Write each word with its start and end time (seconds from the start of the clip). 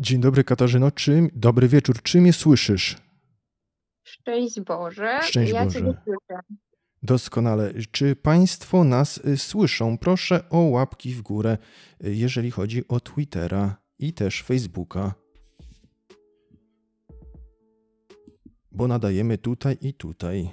Dzień 0.00 0.20
dobry 0.20 0.44
Katarzyno, 0.44 0.90
czym, 0.90 1.30
dobry 1.34 1.68
wieczór, 1.68 2.02
czy 2.02 2.20
mnie 2.20 2.32
słyszysz? 2.32 2.96
Szczęść 4.02 4.60
Boże. 4.60 5.20
Szczęść 5.22 5.52
Ja 5.52 5.64
Boże. 5.64 5.78
Słyszę. 5.78 6.40
Doskonale. 7.02 7.72
Czy 7.90 8.16
Państwo 8.16 8.84
nas 8.84 9.18
y, 9.18 9.38
słyszą? 9.38 9.98
Proszę 9.98 10.48
o 10.50 10.58
łapki 10.58 11.14
w 11.14 11.22
górę, 11.22 11.58
y, 12.04 12.14
jeżeli 12.14 12.50
chodzi 12.50 12.88
o 12.88 13.00
Twittera 13.00 13.76
i 13.98 14.12
też 14.12 14.42
Facebooka. 14.42 15.14
Bo 18.72 18.88
nadajemy 18.88 19.38
tutaj 19.38 19.78
i 19.80 19.94
tutaj. 19.94 20.50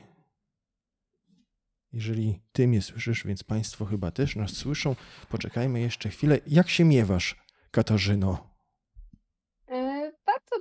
Jeżeli 1.93 2.39
Ty 2.51 2.67
mnie 2.67 2.81
słyszysz, 2.81 3.27
więc 3.27 3.43
Państwo 3.43 3.85
chyba 3.85 4.11
też 4.11 4.35
nas 4.35 4.51
słyszą. 4.51 4.95
Poczekajmy 5.29 5.79
jeszcze 5.79 6.09
chwilę. 6.09 6.39
Jak 6.47 6.69
się 6.69 6.85
miewasz, 6.85 7.35
Katarzyno? 7.71 8.46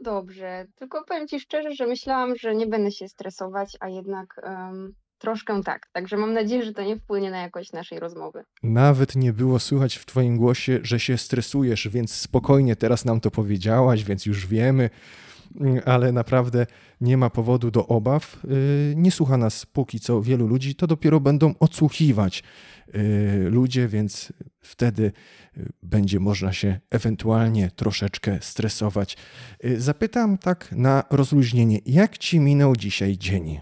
Dobrze. 0.03 0.67
Tylko 0.75 1.05
powiem 1.05 1.29
Ci 1.29 1.41
szczerze, 1.41 1.73
że 1.73 1.87
myślałam, 1.87 2.37
że 2.37 2.55
nie 2.55 2.67
będę 2.67 2.91
się 2.91 3.09
stresować, 3.09 3.77
a 3.81 3.89
jednak 3.89 4.41
em, 4.43 4.95
troszkę 5.19 5.63
tak. 5.63 5.87
Także 5.93 6.17
mam 6.17 6.33
nadzieję, 6.33 6.63
że 6.63 6.73
to 6.73 6.83
nie 6.83 6.97
wpłynie 6.97 7.31
na 7.31 7.39
jakość 7.43 7.73
naszej 7.73 8.01
rozmowy. 8.01 8.45
Nawet 8.63 9.17
nie 9.17 9.33
było 9.33 9.59
słychać 9.59 9.97
w 9.97 10.07
Twoim 10.07 10.37
głosie, 10.37 10.79
że 10.83 11.01
się 11.01 11.19
stresujesz, 11.19 11.89
więc 11.89 12.15
spokojnie 12.15 12.77
teraz 12.77 13.05
nam 13.05 13.21
to 13.21 13.31
powiedziałaś, 13.31 14.05
więc 14.05 14.27
już 14.27 14.47
wiemy, 14.47 14.91
Mm, 15.61 15.81
ale 15.85 16.13
naprawdę 16.13 16.67
nie 17.01 17.17
ma 17.17 17.31
powodu 17.31 17.71
do 17.71 17.87
obaw. 17.87 18.45
Y, 18.45 18.95
Nie 18.97 19.11
słucha 19.11 19.37
nas 19.37 19.67
póki 19.67 20.01
co 20.01 20.23
wielu 20.23 20.47
ludzi, 20.47 20.75
to 20.75 20.87
dopiero 20.87 21.21
będą 21.21 21.55
odsłuchiwać 21.61 22.43
ludzie, 23.51 23.89
więc 23.89 24.33
wtedy 24.61 25.13
y, 25.57 25.73
będzie 25.83 26.21
można 26.21 26.53
się 26.53 26.81
ewentualnie 26.91 27.71
troszeczkę 27.71 28.39
stresować. 28.41 29.17
Y, 29.65 29.81
Zapytam 29.81 30.39
tak 30.39 30.73
na 30.73 31.05
rozluźnienie, 31.11 31.79
jak 31.87 32.19
Ci 32.19 32.41
minął 32.41 32.77
dzisiaj 32.77 33.19
dzień? 33.19 33.61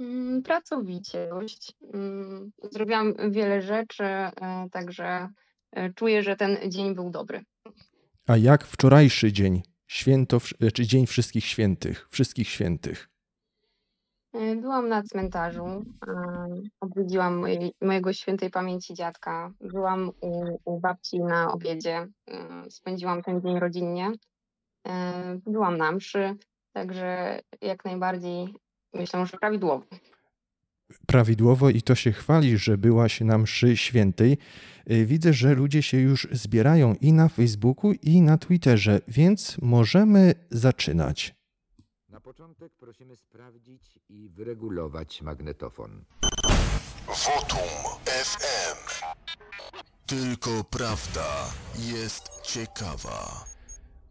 Mm, 0.00 0.42
Pracowicie 0.42 1.28
dość. 1.30 1.72
Mm, 1.94 2.52
Zrobiłam 2.72 3.14
wiele 3.30 3.62
rzeczy, 3.62 4.04
e, 4.04 4.32
także 4.72 5.28
e, 5.72 5.92
czuję, 5.94 6.22
że 6.22 6.36
ten 6.36 6.56
dzień 6.70 6.94
był 6.94 7.10
dobry. 7.10 7.44
A 8.26 8.36
jak 8.36 8.64
wczorajszy 8.64 9.32
dzień? 9.32 9.62
Święto, 9.86 10.38
czy 10.74 10.86
Dzień 10.86 11.06
Wszystkich 11.06 11.44
Świętych, 11.44 12.08
Wszystkich 12.10 12.48
Świętych. 12.48 13.08
E, 14.38 14.56
Byłam 14.56 14.88
na 14.88 15.02
cmentarzu, 15.02 15.84
odwiedziłam 16.80 17.36
mojej, 17.36 17.72
mojego 17.82 18.12
świętej 18.12 18.50
pamięci 18.50 18.94
dziadka, 18.94 19.52
byłam 19.60 20.10
u, 20.20 20.58
u 20.64 20.80
babci 20.80 21.20
na 21.20 21.52
obiedzie, 21.52 22.06
spędziłam 22.70 23.22
ten 23.22 23.40
dzień 23.40 23.58
rodzinnie, 23.58 24.12
e, 24.88 25.38
byłam 25.46 25.76
na 25.76 25.92
mszy, 25.92 26.36
także 26.72 27.40
jak 27.60 27.84
najbardziej 27.84 28.54
myślę, 28.94 29.26
że 29.26 29.36
prawidłowo. 29.38 29.84
prawidłowo 31.06 31.70
i 31.70 31.82
to 31.82 31.94
się 31.94 32.12
chwali, 32.12 32.58
że 32.58 32.78
byłaś 32.78 33.20
na 33.20 33.38
mszy 33.38 33.76
świętej. 33.76 34.38
Y, 34.90 35.06
Widzę, 35.06 35.32
że 35.32 35.54
ludzie 35.54 35.82
się 35.82 35.98
już 36.00 36.28
zbierają 36.32 36.94
i 37.00 37.12
na 37.12 37.28
Facebooku, 37.28 37.92
i 38.02 38.22
na 38.22 38.38
Twitterze, 38.38 39.00
więc 39.08 39.58
możemy 39.62 40.34
zaczynać. 40.50 41.37
Na 42.28 42.32
początek 42.32 42.72
prosimy 42.72 43.16
sprawdzić 43.16 43.98
i 44.08 44.28
wyregulować 44.28 45.22
magnetofon. 45.22 46.04
Wotum 47.06 47.68
FM. 48.04 49.04
Tylko 50.06 50.64
prawda 50.70 51.26
jest 51.76 52.28
ciekawa. 52.42 53.44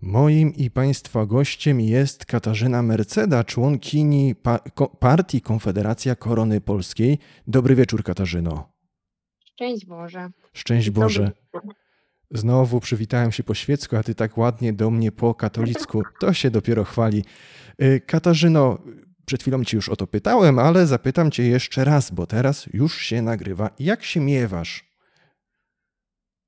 Moim 0.01 0.53
i 0.55 0.71
Państwa 0.71 1.25
gościem 1.25 1.81
jest 1.81 2.25
Katarzyna 2.25 2.81
Merceda, 2.81 3.43
członkini 3.43 4.35
pa- 4.35 4.59
ko- 4.59 4.87
partii 4.87 5.41
Konfederacja 5.41 6.15
Korony 6.15 6.61
Polskiej. 6.61 7.19
Dobry 7.47 7.75
wieczór, 7.75 8.03
Katarzyno. 8.03 8.71
Szczęść 9.45 9.85
Boże. 9.85 10.29
Szczęść 10.53 10.89
Dobry 10.89 11.01
Boże. 11.03 11.31
wieczór. 11.53 11.73
Znowu 12.31 12.79
przywitałem 12.79 13.31
się 13.31 13.43
po 13.43 13.53
świecku, 13.53 13.95
a 13.95 14.03
ty 14.03 14.15
tak 14.15 14.37
ładnie 14.37 14.73
do 14.73 14.89
mnie 14.91 15.11
po 15.11 15.35
katolicku. 15.35 16.01
To 16.19 16.33
się 16.33 16.51
dopiero 16.51 16.83
chwali. 16.83 17.25
Y, 17.81 18.01
Katarzyno, 18.07 18.77
przed 19.25 19.41
chwilą 19.41 19.63
cię 19.63 19.77
już 19.77 19.89
o 19.89 19.95
to 19.95 20.07
pytałem, 20.07 20.59
ale 20.59 20.87
zapytam 20.87 21.31
cię 21.31 21.43
jeszcze 21.43 21.85
raz, 21.85 22.11
bo 22.11 22.27
teraz 22.27 22.65
już 22.73 22.97
się 22.97 23.21
nagrywa. 23.21 23.69
Jak 23.79 24.03
się 24.03 24.19
miewasz? 24.19 24.85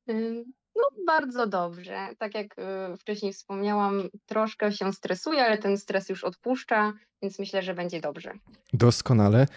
Ym, 0.09 0.43
No 0.75 0.83
bardzo 1.07 1.47
dobrze. 1.47 2.07
Tak 2.17 2.35
jak 2.35 2.59
y, 2.93 2.97
wcześniej 2.97 3.33
wspomniałam, 3.33 4.09
troszkę 4.25 4.71
się 4.71 4.93
stresuję, 4.93 5.43
ale 5.45 5.57
ten 5.57 5.77
stres 5.77 6.09
już 6.09 6.23
odpuszcza, 6.23 6.93
więc 7.21 7.39
myślę, 7.39 7.61
że 7.61 7.73
będzie 7.73 8.01
dobrze. 8.01 8.31
Doskonale. 8.73 9.47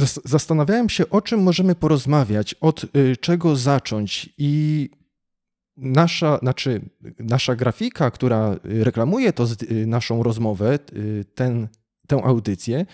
Zas- 0.00 0.20
Zastanawiałem 0.24 0.88
się, 0.88 1.10
o 1.10 1.22
czym 1.22 1.42
możemy 1.42 1.74
porozmawiać, 1.74 2.54
od 2.54 2.84
y, 2.84 3.16
czego 3.16 3.56
zacząć 3.56 4.28
i 4.38 4.90
nasza, 5.76 6.38
znaczy, 6.38 6.80
nasza 7.18 7.56
grafika, 7.56 8.10
która 8.10 8.56
y, 8.66 8.84
reklamuje 8.84 9.32
to, 9.32 9.46
y, 9.70 9.86
naszą 9.86 10.22
rozmowę, 10.22 10.78
ten, 11.34 11.68
tę 12.06 12.24
audycję, 12.24 12.86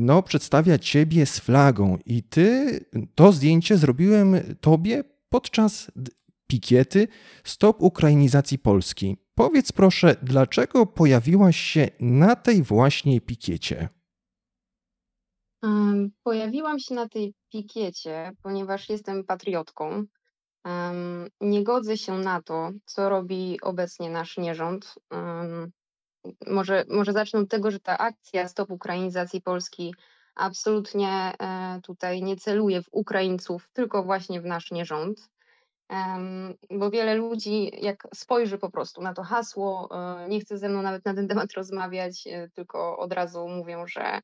no, 0.00 0.22
przedstawia 0.22 0.78
ciebie 0.78 1.26
z 1.26 1.38
flagą 1.38 1.98
i 2.06 2.22
ty, 2.22 2.80
to 3.14 3.32
zdjęcie 3.32 3.76
zrobiłem 3.76 4.36
tobie 4.60 5.04
podczas 5.28 5.90
pikiety 6.46 7.08
Stop 7.44 7.82
Ukrainizacji 7.82 8.58
Polski. 8.58 9.16
Powiedz 9.34 9.72
proszę, 9.72 10.16
dlaczego 10.22 10.86
pojawiłaś 10.86 11.56
się 11.56 11.88
na 12.00 12.36
tej 12.36 12.62
właśnie 12.62 13.20
pikiecie? 13.20 13.88
Pojawiłam 16.22 16.78
się 16.78 16.94
na 16.94 17.08
tej 17.08 17.34
pikiecie, 17.52 18.32
ponieważ 18.42 18.88
jestem 18.88 19.24
patriotką. 19.24 20.04
Nie 21.40 21.64
godzę 21.64 21.96
się 21.96 22.18
na 22.18 22.42
to, 22.42 22.70
co 22.84 23.08
robi 23.08 23.58
obecnie 23.62 24.10
nasz 24.10 24.36
nierząd. 24.36 24.94
Może, 26.46 26.84
może 26.88 27.12
zacznę 27.12 27.40
od 27.40 27.50
tego, 27.50 27.70
że 27.70 27.80
ta 27.80 27.98
akcja 27.98 28.48
Stop 28.48 28.70
Ukrainizacji 28.70 29.42
Polski 29.42 29.94
absolutnie 30.34 31.08
e, 31.08 31.80
tutaj 31.82 32.22
nie 32.22 32.36
celuje 32.36 32.82
w 32.82 32.88
Ukraińców, 32.92 33.68
tylko 33.72 34.02
właśnie 34.02 34.40
w 34.40 34.44
nasz 34.44 34.70
nierząd. 34.70 35.28
Bo 36.70 36.90
wiele 36.90 37.14
ludzi, 37.14 37.70
jak 37.84 38.08
spojrzy 38.14 38.58
po 38.58 38.70
prostu 38.70 39.02
na 39.02 39.14
to 39.14 39.22
hasło, 39.22 39.88
e, 39.90 40.28
nie 40.28 40.40
chce 40.40 40.58
ze 40.58 40.68
mną 40.68 40.82
nawet 40.82 41.04
na 41.04 41.14
ten 41.14 41.28
temat 41.28 41.52
rozmawiać, 41.52 42.26
e, 42.26 42.48
tylko 42.54 42.98
od 42.98 43.12
razu 43.12 43.48
mówią, 43.48 43.86
że 43.86 44.20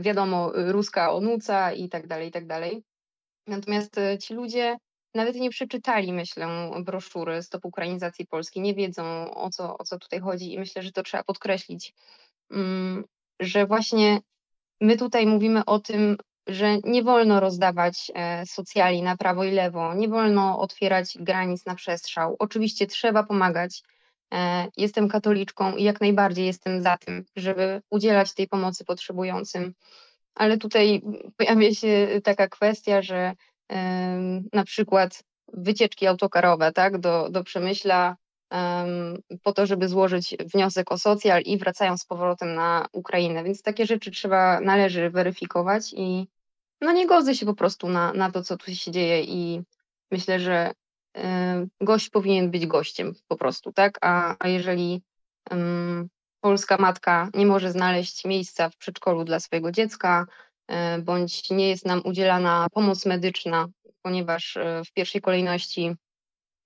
wiadomo, 0.00 0.58
y, 0.58 0.72
ruska 0.72 1.12
onuca 1.12 1.72
i 1.72 1.88
tak 1.88 2.06
dalej, 2.06 2.28
i 2.28 2.32
tak 2.32 2.46
dalej. 2.46 2.82
Natomiast 3.46 3.98
e, 3.98 4.18
ci 4.18 4.34
ludzie 4.34 4.76
nawet 5.14 5.36
nie 5.36 5.50
przeczytali, 5.50 6.12
myślę, 6.12 6.70
broszury 6.80 7.42
Stop 7.42 7.64
Ukrainizacji 7.64 8.26
Polski, 8.26 8.60
nie 8.60 8.74
wiedzą 8.74 9.34
o 9.34 9.50
co, 9.50 9.78
o 9.78 9.84
co 9.84 9.98
tutaj 9.98 10.20
chodzi 10.20 10.52
i 10.52 10.58
myślę, 10.58 10.82
że 10.82 10.92
to 10.92 11.02
trzeba 11.02 11.24
podkreślić, 11.24 11.94
mm, 12.50 13.04
że 13.40 13.66
właśnie 13.66 14.20
my 14.80 14.96
tutaj 14.96 15.26
mówimy 15.26 15.64
o 15.64 15.78
tym, 15.78 16.16
że 16.46 16.78
nie 16.84 17.02
wolno 17.02 17.40
rozdawać 17.40 18.12
e, 18.14 18.46
socjali 18.46 19.02
na 19.02 19.16
prawo 19.16 19.44
i 19.44 19.50
lewo, 19.50 19.94
nie 19.94 20.08
wolno 20.08 20.58
otwierać 20.58 21.18
granic 21.20 21.66
na 21.66 21.74
przestrzał. 21.74 22.36
Oczywiście 22.38 22.86
trzeba 22.86 23.22
pomagać. 23.22 23.82
E, 24.34 24.68
Jestem 24.76 25.08
katoliczką 25.08 25.76
i 25.76 25.84
jak 25.84 26.00
najbardziej 26.00 26.46
jestem 26.46 26.82
za 26.82 26.96
tym, 26.96 27.24
żeby 27.36 27.82
udzielać 27.90 28.34
tej 28.34 28.48
pomocy 28.48 28.84
potrzebującym. 28.84 29.74
Ale 30.34 30.58
tutaj 30.58 31.02
pojawia 31.36 31.74
się 31.74 32.20
taka 32.24 32.48
kwestia, 32.48 33.02
że 33.02 33.34
na 34.52 34.64
przykład 34.64 35.24
wycieczki 35.52 36.06
autokarowe 36.06 36.72
tak, 36.72 36.98
do, 36.98 37.28
do 37.30 37.44
Przemyśla 37.44 38.16
em, 38.50 39.18
po 39.42 39.52
to, 39.52 39.66
żeby 39.66 39.88
złożyć 39.88 40.36
wniosek 40.54 40.92
o 40.92 40.98
socjal 40.98 41.42
i 41.42 41.58
wracają 41.58 41.96
z 41.96 42.04
powrotem 42.04 42.54
na 42.54 42.86
Ukrainę. 42.92 43.44
Więc 43.44 43.62
takie 43.62 43.86
rzeczy 43.86 44.10
trzeba, 44.10 44.60
należy 44.60 45.10
weryfikować 45.10 45.92
i 45.96 46.28
no 46.80 46.92
nie 46.92 47.06
godzę 47.06 47.34
się 47.34 47.46
po 47.46 47.54
prostu 47.54 47.88
na, 47.88 48.12
na 48.12 48.30
to, 48.30 48.42
co 48.42 48.56
tu 48.56 48.74
się 48.74 48.90
dzieje 48.90 49.22
i 49.22 49.62
myślę, 50.10 50.40
że 50.40 50.72
gość 51.80 52.10
powinien 52.10 52.50
być 52.50 52.66
gościem 52.66 53.14
po 53.28 53.36
prostu, 53.36 53.72
tak? 53.72 53.98
A, 54.00 54.36
a 54.38 54.48
jeżeli 54.48 55.02
em, 55.50 56.08
polska 56.40 56.76
matka 56.76 57.28
nie 57.34 57.46
może 57.46 57.72
znaleźć 57.72 58.24
miejsca 58.24 58.70
w 58.70 58.76
przedszkolu 58.76 59.24
dla 59.24 59.40
swojego 59.40 59.72
dziecka, 59.72 60.26
e, 60.68 60.98
bądź 60.98 61.50
nie 61.50 61.68
jest 61.68 61.86
nam 61.86 62.02
udzielana 62.04 62.66
pomoc 62.72 63.06
medyczna, 63.06 63.68
ponieważ 64.02 64.56
e, 64.56 64.82
w 64.84 64.92
pierwszej 64.92 65.20
kolejności 65.20 65.94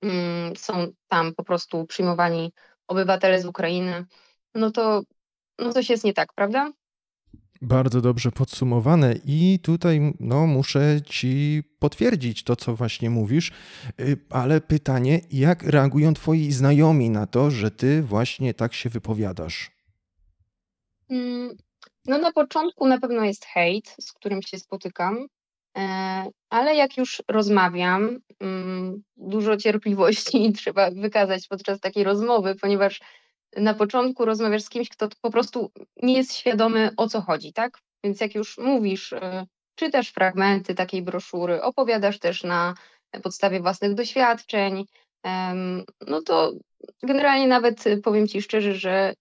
mm, 0.03 0.57
są 0.57 0.93
tam 1.09 1.35
po 1.35 1.45
prostu 1.45 1.87
przyjmowani 1.87 2.53
obywatele 2.89 3.41
z 3.41 3.47
Ukrainy, 3.47 4.07
no 4.55 4.71
to 4.71 5.03
no 5.59 5.73
coś 5.73 5.91
jest 5.91 6.05
nie 6.05 6.13
tak, 6.13 6.33
prawda? 6.35 6.73
Bardzo 7.63 8.01
dobrze 8.01 8.33
podsumowane 8.33 9.15
i 9.25 9.59
tutaj 9.63 10.15
no, 10.21 10.47
muszę 10.47 11.01
ci 11.07 11.63
potwierdzić 11.79 12.43
to, 12.43 12.57
co 12.57 12.75
właśnie 12.75 13.11
mówisz, 13.11 13.53
y, 14.01 14.17
ale 14.31 14.61
pytanie, 14.61 15.21
jak 15.31 15.63
reagują 15.63 16.15
twoi 16.15 16.53
znajomi 16.53 17.11
na 17.11 17.27
to, 17.27 17.51
że 17.51 17.71
ty 17.71 18.03
właśnie 18.03 18.55
tak 18.55 18.75
się 18.75 18.89
wypowiadasz? 18.89 19.71
Mm, 21.11 21.57
no 22.07 22.19
na 22.19 22.33
początku 22.33 22.87
na 22.87 23.01
pewno 23.01 23.25
jest 23.25 23.45
hejt, 23.45 23.95
z 24.01 24.13
którym 24.13 24.43
się 24.43 24.59
spotykam, 24.59 25.27
e, 25.79 26.31
ale 26.51 26.75
jak 26.75 26.97
już 26.97 27.23
rozmawiam, 27.29 28.19
mm, 28.41 29.03
dużo 29.17 29.57
cierpliwości 29.57 30.53
trzeba 30.59 30.91
wykazać 30.91 31.49
podczas 31.49 31.81
takiej 31.81 32.05
rozmowy, 32.05 32.55
ponieważ 32.55 33.01
na 33.57 33.75
początku 33.75 34.25
rozmawiasz 34.25 34.63
z 34.63 34.69
kimś, 34.69 34.89
kto 34.89 35.09
po 35.21 35.31
prostu 35.31 35.71
nie 36.03 36.15
jest 36.15 36.35
świadomy 36.35 36.91
o 36.97 37.09
co 37.09 37.21
chodzi, 37.21 37.53
tak? 37.53 37.79
Więc 38.05 38.21
jak 38.21 38.35
już 38.35 38.59
mówisz, 38.59 39.13
e, 39.13 39.47
czytasz 39.75 40.09
fragmenty 40.09 40.75
takiej 40.75 41.03
broszury, 41.03 41.63
opowiadasz 41.63 42.19
też 42.19 42.43
na 42.43 42.75
podstawie 43.23 43.61
własnych 43.61 43.95
doświadczeń, 43.95 44.85
no 46.07 46.23
to 46.23 46.53
generalnie 47.03 47.47
nawet 47.47 47.85
powiem 48.03 48.29
Ci 48.29 48.43
szczerze, 48.43 48.75
że 48.75 49.15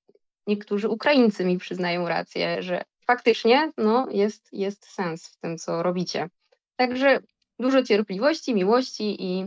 niektórzy 0.47 0.89
Ukraińcy 0.89 1.45
mi 1.45 1.57
przyznają 1.57 2.07
rację, 2.07 2.63
że 2.63 2.83
faktycznie 3.07 3.71
no, 3.77 4.07
jest, 4.11 4.49
jest 4.53 4.85
sens 4.85 5.27
w 5.27 5.37
tym, 5.37 5.57
co 5.57 5.83
robicie. 5.83 6.29
Także 6.75 7.19
dużo 7.59 7.83
cierpliwości, 7.83 8.55
miłości 8.55 9.23
i 9.23 9.45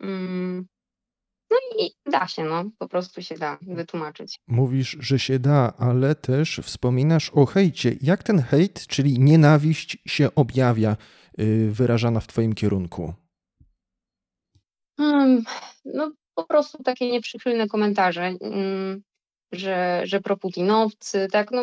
mm, 0.00 0.66
no 1.50 1.56
i 1.78 2.10
da 2.10 2.26
się, 2.26 2.44
no, 2.44 2.64
po 2.78 2.88
prostu 2.88 3.22
się 3.22 3.34
da 3.34 3.58
wytłumaczyć. 3.62 4.40
Mówisz, 4.48 4.96
że 5.00 5.18
się 5.18 5.38
da, 5.38 5.72
ale 5.78 6.14
też 6.14 6.60
wspominasz 6.62 7.30
o 7.30 7.46
hejcie. 7.46 7.96
Jak 8.02 8.22
ten 8.22 8.42
hejt, 8.42 8.86
czyli 8.86 9.18
nienawiść 9.18 9.98
się 10.06 10.34
objawia, 10.34 10.96
yy, 11.38 11.70
wyrażana 11.70 12.20
w 12.20 12.26
twoim 12.26 12.52
kierunku? 12.52 13.14
Hmm, 14.96 15.44
no 15.84 16.12
po 16.34 16.44
prostu 16.44 16.82
takie 16.82 17.10
nieprzychylne 17.10 17.68
komentarze. 17.68 18.22
Mm, 18.40 19.02
że, 19.52 20.02
że 20.04 20.20
proputinowcy, 20.20 21.28
tak, 21.32 21.50
no, 21.50 21.62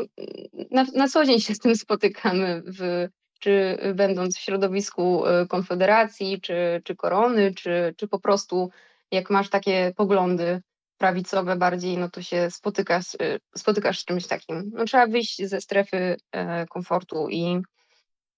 na, 0.72 0.86
na 0.95 1.07
co 1.07 1.25
dzień 1.25 1.39
się 1.39 1.56
z 1.56 1.60
tym 1.60 1.75
spotykamy, 1.75 2.63
w, 2.66 3.07
czy 3.39 3.77
będąc 3.95 4.38
w 4.38 4.42
środowisku 4.42 5.25
e, 5.25 5.48
Konfederacji, 5.48 6.42
czy, 6.42 6.81
czy 6.84 6.95
Korony, 6.95 7.54
czy, 7.54 7.94
czy 7.98 8.07
po 8.07 8.19
prostu 8.19 8.69
jak 9.12 9.30
masz 9.30 9.50
takie 9.50 9.94
poglądy 9.96 10.62
prawicowe 10.98 11.56
bardziej, 11.56 11.98
no 11.98 12.10
to 12.10 12.22
się 12.22 12.52
spotykasz, 12.52 13.16
e, 13.22 13.40
spotykasz 13.58 14.00
z 14.00 14.06
czymś 14.06 14.28
takim. 14.28 14.72
No, 14.74 14.86
trzeba 14.86 15.08
wyjść 15.08 15.48
ze 15.48 15.62
strefy 15.62 16.16
e, 16.31 16.68
komfortu 16.68 17.30
i, 17.30 17.62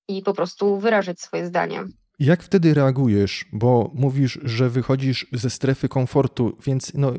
i 0.08 0.22
po 0.22 0.34
prostu 0.34 0.78
wyrażać 0.78 1.22
swoje 1.22 1.46
zdanie. 1.46 1.84
Jak 2.20 2.44
wtedy 2.44 2.74
reagujesz? 2.74 3.46
Bo 3.54 3.92
mówisz, 3.94 4.40
że 4.44 4.70
wychodzisz 4.70 5.28
ze 5.32 5.50
strefy 5.50 5.90
komfortu, 5.90 6.58
więc 6.66 6.92
no, 6.94 7.14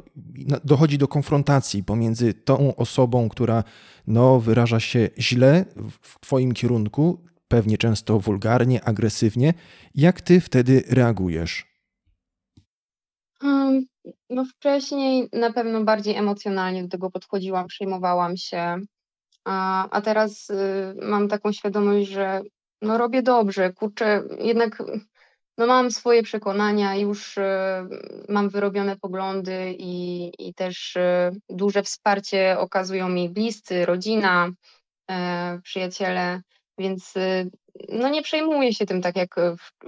dochodzi 0.64 0.98
do 0.98 1.08
konfrontacji 1.08 1.84
pomiędzy 1.84 2.34
tą 2.34 2.76
osobą, 2.76 3.28
która 3.28 3.64
no, 4.06 4.40
wyraża 4.40 4.80
się 4.80 5.08
źle 5.18 5.64
w 6.02 6.20
Twoim 6.20 6.52
kierunku, 6.52 7.24
pewnie 7.48 7.78
często 7.78 8.18
wulgarnie, 8.18 8.84
agresywnie. 8.84 9.54
Jak 9.94 10.20
Ty 10.20 10.40
wtedy 10.40 10.84
reagujesz? 10.88 11.73
Hmm, 13.44 13.86
no 14.30 14.44
wcześniej 14.44 15.28
na 15.32 15.52
pewno 15.52 15.84
bardziej 15.84 16.16
emocjonalnie 16.16 16.82
do 16.82 16.88
tego 16.88 17.10
podchodziłam, 17.10 17.66
przejmowałam 17.66 18.36
się, 18.36 18.80
a, 19.44 19.88
a 19.90 20.00
teraz 20.00 20.50
y, 20.50 20.94
mam 21.02 21.28
taką 21.28 21.52
świadomość, 21.52 22.08
że 22.08 22.40
no 22.82 22.98
robię 22.98 23.22
dobrze, 23.22 23.72
kurczę, 23.72 24.22
jednak 24.40 24.82
no 25.58 25.66
mam 25.66 25.90
swoje 25.90 26.22
przekonania, 26.22 26.96
już 26.96 27.38
e, 27.38 27.86
mam 28.28 28.48
wyrobione 28.48 28.96
poglądy 28.96 29.74
i, 29.78 30.32
i 30.38 30.54
też 30.54 30.96
e, 30.96 31.30
duże 31.48 31.82
wsparcie 31.82 32.58
okazują 32.58 33.08
mi 33.08 33.30
bliscy, 33.30 33.86
rodzina, 33.86 34.50
e, 35.10 35.60
przyjaciele, 35.62 36.42
więc 36.78 37.14
no 37.88 38.08
nie 38.08 38.22
przejmuję 38.22 38.74
się 38.74 38.86
tym 38.86 39.02
tak, 39.02 39.16
jak 39.16 39.34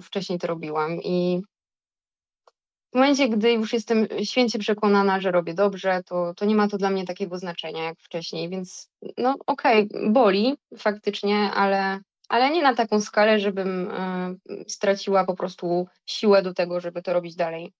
wcześniej 0.03 0.39
to 0.39 0.47
robiłam 0.47 1.03
i 1.03 1.43
w 2.97 2.99
momencie, 2.99 3.29
gdy 3.29 3.53
już 3.53 3.73
jestem 3.73 4.07
święcie 4.25 4.59
przekonana, 4.59 5.21
że 5.21 5.31
robię 5.31 5.55
dobrze, 5.55 6.03
to, 6.07 6.35
to 6.35 6.45
nie 6.45 6.55
ma 6.55 6.69
to 6.69 6.79
dla 6.79 6.91
mnie 6.91 7.05
takiego 7.05 7.39
znaczenia 7.39 7.85
jak 7.85 8.01
wcześniej, 8.01 8.49
więc 8.49 8.91
no 9.19 9.37
okej, 9.47 9.89
okay, 9.89 10.11
boli 10.11 10.57
faktycznie, 10.79 11.37
ale 11.37 12.01
ale 12.29 12.51
nie 12.51 12.63
na 12.63 12.75
taką 12.75 13.01
skalę, 13.01 13.41
żebym 13.41 13.91
e, 13.91 14.35
straciła 14.69 15.25
po 15.25 15.35
prostu 15.35 15.87
siłę 16.07 16.43
do 16.43 16.55
tego, 16.55 16.81
żeby 16.81 17.03
to 17.03 17.13
robić 17.13 17.35
dalej. 17.35 17.73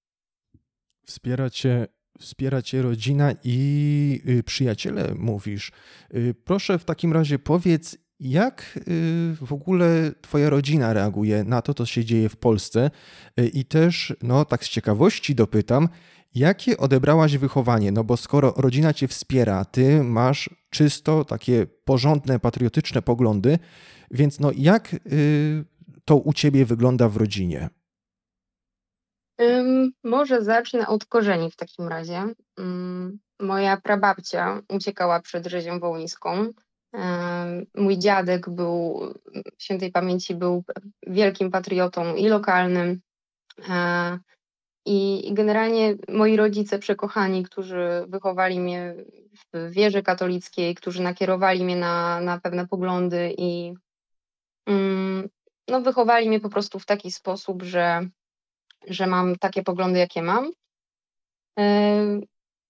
Wspiera 1.07 1.51
cię, 1.51 1.87
wspiera 2.21 2.63
cię 2.63 2.83
rodzina 2.83 3.33
i 3.45 4.21
y, 4.29 4.43
przyjaciele, 4.43 5.15
mówisz. 5.15 5.73
Y, 6.15 6.35
proszę 6.45 6.79
w 6.79 6.85
takim 6.85 7.13
razie 7.13 7.39
powiedz, 7.39 7.99
jak 8.21 8.79
y, 8.89 9.37
w 9.41 9.53
ogóle 9.53 10.13
Twoja 10.21 10.51
rodzina 10.51 10.93
reaguje 10.93 11.45
na 11.45 11.63
to, 11.63 11.75
co 11.75 11.87
się 11.87 12.05
dzieje 12.05 12.29
w 12.29 12.37
Polsce? 12.37 12.91
I 13.53 13.65
też, 13.65 14.17
no 14.23 14.45
tak 14.45 14.65
z 14.65 14.69
ciekawości 14.69 15.35
dopytam, 15.35 15.89
jakie 16.35 16.77
odebrałaś 16.77 17.37
wychowanie? 17.37 17.93
No 17.93 18.05
bo 18.05 18.17
skoro 18.17 18.55
rodzina 18.57 18.93
Cię 18.93 19.09
wspiera, 19.09 19.65
Ty 19.65 20.03
masz 20.03 20.51
czysto 20.71 21.25
takie 21.25 21.67
porządne, 21.85 22.39
patriotyczne 22.39 23.03
poglądy, 23.03 23.59
więc 24.11 24.41
no 24.41 24.51
jak 24.57 24.95
y, 24.95 25.65
to 26.05 26.17
u 26.17 26.33
ciebie 26.33 26.65
wygląda 26.65 27.09
w 27.09 27.17
rodzinie? 27.17 27.69
może 30.05 30.43
zacznę 30.43 30.89
od 30.89 31.05
korzeni 31.05 31.51
w 31.51 31.57
takim 31.57 31.89
razie. 31.89 32.35
moja 33.41 33.77
prababcia 33.77 34.63
uciekała 34.69 35.21
przed 35.21 35.47
rzezią 35.47 35.81
wołyńską. 35.81 36.53
Mój 37.75 37.99
dziadek 37.99 38.51
był, 38.51 39.01
świętej 39.59 39.93
pamięci, 39.93 40.35
był 40.35 40.65
wielkim 41.07 41.51
patriotą 41.51 42.15
i 42.15 42.29
lokalnym. 42.29 43.01
E, 43.69 44.19
I 44.87 45.29
generalnie 45.35 45.95
moi 46.09 46.37
rodzice 46.37 46.79
przekochani, 46.79 47.43
którzy 47.43 48.05
wychowali 48.09 48.61
mnie 48.61 48.95
w 49.55 49.71
wierze 49.71 50.03
katolickiej, 50.03 50.75
którzy 50.75 51.03
nakierowali 51.03 51.65
mnie 51.65 51.77
na, 51.77 52.21
na 52.21 52.41
pewne 52.41 52.69
poglądy 52.69 53.35
i 53.39 53.75
Mm, 54.67 55.29
no, 55.69 55.81
wychowali 55.81 56.29
mnie 56.29 56.41
po 56.41 56.49
prostu 56.49 56.79
w 56.79 56.87
taki 56.87 57.11
sposób, 57.11 57.63
że, 57.63 58.09
że 58.89 59.07
mam 59.07 59.37
takie 59.37 59.63
poglądy, 59.63 59.99
jakie 59.99 60.23
mam. 60.23 60.51
E, 61.59 62.21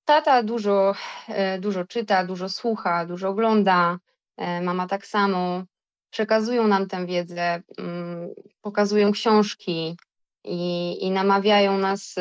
tata 0.05 0.43
dużo, 0.43 0.95
e, 1.29 1.59
dużo 1.59 1.85
czyta, 1.85 2.25
dużo 2.25 2.49
słucha, 2.49 3.07
dużo 3.07 3.29
ogląda. 3.29 3.99
E, 4.37 4.61
mama 4.61 4.87
tak 4.87 5.07
samo. 5.07 5.65
Przekazują 6.11 6.69
nam 6.69 6.89
tę 6.89 7.07
wiedzę, 7.07 7.63
mm, 7.79 8.29
pokazują 8.63 9.13
książki 9.13 9.97
i, 10.45 10.97
i 11.07 11.11
namawiają 11.11 11.79
nas 11.79 12.15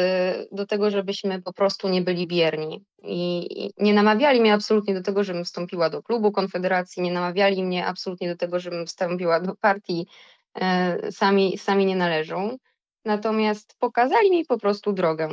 do 0.52 0.66
tego, 0.66 0.92
żebyśmy 0.92 1.42
po 1.42 1.54
prostu 1.54 1.90
nie 1.90 2.02
byli 2.02 2.28
bierni. 2.28 2.86
I, 3.04 3.70
nie 3.78 3.94
namawiali 3.94 4.42
mnie 4.42 4.54
absolutnie 4.54 4.94
do 4.94 5.02
tego, 5.02 5.24
żebym 5.24 5.46
wstąpiła 5.46 5.90
do 5.90 6.04
klubu 6.04 6.32
Konfederacji, 6.32 7.04
nie 7.04 7.12
namawiali 7.12 7.64
mnie 7.64 7.86
absolutnie 7.86 8.30
do 8.30 8.38
tego, 8.38 8.60
żebym 8.60 8.86
wstąpiła 8.88 9.40
do 9.40 9.56
partii, 9.56 10.08
e, 10.56 11.12
sami, 11.12 11.58
sami 11.58 11.86
nie 11.86 11.96
należą. 11.96 12.58
Natomiast 13.06 13.76
pokazali 13.80 14.32
mi 14.32 14.46
po 14.46 14.60
prostu 14.60 14.94
drogę. 14.94 15.30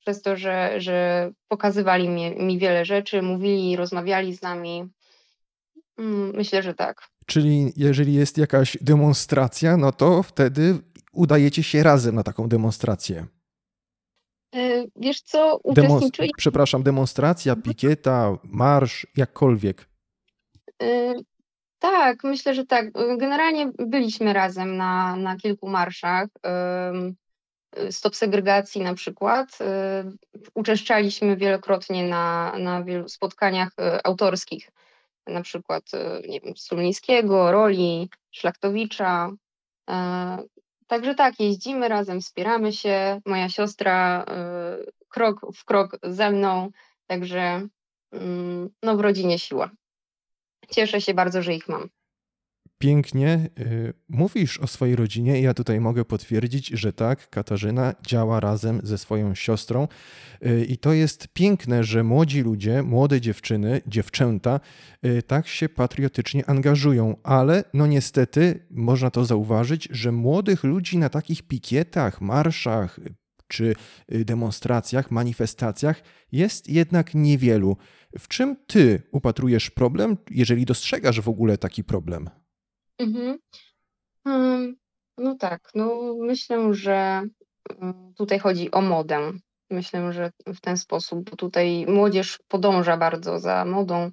Przez 0.00 0.22
to, 0.22 0.36
że, 0.36 0.80
że 0.80 1.30
pokazywali 1.48 2.08
mi, 2.08 2.30
mi 2.30 2.58
wiele 2.58 2.84
rzeczy, 2.84 3.22
mówili, 3.22 3.76
rozmawiali 3.76 4.34
z 4.34 4.42
nami. 4.42 4.88
Mm, 5.98 6.32
myślę, 6.36 6.62
że 6.62 6.74
tak. 6.74 7.08
Czyli 7.26 7.72
jeżeli 7.76 8.14
jest 8.14 8.38
jakaś 8.38 8.78
demonstracja, 8.80 9.76
no 9.76 9.92
to 9.92 10.22
wtedy 10.22 10.78
udajecie 11.12 11.62
się 11.62 11.82
razem 11.82 12.14
na 12.14 12.22
taką 12.22 12.48
demonstrację. 12.48 13.26
E, 14.54 14.84
wiesz 14.96 15.20
co, 15.20 15.60
uczestniczyli... 15.64 16.30
Przepraszam, 16.36 16.82
demonstracja, 16.82 17.52
mhm. 17.52 17.62
pikieta, 17.62 18.36
marsz, 18.44 19.06
jakkolwiek. 19.16 19.88
E, 20.82 21.14
tak, 21.78 22.24
myślę, 22.24 22.54
że 22.54 22.66
tak. 22.66 22.92
Generalnie 23.18 23.72
byliśmy 23.78 24.32
razem 24.32 24.76
na, 24.76 25.16
na 25.16 25.36
kilku 25.36 25.68
marszach. 25.68 26.28
Stop 27.90 28.16
segregacji 28.16 28.80
na 28.80 28.94
przykład. 28.94 29.58
E, 29.60 30.04
uczęszczaliśmy 30.54 31.36
wielokrotnie 31.36 32.08
na, 32.08 32.54
na 32.58 32.84
wielu 32.84 33.08
spotkaniach 33.08 33.70
autorskich, 34.04 34.70
na 35.28 35.42
przykład 35.42 35.84
nie 36.28 36.40
wiem, 36.40 36.56
Sulnińskiego, 36.56 37.52
Roli, 37.52 38.10
Szlachtowicza. 38.30 39.30
Także 40.88 41.14
tak, 41.14 41.40
jeździmy 41.40 41.88
razem, 41.88 42.20
wspieramy 42.20 42.72
się. 42.72 43.20
Moja 43.26 43.48
siostra 43.48 44.24
y, 44.24 44.92
krok 45.08 45.40
w 45.54 45.64
krok 45.64 45.98
ze 46.02 46.30
mną, 46.30 46.70
także 47.06 47.68
mm, 48.12 48.70
no 48.82 48.96
w 48.96 49.00
rodzinie 49.00 49.38
siła. 49.38 49.70
Cieszę 50.70 51.00
się 51.00 51.14
bardzo, 51.14 51.42
że 51.42 51.54
ich 51.54 51.68
mam. 51.68 51.88
Pięknie 52.78 53.50
y, 53.58 53.92
mówisz 54.08 54.58
o 54.58 54.66
swojej 54.66 54.96
rodzinie 54.96 55.40
i 55.40 55.42
ja 55.42 55.54
tutaj 55.54 55.80
mogę 55.80 56.04
potwierdzić, 56.04 56.68
że 56.68 56.92
tak, 56.92 57.30
Katarzyna 57.30 57.94
działa 58.06 58.40
razem 58.40 58.80
ze 58.82 58.98
swoją 58.98 59.34
siostrą 59.34 59.88
y, 60.46 60.64
i 60.64 60.78
to 60.78 60.92
jest 60.92 61.28
piękne, 61.28 61.84
że 61.84 62.04
młodzi 62.04 62.40
ludzie, 62.40 62.82
młode 62.82 63.20
dziewczyny, 63.20 63.80
dziewczęta 63.86 64.60
y, 65.06 65.22
tak 65.22 65.48
się 65.48 65.68
patriotycznie 65.68 66.50
angażują, 66.50 67.16
ale 67.22 67.64
no 67.74 67.86
niestety 67.86 68.66
można 68.70 69.10
to 69.10 69.24
zauważyć, 69.24 69.88
że 69.90 70.12
młodych 70.12 70.64
ludzi 70.64 70.98
na 70.98 71.08
takich 71.08 71.42
pikietach, 71.42 72.20
marszach, 72.20 73.00
czy 73.48 73.74
demonstracjach, 74.08 75.10
manifestacjach 75.10 76.02
jest 76.32 76.68
jednak 76.68 77.14
niewielu. 77.14 77.76
W 78.18 78.28
czym 78.28 78.56
ty 78.66 79.02
upatrujesz 79.12 79.70
problem, 79.70 80.16
jeżeli 80.30 80.64
dostrzegasz 80.64 81.20
w 81.20 81.28
ogóle 81.28 81.58
taki 81.58 81.84
problem? 81.84 82.30
Mhm. 82.98 83.38
No 85.18 85.34
tak, 85.34 85.70
no 85.74 86.14
myślę, 86.18 86.74
że 86.74 87.22
mm, 87.80 88.14
tutaj 88.14 88.38
chodzi 88.38 88.70
o 88.70 88.80
modę. 88.80 89.32
Myślę, 89.70 90.12
że 90.12 90.30
w 90.46 90.60
ten 90.60 90.76
sposób, 90.76 91.30
bo 91.30 91.36
tutaj 91.36 91.86
młodzież 91.88 92.38
podąża 92.48 92.96
bardzo 92.96 93.38
za 93.38 93.64
modą, 93.64 94.10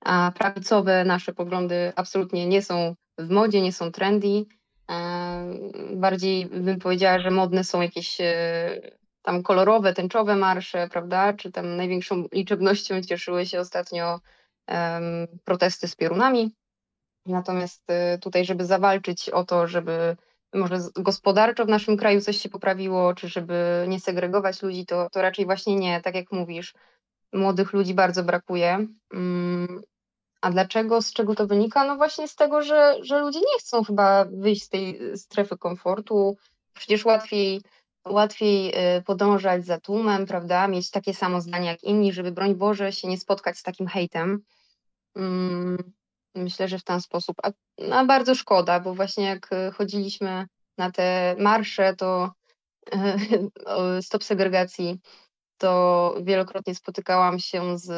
a 0.00 0.32
prawicowe 0.38 1.04
nasze 1.04 1.32
poglądy 1.32 1.92
absolutnie 1.96 2.46
nie 2.46 2.62
są 2.62 2.94
w 3.18 3.30
modzie, 3.30 3.60
nie 3.60 3.72
są 3.72 3.92
trendy. 3.92 4.44
Bardziej 5.94 6.46
bym 6.46 6.78
powiedziała, 6.78 7.18
że 7.18 7.30
modne 7.30 7.64
są 7.64 7.80
jakieś 7.80 8.20
e, 8.20 8.80
tam 9.22 9.42
kolorowe, 9.42 9.94
tęczowe 9.94 10.36
marsze, 10.36 10.88
prawda? 10.88 11.32
Czy 11.32 11.52
tam 11.52 11.76
największą 11.76 12.24
liczebnością 12.32 13.02
cieszyły 13.02 13.46
się 13.46 13.60
ostatnio 13.60 14.20
protesty 15.44 15.88
z 15.88 15.96
piorunami. 15.96 16.59
Natomiast 17.26 17.90
y, 17.90 18.18
tutaj, 18.18 18.44
żeby 18.44 18.64
zawalczyć 18.64 19.28
o 19.28 19.44
to, 19.44 19.66
żeby 19.66 20.16
może 20.54 20.78
gospodarczo 20.94 21.64
w 21.64 21.68
naszym 21.68 21.96
kraju 21.96 22.20
coś 22.20 22.36
się 22.36 22.48
poprawiło, 22.48 23.14
czy 23.14 23.28
żeby 23.28 23.84
nie 23.88 24.00
segregować 24.00 24.62
ludzi, 24.62 24.86
to, 24.86 25.10
to 25.10 25.22
raczej 25.22 25.44
właśnie 25.44 25.76
nie, 25.76 26.00
tak 26.00 26.14
jak 26.14 26.32
mówisz. 26.32 26.74
Młodych 27.32 27.72
ludzi 27.72 27.94
bardzo 27.94 28.22
brakuje. 28.24 28.86
Mm, 29.14 29.80
a 30.40 30.50
dlaczego, 30.50 31.02
z 31.02 31.12
czego 31.12 31.34
to 31.34 31.46
wynika? 31.46 31.84
No 31.84 31.96
właśnie 31.96 32.28
z 32.28 32.36
tego, 32.36 32.62
że, 32.62 32.96
że 33.02 33.20
ludzie 33.20 33.38
nie 33.38 33.58
chcą 33.60 33.84
chyba 33.84 34.24
wyjść 34.24 34.62
z 34.62 34.68
tej 34.68 35.00
strefy 35.16 35.58
komfortu. 35.58 36.36
Przecież 36.74 37.04
łatwiej, 37.04 37.62
łatwiej 38.04 38.68
y, 38.98 39.02
podążać 39.02 39.66
za 39.66 39.80
tłumem, 39.80 40.26
prawda? 40.26 40.68
Mieć 40.68 40.90
takie 40.90 41.14
samo 41.14 41.40
zdanie 41.40 41.66
jak 41.66 41.82
inni, 41.82 42.12
żeby 42.12 42.32
broń 42.32 42.54
Boże 42.54 42.92
się 42.92 43.08
nie 43.08 43.18
spotkać 43.18 43.58
z 43.58 43.62
takim 43.62 43.86
hejtem. 43.86 44.42
Myślę, 46.34 46.68
że 46.68 46.78
w 46.78 46.84
ten 46.84 47.00
sposób. 47.00 47.36
A, 47.42 47.50
no, 47.78 47.96
a 47.96 48.04
bardzo 48.04 48.34
szkoda, 48.34 48.80
bo 48.80 48.94
właśnie 48.94 49.24
jak 49.24 49.52
e, 49.52 49.70
chodziliśmy 49.70 50.46
na 50.78 50.90
te 50.90 51.36
marsze, 51.38 51.96
to 51.96 52.32
stop 54.02 54.24
segregacji, 54.24 55.00
to 55.58 56.14
wielokrotnie 56.22 56.74
spotykałam 56.74 57.38
się 57.38 57.78
z, 57.78 57.90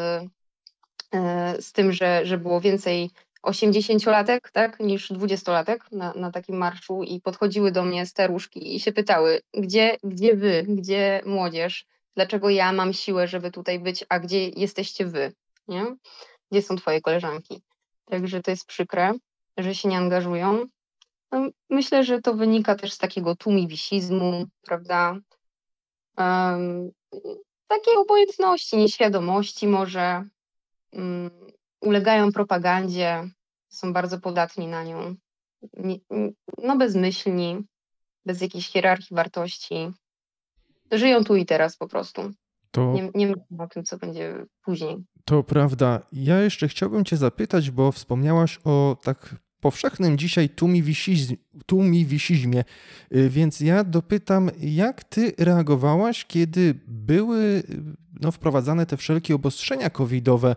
e, 1.14 1.62
z 1.62 1.72
tym, 1.72 1.92
że, 1.92 2.26
że 2.26 2.38
było 2.38 2.60
więcej 2.60 3.10
80-latek 3.46 4.40
tak, 4.52 4.80
niż 4.80 5.10
20-latek 5.10 5.78
na, 5.92 6.12
na 6.12 6.30
takim 6.30 6.56
marszu 6.56 7.02
i 7.02 7.20
podchodziły 7.20 7.72
do 7.72 7.84
mnie 7.84 8.06
staruszki 8.06 8.76
i 8.76 8.80
się 8.80 8.92
pytały, 8.92 9.40
gdzie, 9.54 9.96
gdzie 10.04 10.36
wy, 10.36 10.64
gdzie 10.68 11.22
młodzież, 11.26 11.86
dlaczego 12.16 12.50
ja 12.50 12.72
mam 12.72 12.92
siłę, 12.92 13.28
żeby 13.28 13.50
tutaj 13.50 13.80
być, 13.80 14.04
a 14.08 14.18
gdzie 14.18 14.48
jesteście 14.48 15.06
wy, 15.06 15.32
nie? 15.68 15.96
Gdzie 16.50 16.62
są 16.62 16.76
twoje 16.76 17.00
koleżanki? 17.00 17.62
Także 18.12 18.42
to 18.42 18.50
jest 18.50 18.66
przykre, 18.66 19.12
że 19.58 19.74
się 19.74 19.88
nie 19.88 19.98
angażują. 19.98 20.66
No, 21.32 21.48
myślę, 21.70 22.04
że 22.04 22.20
to 22.20 22.34
wynika 22.34 22.74
też 22.74 22.92
z 22.92 22.98
takiego 22.98 23.36
tłumiwisizmu, 23.36 24.46
prawda? 24.62 25.16
Um, 26.16 26.90
takiej 27.66 27.96
obojętności, 27.96 28.76
nieświadomości 28.76 29.66
może. 29.66 30.28
Um, 30.92 31.30
ulegają 31.80 32.32
propagandzie, 32.32 33.28
są 33.68 33.92
bardzo 33.92 34.20
podatni 34.20 34.66
na 34.66 34.84
nią. 34.84 35.14
Nie, 35.76 35.98
no 36.58 36.76
bezmyślni, 36.76 37.58
bez 38.26 38.40
jakiejś 38.40 38.68
hierarchii 38.68 39.16
wartości. 39.16 39.92
Żyją 40.90 41.24
tu 41.24 41.36
i 41.36 41.46
teraz 41.46 41.76
po 41.76 41.88
prostu. 41.88 42.30
To... 42.70 42.92
Nie, 42.92 43.10
nie 43.14 43.26
myślę 43.26 43.44
o 43.58 43.66
tym, 43.66 43.84
co 43.84 43.98
będzie 43.98 44.44
później. 44.64 44.96
To 45.24 45.42
prawda. 45.42 46.00
Ja 46.12 46.40
jeszcze 46.40 46.68
chciałbym 46.68 47.04
Cię 47.04 47.16
zapytać, 47.16 47.70
bo 47.70 47.92
wspomniałaś 47.92 48.58
o 48.64 48.96
tak 49.02 49.36
powszechnym 49.60 50.18
dzisiaj 50.18 50.48
tłumiwisizmie, 51.66 52.64
y, 53.16 53.30
więc 53.30 53.60
ja 53.60 53.84
dopytam, 53.84 54.50
jak 54.60 55.04
Ty 55.04 55.32
reagowałaś, 55.38 56.24
kiedy 56.24 56.74
były 56.86 57.62
no, 58.20 58.32
wprowadzane 58.32 58.86
te 58.86 58.96
wszelkie 58.96 59.34
obostrzenia 59.34 59.90
covidowe, 59.90 60.56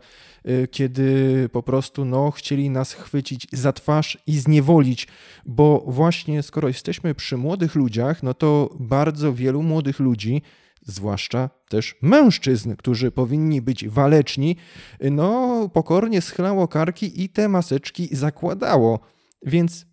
y, 0.49 0.67
kiedy 0.71 1.49
po 1.51 1.63
prostu 1.63 2.05
no, 2.05 2.31
chcieli 2.31 2.69
nas 2.69 2.93
chwycić 2.93 3.47
za 3.53 3.73
twarz 3.73 4.17
i 4.27 4.39
zniewolić, 4.39 5.07
bo 5.45 5.83
właśnie 5.87 6.43
skoro 6.43 6.67
jesteśmy 6.67 7.15
przy 7.15 7.37
młodych 7.37 7.75
ludziach, 7.75 8.23
no 8.23 8.33
to 8.33 8.69
bardzo 8.79 9.33
wielu 9.33 9.63
młodych 9.63 9.99
ludzi 9.99 10.41
zwłaszcza 10.85 11.49
też 11.69 11.95
mężczyzn, 12.01 12.75
którzy 12.75 13.11
powinni 13.11 13.61
być 13.61 13.89
waleczni, 13.89 14.55
no 15.01 15.69
pokornie 15.73 16.21
schylało 16.21 16.67
karki 16.67 17.23
i 17.23 17.29
te 17.29 17.49
maseczki 17.49 18.15
zakładało. 18.15 18.99
Więc 19.41 19.85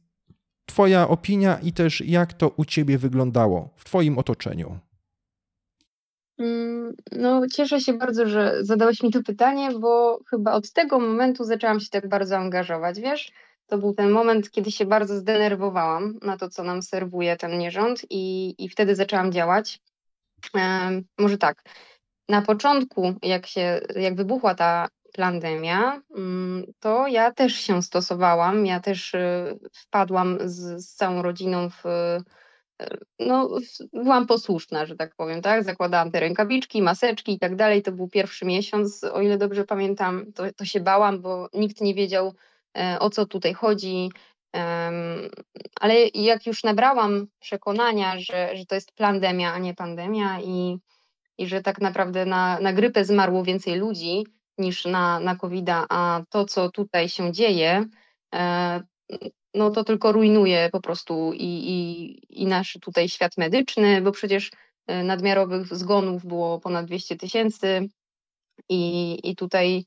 Twoja 0.66 1.08
opinia 1.08 1.58
i 1.62 1.72
też 1.72 2.00
jak 2.00 2.32
to 2.32 2.48
u 2.48 2.64
Ciebie 2.64 2.98
wyglądało 2.98 3.74
w 3.76 3.84
Twoim 3.84 4.18
otoczeniu? 4.18 4.78
Mm, 6.38 6.92
no, 7.12 7.42
cieszę 7.54 7.80
się 7.80 7.92
bardzo, 7.92 8.28
że 8.28 8.54
zadałeś 8.60 9.02
mi 9.02 9.10
to 9.10 9.22
pytanie, 9.22 9.70
bo 9.80 10.20
chyba 10.30 10.52
od 10.52 10.72
tego 10.72 10.98
momentu 10.98 11.44
zaczęłam 11.44 11.80
się 11.80 11.88
tak 11.90 12.08
bardzo 12.08 12.36
angażować. 12.36 13.00
Wiesz, 13.00 13.32
to 13.66 13.78
był 13.78 13.94
ten 13.94 14.10
moment, 14.10 14.50
kiedy 14.50 14.72
się 14.72 14.86
bardzo 14.86 15.16
zdenerwowałam 15.16 16.18
na 16.22 16.36
to, 16.36 16.48
co 16.48 16.62
nam 16.62 16.82
serwuje 16.82 17.36
ten 17.36 17.58
nierząd, 17.58 18.02
i, 18.10 18.54
i 18.64 18.68
wtedy 18.68 18.94
zaczęłam 18.94 19.32
działać 19.32 19.80
może 21.18 21.38
tak, 21.38 21.62
na 22.28 22.42
początku, 22.42 23.14
jak 23.22 23.46
się, 23.46 23.80
jak 23.96 24.14
wybuchła 24.14 24.54
ta 24.54 24.88
pandemia, 25.16 26.02
mm, 26.16 26.64
to 26.80 27.06
ja 27.06 27.32
też 27.32 27.54
się 27.54 27.82
stosowałam, 27.82 28.66
ja 28.66 28.80
też 28.80 29.14
y, 29.14 29.58
wpadłam 29.72 30.38
z, 30.44 30.84
z 30.84 30.94
całą 30.94 31.22
rodziną 31.22 31.70
w, 31.70 31.86
y, 31.86 32.22
no, 33.18 33.58
byłam 33.92 34.26
posłuszna, 34.26 34.86
że 34.86 34.96
tak 34.96 35.14
powiem, 35.14 35.42
tak? 35.42 35.64
Zakładałam 35.64 36.10
te 36.10 36.20
rękawiczki, 36.20 36.82
maseczki 36.82 37.32
i 37.32 37.38
tak 37.38 37.56
dalej. 37.56 37.82
To 37.82 37.92
był 37.92 38.08
pierwszy 38.08 38.44
miesiąc, 38.44 39.04
o 39.04 39.20
ile 39.20 39.38
dobrze 39.38 39.64
pamiętam, 39.64 40.32
to, 40.32 40.52
to 40.56 40.64
się 40.64 40.80
bałam, 40.80 41.22
bo 41.22 41.48
nikt 41.52 41.80
nie 41.80 41.94
wiedział, 41.94 42.34
e, 42.78 42.96
o 43.00 43.10
co 43.10 43.26
tutaj 43.26 43.54
chodzi. 43.54 44.10
Ale 45.80 45.94
jak 46.14 46.46
już 46.46 46.64
nabrałam 46.64 47.26
przekonania, 47.40 48.18
że, 48.18 48.56
że 48.56 48.66
to 48.66 48.74
jest 48.74 48.92
pandemia, 48.92 49.52
a 49.52 49.58
nie 49.58 49.74
pandemia 49.74 50.40
i, 50.40 50.78
i 51.38 51.46
że 51.46 51.62
tak 51.62 51.80
naprawdę 51.80 52.26
na, 52.26 52.60
na 52.60 52.72
grypę 52.72 53.04
zmarło 53.04 53.44
więcej 53.44 53.74
ludzi 53.74 54.26
niż 54.58 54.84
na, 54.84 55.20
na 55.20 55.36
covid 55.36 55.66
a 55.70 56.22
to, 56.30 56.44
co 56.44 56.70
tutaj 56.70 57.08
się 57.08 57.32
dzieje, 57.32 57.84
e, 58.34 58.80
no 59.54 59.70
to 59.70 59.84
tylko 59.84 60.12
rujnuje 60.12 60.68
po 60.72 60.80
prostu 60.80 61.32
i, 61.32 61.44
i, 61.44 62.42
i 62.42 62.46
nasz 62.46 62.78
tutaj 62.82 63.08
świat 63.08 63.36
medyczny, 63.36 64.02
bo 64.02 64.12
przecież 64.12 64.50
e, 64.86 65.04
nadmiarowych 65.04 65.76
zgonów 65.76 66.26
było 66.26 66.60
ponad 66.60 66.86
200 66.86 67.16
tysięcy 67.16 67.88
i, 68.68 69.18
i 69.30 69.36
tutaj 69.36 69.84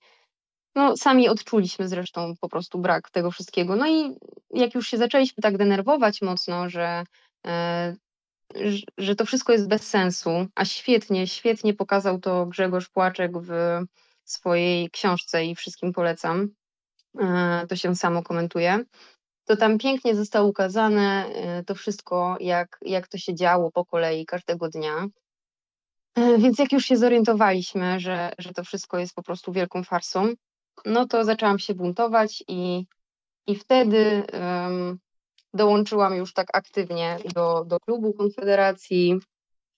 no, 0.76 0.98
sami 0.98 1.30
odczuliśmy 1.30 1.88
zresztą 1.88 2.34
po 2.42 2.50
prostu 2.50 2.80
brak 2.80 3.10
tego 3.10 3.32
wszystkiego. 3.32 3.76
No 3.76 3.88
i 3.88 4.16
jak 4.54 4.76
już 4.76 4.88
się 4.88 4.98
zaczęliśmy 4.98 5.42
tak 5.42 5.58
denerwować 5.58 6.22
mocno, 6.22 6.70
że, 6.70 7.04
e, 7.48 7.96
że 8.98 9.16
to 9.16 9.26
wszystko 9.26 9.54
jest 9.54 9.68
bez 9.68 9.88
sensu, 9.88 10.30
a 10.56 10.66
świetnie, 10.66 11.28
świetnie 11.28 11.74
pokazał 11.74 12.20
to 12.20 12.46
Grzegorz 12.46 12.90
Płaczek 12.90 13.32
w 13.38 13.52
swojej 14.24 14.90
książce 14.90 15.46
i 15.46 15.56
wszystkim 15.56 15.94
polecam. 15.94 16.50
E, 17.20 17.66
to 17.70 17.76
się 17.76 17.96
samo 17.96 18.24
komentuje. 18.24 18.80
To 19.46 19.58
tam 19.58 19.78
pięknie 19.78 20.16
zostało 20.16 20.48
ukazane 20.48 21.26
e, 21.26 21.64
to 21.64 21.76
wszystko, 21.76 22.38
jak, 22.40 22.78
jak 22.82 23.08
to 23.08 23.18
się 23.18 23.36
działo 23.36 23.72
po 23.72 23.86
kolei 23.86 24.26
każdego 24.26 24.70
dnia. 24.70 25.08
Więc 26.40 26.60
jak 26.60 26.72
już 26.72 26.86
się 26.86 26.98
zorientowaliśmy, 26.98 28.00
że, 28.00 28.32
że 28.38 28.54
to 28.54 28.64
wszystko 28.64 29.00
jest 29.00 29.16
po 29.16 29.24
prostu 29.24 29.52
wielką 29.52 29.84
farsą, 29.84 30.34
no 30.86 31.08
to 31.08 31.24
zaczęłam 31.24 31.60
się 31.60 31.74
buntować 31.74 32.44
i, 32.48 32.86
i 33.48 33.56
wtedy 33.56 34.24
um, 34.34 35.00
dołączyłam 35.54 36.16
już 36.16 36.34
tak 36.34 36.48
aktywnie 36.54 37.18
do, 37.34 37.66
do 37.66 37.80
klubu 37.80 38.14
Konfederacji. 38.14 39.20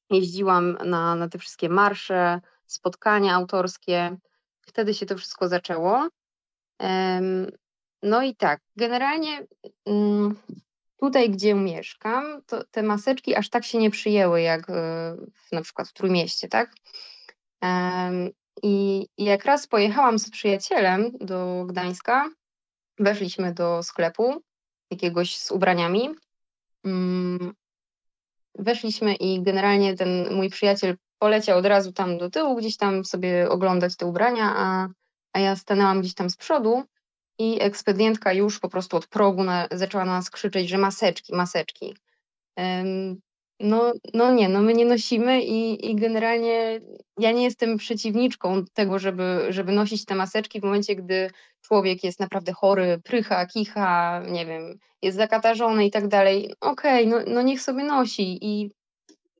Jeździłam 0.09 0.77
na, 0.85 1.15
na 1.15 1.29
te 1.29 1.37
wszystkie 1.37 1.69
marsze, 1.69 2.41
spotkania 2.65 3.35
autorskie. 3.35 4.17
Wtedy 4.61 4.93
się 4.93 5.05
to 5.05 5.17
wszystko 5.17 5.47
zaczęło. 5.47 6.07
Um, 6.79 7.51
no 8.03 8.23
i 8.23 8.35
tak, 8.35 8.61
generalnie 8.75 9.47
mm, 9.85 10.35
tutaj, 11.01 11.29
gdzie 11.29 11.53
mieszkam, 11.53 12.41
to 12.45 12.63
te 12.71 12.83
maseczki 12.83 13.35
aż 13.35 13.49
tak 13.49 13.65
się 13.65 13.77
nie 13.77 13.91
przyjęły, 13.91 14.41
jak 14.41 14.67
na 15.51 15.61
przykład 15.61 15.87
w 15.87 15.93
Trójmieście, 15.93 16.47
tak? 16.47 16.71
I 18.63 19.05
jak 19.17 19.45
raz 19.45 19.67
pojechałam 19.67 20.19
z 20.19 20.29
przyjacielem 20.29 21.11
do 21.21 21.65
Gdańska, 21.67 22.29
weszliśmy 22.99 23.53
do 23.53 23.83
sklepu 23.83 24.41
jakiegoś 24.91 25.37
z 25.37 25.51
ubraniami. 25.51 26.09
Mm, 26.85 27.53
weszliśmy 28.55 29.15
i 29.15 29.41
generalnie 29.41 29.95
ten 29.95 30.33
mój 30.35 30.49
przyjaciel 30.49 30.95
poleciał 31.19 31.57
od 31.57 31.65
razu 31.65 31.93
tam 31.93 32.17
do 32.17 32.29
tyłu, 32.29 32.55
gdzieś 32.55 32.77
tam 32.77 33.05
sobie 33.05 33.49
oglądać 33.49 33.95
te 33.95 34.05
ubrania, 34.05 34.53
a, 34.55 34.87
a 35.33 35.39
ja 35.39 35.55
stanęłam 35.55 36.01
gdzieś 36.01 36.13
tam 36.13 36.29
z 36.29 36.37
przodu 36.37 36.83
i 37.39 37.61
ekspedientka 37.61 38.33
już 38.33 38.59
po 38.59 38.69
prostu 38.69 38.97
od 38.97 39.07
progu 39.07 39.43
na, 39.43 39.67
zaczęła 39.71 40.05
na 40.05 40.13
nas 40.13 40.29
krzyczeć, 40.29 40.69
że 40.69 40.77
maseczki, 40.77 41.35
maseczki. 41.35 41.95
No, 43.59 43.93
no 44.13 44.31
nie, 44.31 44.49
no 44.49 44.61
my 44.61 44.73
nie 44.73 44.85
nosimy 44.85 45.41
i, 45.41 45.91
i 45.91 45.95
generalnie 45.95 46.81
ja 47.19 47.31
nie 47.31 47.43
jestem 47.43 47.77
przeciwniczką 47.77 48.65
tego, 48.73 48.99
żeby, 48.99 49.45
żeby 49.49 49.71
nosić 49.71 50.05
te 50.05 50.15
maseczki 50.15 50.59
w 50.59 50.63
momencie, 50.63 50.95
gdy 50.95 51.29
człowiek 51.61 52.03
jest 52.03 52.19
naprawdę 52.19 52.53
chory, 52.53 53.01
prycha, 53.03 53.45
kicha, 53.45 54.21
nie 54.29 54.45
wiem, 54.45 54.79
jest 55.01 55.17
zakatarzony 55.17 55.85
i 55.85 55.91
tak 55.91 56.07
dalej. 56.07 56.53
Okej, 56.61 57.07
okay, 57.07 57.25
no, 57.25 57.33
no 57.33 57.41
niech 57.41 57.61
sobie 57.61 57.83
nosi 57.83 58.37
i 58.41 58.71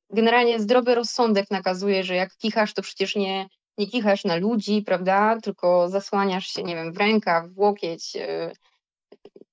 generalnie 0.09 0.59
zdrowy 0.59 0.95
rozsądek 0.95 1.51
nakazuje, 1.51 2.03
że 2.03 2.15
jak 2.15 2.37
kichasz, 2.37 2.73
to 2.73 2.81
przecież 2.81 3.15
nie, 3.15 3.47
nie 3.77 3.87
kichasz 3.87 4.25
na 4.25 4.35
ludzi, 4.35 4.83
prawda, 4.85 5.37
tylko 5.43 5.89
zasłaniasz 5.89 6.47
się, 6.47 6.63
nie 6.63 6.75
wiem, 6.75 6.93
w 6.93 6.97
rękaw, 6.97 7.49
w 7.49 7.59
łokieć, 7.59 8.15
y, 8.15 8.51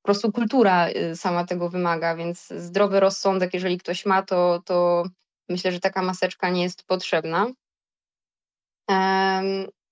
po 0.05 0.07
prostu 0.07 0.33
kultura 0.33 0.89
y, 0.91 1.17
sama 1.17 1.45
tego 1.45 1.69
wymaga, 1.69 2.17
więc 2.17 2.49
zdrowy 2.49 3.01
rozsądek, 3.01 3.55
jeżeli 3.55 3.79
ktoś 3.79 4.07
ma, 4.07 4.23
to, 4.23 4.63
to 4.65 5.05
myślę, 5.49 5.73
że 5.73 5.81
taka 5.81 6.03
maseczka 6.03 6.51
nie 6.51 6.63
jest 6.63 6.83
potrzebna. 6.87 7.47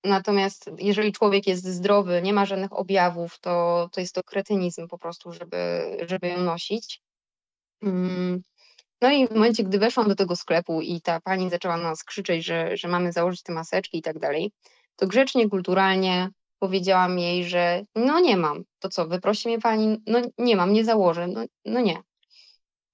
Natomiast 0.03 0.71
jeżeli 0.77 1.11
człowiek 1.11 1.47
jest 1.47 1.65
zdrowy, 1.65 2.21
nie 2.21 2.33
ma 2.33 2.45
żadnych 2.45 2.73
objawów, 2.73 3.39
to, 3.39 3.89
to 3.91 4.01
jest 4.01 4.15
to 4.15 4.23
kretynizm 4.23 4.87
po 4.87 4.97
prostu, 4.97 5.31
żeby, 5.31 5.83
żeby 6.07 6.27
ją 6.27 6.37
nosić. 6.37 7.01
Mm. 7.83 8.41
No 9.01 9.11
i 9.11 9.27
w 9.27 9.31
momencie, 9.31 9.63
gdy 9.63 9.79
weszłam 9.79 10.07
do 10.07 10.15
tego 10.15 10.35
sklepu 10.35 10.81
i 10.81 11.01
ta 11.01 11.21
pani 11.21 11.49
zaczęła 11.49 11.77
na 11.77 11.83
nas 11.83 12.03
krzyczeć, 12.03 12.45
że, 12.45 12.77
że 12.77 12.87
mamy 12.87 13.11
założyć 13.11 13.43
te 13.43 13.53
maseczki 13.53 13.97
i 13.97 14.01
tak 14.01 14.19
dalej, 14.19 14.51
to 14.95 15.07
grzecznie, 15.07 15.49
kulturalnie 15.49 16.29
powiedziałam 16.63 17.19
jej, 17.19 17.45
że 17.45 17.85
no 17.95 18.19
nie 18.19 18.37
mam. 18.37 18.63
To 18.79 18.89
co, 18.89 19.07
wyprosi 19.07 19.47
mnie 19.47 19.59
pani? 19.59 20.01
No 20.07 20.21
nie 20.37 20.55
mam, 20.55 20.73
nie 20.73 20.85
założę. 20.85 21.27
No, 21.27 21.43
no 21.65 21.79
nie. 21.81 21.97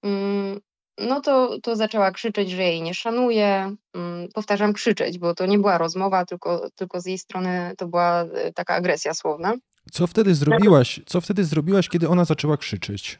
Mm, 0.02 0.60
no 0.98 1.20
to, 1.20 1.58
to 1.62 1.76
zaczęła 1.76 2.10
krzyczeć, 2.10 2.50
że 2.50 2.62
jej 2.62 2.82
nie 2.82 2.94
szanuje. 2.94 3.76
Mm, 3.94 4.28
powtarzam 4.34 4.72
krzyczeć, 4.72 5.18
bo 5.18 5.34
to 5.34 5.46
nie 5.46 5.58
była 5.58 5.78
rozmowa, 5.78 6.24
tylko, 6.24 6.70
tylko 6.74 7.00
z 7.00 7.06
jej 7.06 7.18
strony 7.18 7.72
to 7.78 7.86
była 7.86 8.22
e, 8.22 8.52
taka 8.52 8.74
agresja 8.74 9.14
słowna. 9.14 9.54
Co 9.92 10.06
wtedy 10.06 10.34
zrobiłaś? 10.34 11.00
Co 11.06 11.20
wtedy 11.20 11.44
zrobiłaś, 11.44 11.88
kiedy 11.88 12.08
ona 12.08 12.24
zaczęła 12.24 12.56
krzyczeć? 12.56 13.18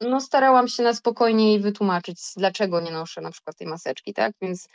No 0.00 0.20
starałam 0.20 0.68
się 0.68 0.82
na 0.82 0.94
spokojnie 0.94 1.48
jej 1.48 1.60
wytłumaczyć, 1.60 2.20
dlaczego 2.36 2.80
nie 2.80 2.90
noszę 2.90 3.20
na 3.20 3.30
przykład 3.30 3.56
tej 3.56 3.66
maseczki, 3.66 4.14
tak? 4.14 4.32
Więc 4.42 4.68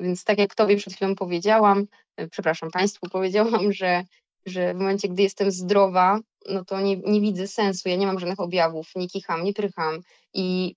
więc 0.00 0.24
tak 0.24 0.38
jak 0.38 0.54
Tobie 0.54 0.76
przed 0.76 0.94
chwilą 0.94 1.14
powiedziałam, 1.14 1.86
e, 2.16 2.28
przepraszam 2.28 2.70
Państwu, 2.70 3.06
powiedziałam, 3.12 3.72
że, 3.72 4.04
że 4.46 4.74
w 4.74 4.76
momencie, 4.76 5.08
gdy 5.08 5.22
jestem 5.22 5.50
zdrowa, 5.50 6.20
no 6.48 6.64
to 6.64 6.80
nie, 6.80 6.96
nie 6.96 7.20
widzę 7.20 7.48
sensu, 7.48 7.88
ja 7.88 7.96
nie 7.96 8.06
mam 8.06 8.18
żadnych 8.18 8.40
objawów, 8.40 8.90
nie 8.96 9.08
kicham, 9.08 9.44
nie 9.44 9.52
prycham. 9.52 10.00
I 10.34 10.74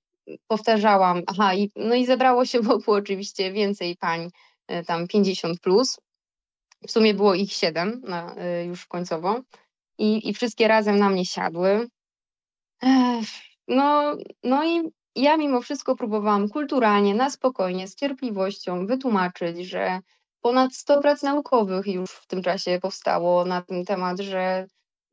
powtarzałam, 0.47 1.21
aha, 1.27 1.53
i, 1.53 1.71
no 1.75 1.95
i 1.95 2.05
zebrało 2.05 2.45
się 2.45 2.61
wokół 2.71 2.93
oczywiście 2.93 3.51
więcej 3.51 3.95
pań, 3.97 4.29
e, 4.67 4.83
tam 4.83 5.07
50 5.07 5.59
plus, 5.59 5.99
w 6.87 6.91
sumie 6.91 7.13
było 7.13 7.35
ich 7.35 7.51
7 7.51 8.01
na, 8.03 8.35
już 8.65 8.85
końcowo. 8.85 9.41
I, 9.97 10.29
i 10.29 10.33
wszystkie 10.33 10.67
razem 10.67 10.99
na 10.99 11.09
mnie 11.09 11.25
siadły. 11.25 11.87
No, 13.67 14.15
no 14.43 14.65
i 14.65 14.91
ja 15.15 15.37
mimo 15.37 15.61
wszystko 15.61 15.95
próbowałam 15.95 16.49
kulturalnie, 16.49 17.15
na 17.15 17.29
spokojnie, 17.29 17.87
z 17.87 17.95
cierpliwością 17.95 18.85
wytłumaczyć, 18.85 19.67
że 19.67 19.99
ponad 20.41 20.75
100 20.75 21.01
prac 21.01 21.23
naukowych 21.23 21.87
już 21.87 22.11
w 22.11 22.27
tym 22.27 22.43
czasie 22.43 22.79
powstało 22.81 23.45
na 23.45 23.61
ten 23.61 23.85
temat, 23.85 24.19
że 24.19 24.67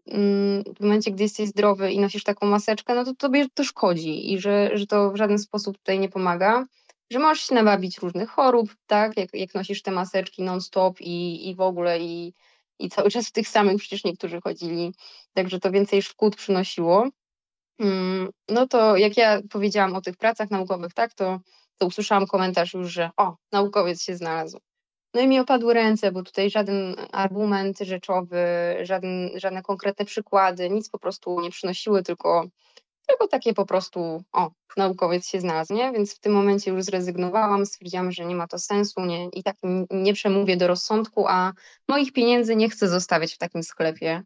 mm, 0.07 0.65
w 0.77 0.81
momencie, 0.81 1.11
gdy 1.11 1.23
jesteś 1.23 1.49
zdrowy 1.49 1.93
i 1.93 2.01
nosisz 2.01 2.25
taką 2.25 2.47
maseczkę, 2.47 2.95
no 2.95 3.05
to 3.05 3.15
tobie 3.15 3.47
to 3.55 3.65
szkodzi 3.65 4.33
i 4.33 4.39
że, 4.41 4.71
że 4.75 4.87
to 4.87 5.11
w 5.11 5.17
żaden 5.17 5.39
sposób 5.39 5.79
tutaj 5.79 5.99
nie 5.99 6.09
pomaga, 6.09 6.67
że 7.11 7.19
możesz 7.19 7.45
się 7.45 7.55
nabawić 7.55 7.99
różnych 7.99 8.31
chorób, 8.31 8.75
tak, 8.87 9.17
jak, 9.17 9.35
jak 9.35 9.55
nosisz 9.55 9.83
te 9.83 9.91
maseczki 9.91 10.43
non-stop 10.43 11.01
i, 11.01 11.49
i 11.49 11.55
w 11.55 11.61
ogóle 11.61 12.01
i, 12.01 12.35
i 12.79 12.91
cały 12.91 13.11
czas 13.11 13.29
w 13.29 13.33
tych 13.33 13.49
samych 13.49 13.77
przecież 13.77 14.05
niektórzy 14.05 14.41
chodzili, 14.41 14.93
także 15.35 15.61
to 15.61 15.71
więcej 15.71 16.03
szkód 16.03 16.37
przynosiło. 16.37 17.09
Mm, 17.79 18.31
no 18.49 18.67
to 18.67 18.97
jak 18.97 19.17
ja 19.17 19.41
powiedziałam 19.51 19.95
o 19.97 20.01
tych 20.01 20.17
pracach 20.17 20.51
naukowych, 20.51 20.95
tak, 20.95 21.15
to, 21.15 21.41
to 21.79 21.87
usłyszałam 21.87 22.27
komentarz 22.27 22.75
już, 22.75 22.93
że 22.93 23.11
o, 23.17 23.37
naukowiec 23.53 24.03
się 24.03 24.17
znalazł. 24.17 24.59
No 25.15 25.21
i 25.21 25.29
mi 25.29 25.41
opadły 25.41 25.75
ręce, 25.75 26.13
bo 26.13 26.23
tutaj 26.23 26.51
żaden 26.51 26.97
argument 27.13 27.79
rzeczowy, 27.79 28.47
żaden, 28.83 29.31
żadne 29.35 29.63
konkretne 29.63 30.05
przykłady, 30.05 30.71
nic 30.71 30.89
po 30.89 30.99
prostu 30.99 31.41
nie 31.41 31.51
przynosiły, 31.51 32.03
tylko, 32.03 32.47
tylko 33.07 33.29
takie 33.29 33.55
po 33.55 33.67
prostu, 33.67 34.23
o, 34.33 34.51
naukowiec 34.77 35.27
się 35.27 35.41
znalazł, 35.41 35.75
nie? 35.75 35.93
Więc 35.93 36.15
w 36.15 36.19
tym 36.19 36.33
momencie 36.33 36.71
już 36.71 36.83
zrezygnowałam, 36.83 37.67
stwierdziłam, 37.67 38.13
że 38.13 38.25
nie 38.25 38.35
ma 38.35 38.47
to 38.47 38.59
sensu 38.59 39.01
nie, 39.01 39.29
i 39.29 39.43
tak 39.43 39.57
nie 39.91 40.13
przemówię 40.15 40.57
do 40.57 40.67
rozsądku, 40.67 41.27
a 41.29 41.53
moich 41.89 42.13
pieniędzy 42.13 42.57
nie 42.57 42.69
chcę 42.71 42.89
zostawiać 42.89 43.35
w 43.35 43.39
takim 43.39 43.63
sklepie 43.63 44.23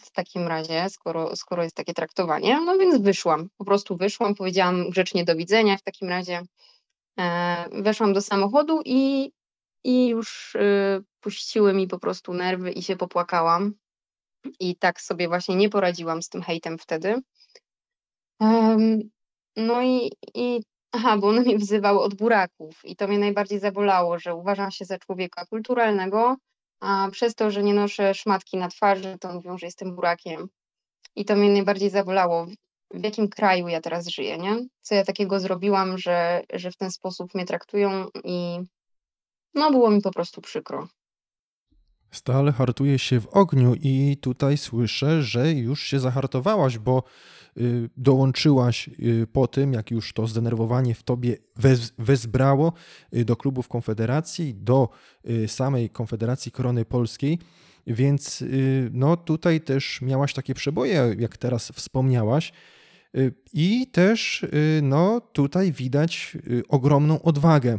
w 0.00 0.10
takim 0.10 0.48
razie, 0.48 0.88
skoro, 0.90 1.36
skoro 1.36 1.62
jest 1.62 1.76
takie 1.76 1.94
traktowanie. 1.94 2.60
No 2.60 2.78
więc 2.78 3.02
wyszłam, 3.02 3.48
po 3.56 3.64
prostu 3.64 3.96
wyszłam, 3.96 4.34
powiedziałam 4.34 4.90
grzecznie 4.90 5.24
do 5.24 5.36
widzenia 5.36 5.76
w 5.76 5.82
takim 5.82 6.08
razie. 6.08 6.42
E, 7.20 7.82
weszłam 7.82 8.12
do 8.12 8.20
samochodu 8.20 8.80
i, 8.84 9.32
i 9.84 10.08
już 10.08 10.54
y, 10.54 11.04
puściły 11.20 11.72
mi 11.72 11.88
po 11.88 11.98
prostu 11.98 12.34
nerwy 12.34 12.70
i 12.70 12.82
się 12.82 12.96
popłakałam. 12.96 13.74
I 14.60 14.76
tak 14.76 15.00
sobie 15.00 15.28
właśnie 15.28 15.56
nie 15.56 15.68
poradziłam 15.68 16.22
z 16.22 16.28
tym 16.28 16.42
hejtem 16.42 16.78
wtedy. 16.78 17.22
No 19.56 19.82
i, 19.82 20.12
i 20.34 20.60
aha, 20.92 21.16
bo 21.16 21.28
one 21.28 21.40
mnie 21.40 21.58
wzywały 21.58 22.00
od 22.00 22.14
buraków 22.14 22.80
i 22.84 22.96
to 22.96 23.08
mnie 23.08 23.18
najbardziej 23.18 23.58
zabolało, 23.58 24.18
że 24.18 24.34
uważam 24.34 24.70
się 24.70 24.84
za 24.84 24.98
człowieka 24.98 25.46
kulturalnego, 25.46 26.36
a 26.82 27.08
przez 27.10 27.34
to, 27.34 27.50
że 27.50 27.62
nie 27.62 27.74
noszę 27.74 28.14
szmatki 28.14 28.56
na 28.56 28.68
twarzy, 28.68 29.16
to 29.20 29.32
mówią, 29.32 29.58
że 29.58 29.66
jestem 29.66 29.94
burakiem. 29.94 30.48
I 31.16 31.24
to 31.24 31.36
mnie 31.36 31.48
najbardziej 31.48 31.90
zabolało. 31.90 32.46
W 32.90 33.04
jakim 33.04 33.28
kraju 33.28 33.68
ja 33.68 33.80
teraz 33.80 34.08
żyję, 34.08 34.38
nie? 34.38 34.66
Co 34.80 34.94
ja 34.94 35.04
takiego 35.04 35.40
zrobiłam, 35.40 35.98
że, 35.98 36.42
że 36.52 36.70
w 36.70 36.76
ten 36.76 36.90
sposób 36.90 37.34
mnie 37.34 37.44
traktują 37.44 38.06
i 38.24 38.58
no 39.54 39.70
było 39.70 39.90
mi 39.90 40.00
po 40.00 40.10
prostu 40.10 40.40
przykro. 40.40 40.88
Stal 42.12 42.52
hartuje 42.52 42.98
się 42.98 43.20
w 43.20 43.28
ogniu 43.28 43.74
i 43.80 44.16
tutaj 44.20 44.58
słyszę, 44.58 45.22
że 45.22 45.52
już 45.52 45.82
się 45.82 46.00
zahartowałaś, 46.00 46.78
bo 46.78 47.02
y, 47.56 47.90
dołączyłaś 47.96 48.88
y, 48.88 49.26
po 49.32 49.46
tym, 49.46 49.72
jak 49.72 49.90
już 49.90 50.12
to 50.12 50.26
zdenerwowanie 50.26 50.94
w 50.94 51.02
tobie 51.02 51.36
wez, 51.56 51.92
wezbrało 51.98 52.72
y, 53.16 53.24
do 53.24 53.36
klubów 53.36 53.68
Konfederacji, 53.68 54.54
do 54.54 54.88
samej 55.46 55.90
Konfederacji 55.90 56.52
Korony 56.52 56.84
Polskiej. 56.84 57.38
Więc 57.86 58.44
no 58.92 59.16
tutaj 59.16 59.60
też 59.60 60.00
miałaś 60.02 60.34
takie 60.34 60.54
przeboje, 60.54 61.14
jak 61.18 61.36
teraz 61.36 61.72
wspomniałaś. 61.74 62.52
I 63.52 63.86
też 63.86 64.46
no 64.82 65.20
tutaj 65.20 65.72
widać 65.72 66.36
ogromną 66.68 67.22
odwagę 67.22 67.78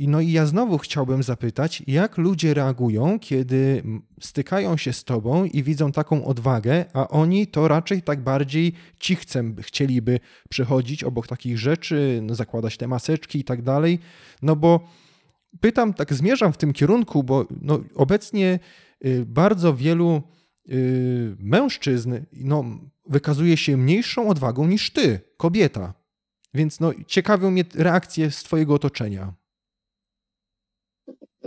no 0.00 0.20
i 0.20 0.32
ja 0.32 0.46
znowu 0.46 0.78
chciałbym 0.78 1.22
zapytać, 1.22 1.82
jak 1.86 2.18
ludzie 2.18 2.54
reagują, 2.54 3.18
kiedy 3.18 3.82
stykają 4.20 4.76
się 4.76 4.92
z 4.92 5.04
tobą 5.04 5.44
i 5.44 5.62
widzą 5.62 5.92
taką 5.92 6.24
odwagę, 6.24 6.84
a 6.92 7.08
oni 7.08 7.46
to 7.46 7.68
raczej 7.68 8.02
tak 8.02 8.22
bardziej 8.22 8.72
cichcem 9.00 9.56
chcieliby 9.60 10.20
przechodzić 10.50 11.04
obok 11.04 11.26
takich 11.26 11.58
rzeczy, 11.58 12.20
no, 12.22 12.34
zakładać 12.34 12.76
te 12.76 12.88
maseczki 12.88 13.38
i 13.38 13.44
tak 13.44 13.62
dalej. 13.62 13.98
No 14.42 14.56
bo 14.56 14.80
pytam, 15.60 15.94
tak 15.94 16.14
zmierzam 16.14 16.52
w 16.52 16.56
tym 16.56 16.72
kierunku, 16.72 17.24
bo 17.24 17.46
no, 17.60 17.80
obecnie 17.94 18.58
y, 19.06 19.24
bardzo 19.26 19.74
wielu 19.74 20.22
y, 20.68 21.36
mężczyzn 21.38 22.14
no, 22.32 22.64
wykazuje 23.08 23.56
się 23.56 23.76
mniejszą 23.76 24.28
odwagą 24.28 24.66
niż 24.66 24.90
ty, 24.90 25.20
kobieta. 25.36 25.94
Więc 26.54 26.80
no, 26.80 26.92
ciekawią 27.06 27.50
mnie 27.50 27.64
reakcje 27.74 28.30
z 28.30 28.42
twojego 28.42 28.74
otoczenia. 28.74 29.34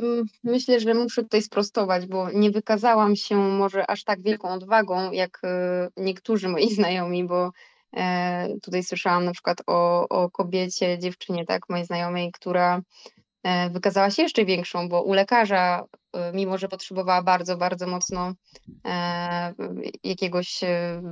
Mm, 0.03 0.25
myślę, 0.43 0.79
że 0.79 0.93
muszę 0.93 1.23
tutaj 1.23 1.41
sprostować, 1.41 2.05
bo 2.05 2.31
nie 2.31 2.51
wykazałam 2.51 3.15
się 3.15 3.35
może 3.35 3.89
aż 3.91 4.03
tak 4.03 4.21
wielką 4.21 4.49
odwagą, 4.49 5.12
jak 5.12 5.39
e, 5.43 5.89
niektórzy 5.97 6.49
moi 6.49 6.69
znajomi, 6.75 7.23
bo 7.23 7.51
e, 7.93 8.47
tutaj 8.62 8.83
słyszałam 8.83 9.25
na 9.25 9.31
przykład 9.31 9.57
o, 9.67 10.09
o 10.09 10.29
kobiecie, 10.31 10.99
dziewczynie, 10.99 11.45
tak, 11.45 11.69
mojej 11.69 11.85
znajomej, 11.85 12.31
która 12.31 12.81
e, 13.43 13.69
wykazała 13.69 14.12
się 14.12 14.23
jeszcze 14.23 14.45
większą, 14.45 14.89
bo 14.89 15.03
u 15.03 15.13
lekarza, 15.13 15.83
mimo 16.33 16.57
że 16.57 16.67
potrzebowała 16.67 17.23
bardzo, 17.23 17.57
bardzo 17.57 17.88
mocno 17.88 18.33
jakiegoś 20.03 20.59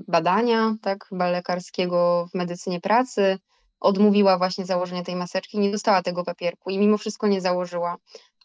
badania, 0.08 0.76
tak, 0.82 1.06
lekarskiego 1.12 2.28
w 2.32 2.38
medycynie 2.38 2.82
pracy, 2.82 3.38
odmówiła 3.80 4.38
właśnie 4.38 4.66
założenia 4.66 5.04
tej 5.04 5.16
maseczki, 5.16 5.60
nie 5.60 5.72
dostała 5.72 6.02
tego 6.02 6.24
papierku 6.24 6.70
i 6.70 6.78
mimo 6.80 6.98
wszystko 6.98 7.28
nie 7.28 7.42
założyła. 7.42 7.96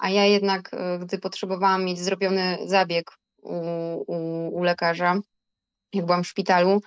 A 0.03 0.11
ja 0.11 0.25
jednak, 0.27 0.75
e, 0.75 0.99
gdy 0.99 1.19
potrzebowałam 1.19 1.85
mieć 1.85 1.99
zrobiony 1.99 2.59
zabieg 2.65 3.11
u, 3.43 3.55
u, 4.07 4.49
u 4.59 4.63
lekarza, 4.63 5.21
jak 5.93 6.07
byłam 6.07 6.25
w 6.25 6.29
szpitalu, 6.29 6.83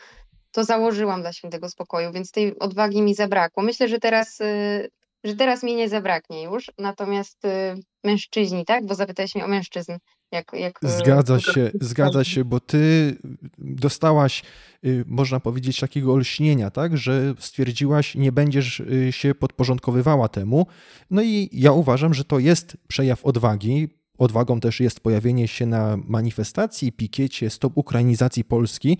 to 0.52 0.64
założyłam 0.64 1.22
dla 1.22 1.34
świętego 1.34 1.70
spokoju, 1.70 2.12
więc 2.12 2.32
tej 2.32 2.60
odwagi 2.60 3.02
mi 3.02 3.16
zabrakło. 3.16 3.64
Myślę, 3.64 3.88
że 3.88 4.00
teraz, 4.00 4.42
e, 4.42 4.88
że 5.24 5.36
teraz 5.36 5.64
mi 5.64 5.76
nie 5.76 5.90
zabraknie 5.90 6.44
już, 6.44 6.72
natomiast 6.78 7.46
e, 7.46 7.76
mężczyźni, 8.04 8.66
tak? 8.66 8.86
Bo 8.86 8.96
zapytałeś 8.96 9.36
mnie 9.36 9.46
o 9.46 9.48
mężczyzn. 9.48 9.92
Jak, 10.32 10.54
jak, 10.54 10.84
e, 10.84 10.90
zgadza 10.90 11.40
się, 11.40 11.72
zgadza 11.82 12.24
się, 12.24 12.46
bo 12.46 12.60
ty 12.60 13.16
dostałaś, 13.58 14.44
y, 14.86 15.04
można 15.08 15.40
powiedzieć, 15.40 15.80
takiego 15.80 16.14
olśnienia, 16.14 16.72
tak, 16.72 16.98
że 16.98 17.34
stwierdziłaś, 17.40 18.16
nie 18.16 18.32
będziesz 18.32 18.80
y, 18.80 19.12
się 19.12 19.36
podporządkowywała 19.36 20.28
temu. 20.28 20.68
No 21.12 21.22
i 21.22 21.50
ja 21.52 21.72
uważam, 21.72 22.14
że 22.14 22.24
to 22.24 22.40
jest 22.40 22.78
przejaw 22.88 23.26
odwagi. 23.26 23.90
Odwagą 24.18 24.60
też 24.60 24.80
jest 24.80 25.00
pojawienie 25.00 25.48
się 25.48 25.66
na 25.66 25.98
manifestacji, 25.98 26.92
pikiecie 26.92 27.50
Stop 27.50 27.78
Ukrainizacji 27.78 28.44
Polski. 28.44 28.98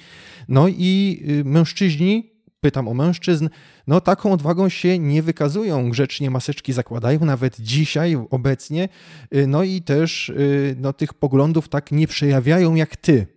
No 0.48 0.68
i 0.68 1.24
y, 1.30 1.44
mężczyźni 1.46 2.35
pytam 2.66 2.88
o 2.88 2.94
mężczyzn, 2.94 3.50
no 3.88 4.02
taką 4.02 4.32
odwagą 4.32 4.70
się 4.70 5.00
nie 5.00 5.24
wykazują, 5.24 5.90
grzecznie 5.90 6.32
maseczki 6.32 6.74
zakładają, 6.74 7.20
nawet 7.26 7.60
dzisiaj, 7.60 8.18
obecnie, 8.30 8.90
y, 9.36 9.48
no 9.48 9.64
i 9.64 9.82
też 9.82 10.30
y, 10.30 10.76
no, 10.80 10.94
tych 10.94 11.14
poglądów 11.14 11.70
tak 11.70 11.92
nie 11.92 12.08
przejawiają 12.08 12.76
jak 12.76 12.98
ty. 12.98 13.28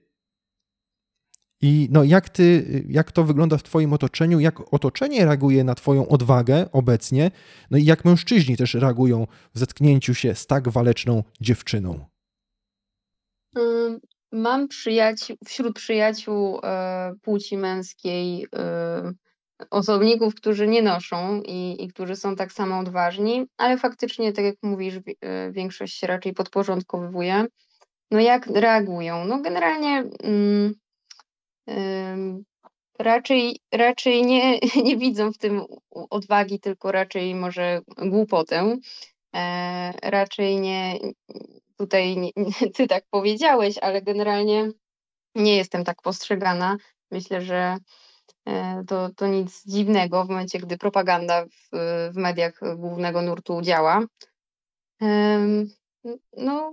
I 1.61 1.89
no, 1.91 2.05
jak, 2.05 2.29
ty, 2.29 2.85
jak 2.89 3.13
to 3.13 3.25
wygląda 3.25 3.59
w 3.59 3.63
Twoim 3.63 3.93
otoczeniu, 3.93 4.41
jak 4.41 4.75
otoczenie 4.75 5.25
reaguje 5.25 5.65
na 5.65 5.75
Twoją 5.75 6.09
odwagę 6.09 6.73
obecnie, 6.73 7.31
no 7.71 7.79
i 7.79 7.85
jak 7.85 8.05
mężczyźni 8.05 8.57
też 8.57 8.75
reagują 8.75 9.27
w 9.55 9.59
zetknięciu 9.59 10.15
się 10.15 10.35
z 10.35 10.47
tak 10.47 10.69
waleczną 10.69 11.25
dziewczyną? 11.41 12.05
Mam 14.33 14.69
przyjaciół, 14.69 15.37
wśród 15.45 15.77
przyjaciół 15.77 16.61
e, 16.63 17.13
płci 17.23 17.57
męskiej 17.57 18.47
e, 18.57 19.13
osobników, 19.71 20.35
którzy 20.35 20.67
nie 20.69 20.83
noszą 20.83 21.43
i, 21.43 21.85
i 21.85 21.89
którzy 21.89 22.17
są 22.17 22.37
tak 22.37 22.53
samo 22.53 22.79
odważni, 22.79 23.47
ale 23.57 23.79
faktycznie, 23.79 24.33
tak 24.33 24.45
jak 24.45 24.55
mówisz, 24.63 24.95
e, 25.21 25.53
większość 25.53 25.99
się 25.99 26.07
raczej 26.07 26.35
podporządkowuje. 26.35 27.45
No 28.11 28.21
jak 28.21 28.47
reagują? 28.47 29.25
No 29.25 29.41
generalnie 29.43 30.05
mm, 30.23 30.75
raczej, 32.99 33.61
raczej 33.73 34.27
nie, 34.27 34.59
nie 34.85 34.97
widzą 34.97 35.33
w 35.33 35.39
tym 35.39 35.63
odwagi, 35.91 36.61
tylko 36.61 36.93
raczej 36.93 37.35
może 37.35 37.81
głupotę. 37.97 38.77
E, 39.35 39.93
raczej 40.03 40.61
nie, 40.61 40.99
tutaj 41.79 42.17
nie, 42.17 42.31
ty 42.77 42.87
tak 42.87 43.05
powiedziałeś, 43.11 43.79
ale 43.79 44.03
generalnie 44.03 44.71
nie 45.35 45.57
jestem 45.57 45.85
tak 45.85 46.03
postrzegana. 46.03 46.77
Myślę, 47.11 47.41
że 47.41 47.77
e, 48.47 48.85
to, 48.87 49.09
to 49.17 49.27
nic 49.27 49.65
dziwnego 49.67 50.25
w 50.25 50.29
momencie, 50.29 50.59
gdy 50.59 50.79
propaganda 50.79 51.45
w, 51.45 51.69
w 52.13 52.17
mediach 52.17 52.61
głównego 52.77 53.23
nurtu 53.23 53.63
działa. 53.63 54.03
No, 56.37 56.73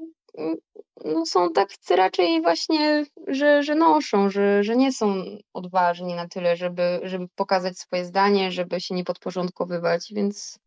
no 1.05 1.25
są 1.25 1.53
tacy 1.53 1.95
raczej 1.95 2.41
właśnie, 2.41 3.05
że, 3.27 3.63
że 3.63 3.75
noszą, 3.75 4.29
że, 4.29 4.63
że 4.63 4.75
nie 4.75 4.93
są 4.93 5.23
odważni 5.53 6.15
na 6.15 6.27
tyle, 6.27 6.55
żeby, 6.57 6.99
żeby 7.03 7.27
pokazać 7.35 7.77
swoje 7.77 8.05
zdanie, 8.05 8.51
żeby 8.51 8.81
się 8.81 8.95
nie 8.95 9.03
podporządkowywać, 9.03 10.13
więc 10.13 10.59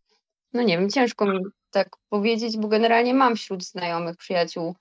no 0.52 0.62
nie 0.62 0.78
wiem, 0.78 0.90
ciężko 0.90 1.26
mi 1.26 1.40
tak 1.70 1.88
powiedzieć, 2.08 2.56
bo 2.56 2.68
generalnie 2.68 3.14
mam 3.14 3.36
wśród 3.36 3.64
znajomych, 3.64 4.16
przyjaciół 4.16 4.74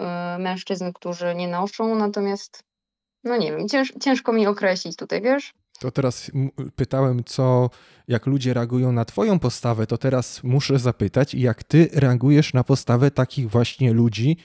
y, 0.00 0.38
mężczyzn, 0.38 0.92
którzy 0.92 1.34
nie 1.34 1.48
noszą, 1.48 1.94
natomiast 1.94 2.64
no 3.24 3.36
nie 3.36 3.52
wiem, 3.52 3.68
cięż, 3.68 3.92
ciężko 4.00 4.32
mi 4.32 4.46
określić 4.46 4.96
tutaj, 4.96 5.22
wiesz? 5.22 5.54
To 5.78 5.90
teraz 5.90 6.30
pytałem, 6.76 7.24
co, 7.24 7.70
jak 8.08 8.26
ludzie 8.26 8.54
reagują 8.54 8.92
na 8.92 9.04
Twoją 9.04 9.38
postawę, 9.38 9.86
to 9.86 9.98
teraz 9.98 10.42
muszę 10.42 10.78
zapytać, 10.78 11.34
jak 11.34 11.64
Ty 11.64 11.88
reagujesz 11.92 12.54
na 12.54 12.64
postawę 12.64 13.10
takich 13.10 13.50
właśnie 13.50 13.92
ludzi, 13.92 14.36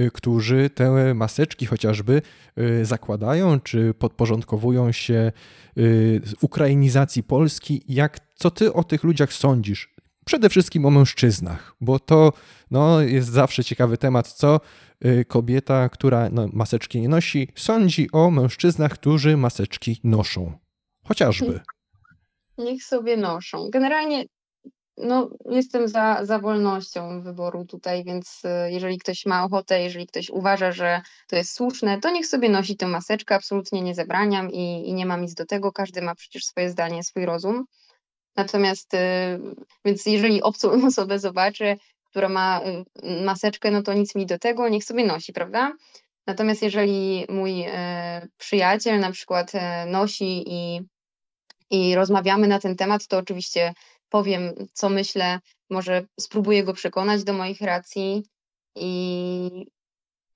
y, 0.00 0.10
którzy 0.10 0.70
te 0.70 1.14
maseczki 1.14 1.66
chociażby 1.66 2.22
y, 2.58 2.84
zakładają, 2.84 3.60
czy 3.60 3.94
podporządkowują 3.94 4.92
się 4.92 5.32
ukrainizacji 6.40 7.22
Polski. 7.22 7.82
Jak, 7.88 8.18
co 8.34 8.50
Ty 8.50 8.72
o 8.72 8.84
tych 8.84 9.04
ludziach 9.04 9.32
sądzisz? 9.32 9.94
Przede 10.30 10.48
wszystkim 10.48 10.86
o 10.86 10.90
mężczyznach, 10.90 11.74
bo 11.80 11.98
to 11.98 12.32
no, 12.70 13.00
jest 13.00 13.28
zawsze 13.28 13.64
ciekawy 13.64 13.98
temat, 13.98 14.28
co 14.28 14.60
y, 15.04 15.24
kobieta, 15.24 15.88
która 15.88 16.28
no, 16.32 16.48
maseczki 16.52 17.00
nie 17.00 17.08
nosi, 17.08 17.48
sądzi 17.56 18.08
o 18.12 18.30
mężczyznach, 18.30 18.92
którzy 18.92 19.36
maseczki 19.36 20.00
noszą. 20.04 20.52
Chociażby. 21.04 21.60
Niech 22.58 22.84
sobie 22.84 23.16
noszą. 23.16 23.70
Generalnie 23.70 24.24
no, 24.96 25.30
jestem 25.50 25.88
za, 25.88 26.24
za 26.24 26.38
wolnością 26.38 27.22
wyboru 27.22 27.64
tutaj, 27.64 28.04
więc 28.04 28.42
y, 28.44 28.72
jeżeli 28.72 28.98
ktoś 28.98 29.26
ma 29.26 29.44
ochotę, 29.44 29.82
jeżeli 29.82 30.06
ktoś 30.06 30.30
uważa, 30.30 30.72
że 30.72 31.00
to 31.28 31.36
jest 31.36 31.54
słuszne, 31.54 32.00
to 32.00 32.10
niech 32.10 32.26
sobie 32.26 32.48
nosi 32.48 32.76
tę 32.76 32.86
maseczkę, 32.86 33.34
absolutnie 33.34 33.82
nie 33.82 33.94
zabraniam 33.94 34.50
i, 34.50 34.88
i 34.88 34.94
nie 34.94 35.06
mam 35.06 35.22
nic 35.22 35.34
do 35.34 35.46
tego. 35.46 35.72
Każdy 35.72 36.02
ma 36.02 36.14
przecież 36.14 36.44
swoje 36.44 36.70
zdanie, 36.70 37.04
swój 37.04 37.26
rozum. 37.26 37.64
Natomiast, 38.42 38.94
y, 38.94 38.98
więc 39.84 40.06
jeżeli 40.06 40.42
obcą 40.42 40.70
osobę 40.88 41.18
zobaczę, 41.18 41.76
która 42.10 42.28
ma 42.28 42.60
y, 43.02 43.24
maseczkę, 43.24 43.70
no 43.70 43.82
to 43.82 43.92
nic 43.92 44.14
mi 44.14 44.26
do 44.26 44.38
tego, 44.38 44.68
niech 44.68 44.84
sobie 44.84 45.04
nosi, 45.04 45.32
prawda? 45.32 45.72
Natomiast 46.26 46.62
jeżeli 46.62 47.26
mój 47.28 47.62
e, 47.66 48.28
przyjaciel 48.38 49.00
na 49.00 49.12
przykład 49.12 49.52
nosi 49.86 50.44
i, 50.46 50.80
i 51.70 51.94
rozmawiamy 51.94 52.48
na 52.48 52.58
ten 52.58 52.76
temat, 52.76 53.06
to 53.06 53.18
oczywiście 53.18 53.72
powiem, 54.08 54.52
co 54.72 54.88
myślę, 54.88 55.38
może 55.70 56.06
spróbuję 56.20 56.64
go 56.64 56.72
przekonać 56.72 57.24
do 57.24 57.32
moich 57.32 57.60
racji 57.60 58.22
i 58.76 59.66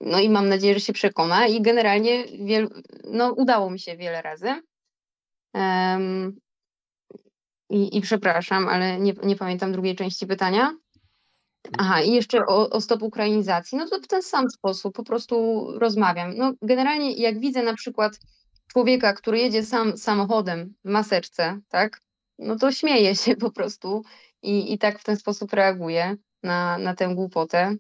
no 0.01 0.21
i 0.21 0.29
mam 0.29 0.49
nadzieję, 0.49 0.75
że 0.75 0.81
się 0.81 0.93
przekona 0.93 1.47
i 1.47 1.62
generalnie 1.62 2.25
wiel, 2.25 2.69
no, 3.05 3.33
udało 3.33 3.71
mi 3.71 3.81
się 3.81 3.97
wiele 3.97 4.23
razy. 4.23 4.55
I, 7.75 7.97
i 7.97 8.01
przepraszam, 8.01 8.69
ale 8.69 9.01
nie, 9.01 9.15
nie 9.23 9.37
pamiętam 9.37 9.73
drugiej 9.73 9.97
części 9.97 10.27
pytania. 10.27 10.77
Aha, 11.79 12.03
i 12.03 12.13
jeszcze 12.13 12.47
o, 12.47 12.71
o 12.71 12.81
stop 12.81 13.03
ukrainizacji. 13.03 13.79
No 13.79 13.89
to 13.89 13.99
w 13.99 14.07
ten 14.07 14.23
sam 14.23 14.51
sposób 14.51 14.95
po 14.95 15.05
prostu 15.05 15.67
rozmawiam. 15.79 16.37
No 16.37 16.53
generalnie 16.63 17.13
jak 17.13 17.41
widzę 17.41 17.63
na 17.63 17.75
przykład 17.75 18.19
człowieka, 18.73 19.13
który 19.13 19.39
jedzie 19.39 19.65
sam 19.65 19.97
samochodem 19.97 20.75
w 20.85 20.89
maseczce, 20.89 21.61
tak, 21.69 22.01
no 22.39 22.57
to 22.57 22.73
śmieję 22.73 23.17
się 23.17 23.37
po 23.37 23.51
prostu 23.51 24.03
i, 24.43 24.73
i 24.73 24.79
tak 24.79 24.99
w 24.99 25.05
ten 25.05 25.17
sposób 25.17 25.53
reaguję 25.53 26.17
na, 26.43 26.79
na 26.79 26.95
tę 26.95 27.15
głupotę. 27.15 27.77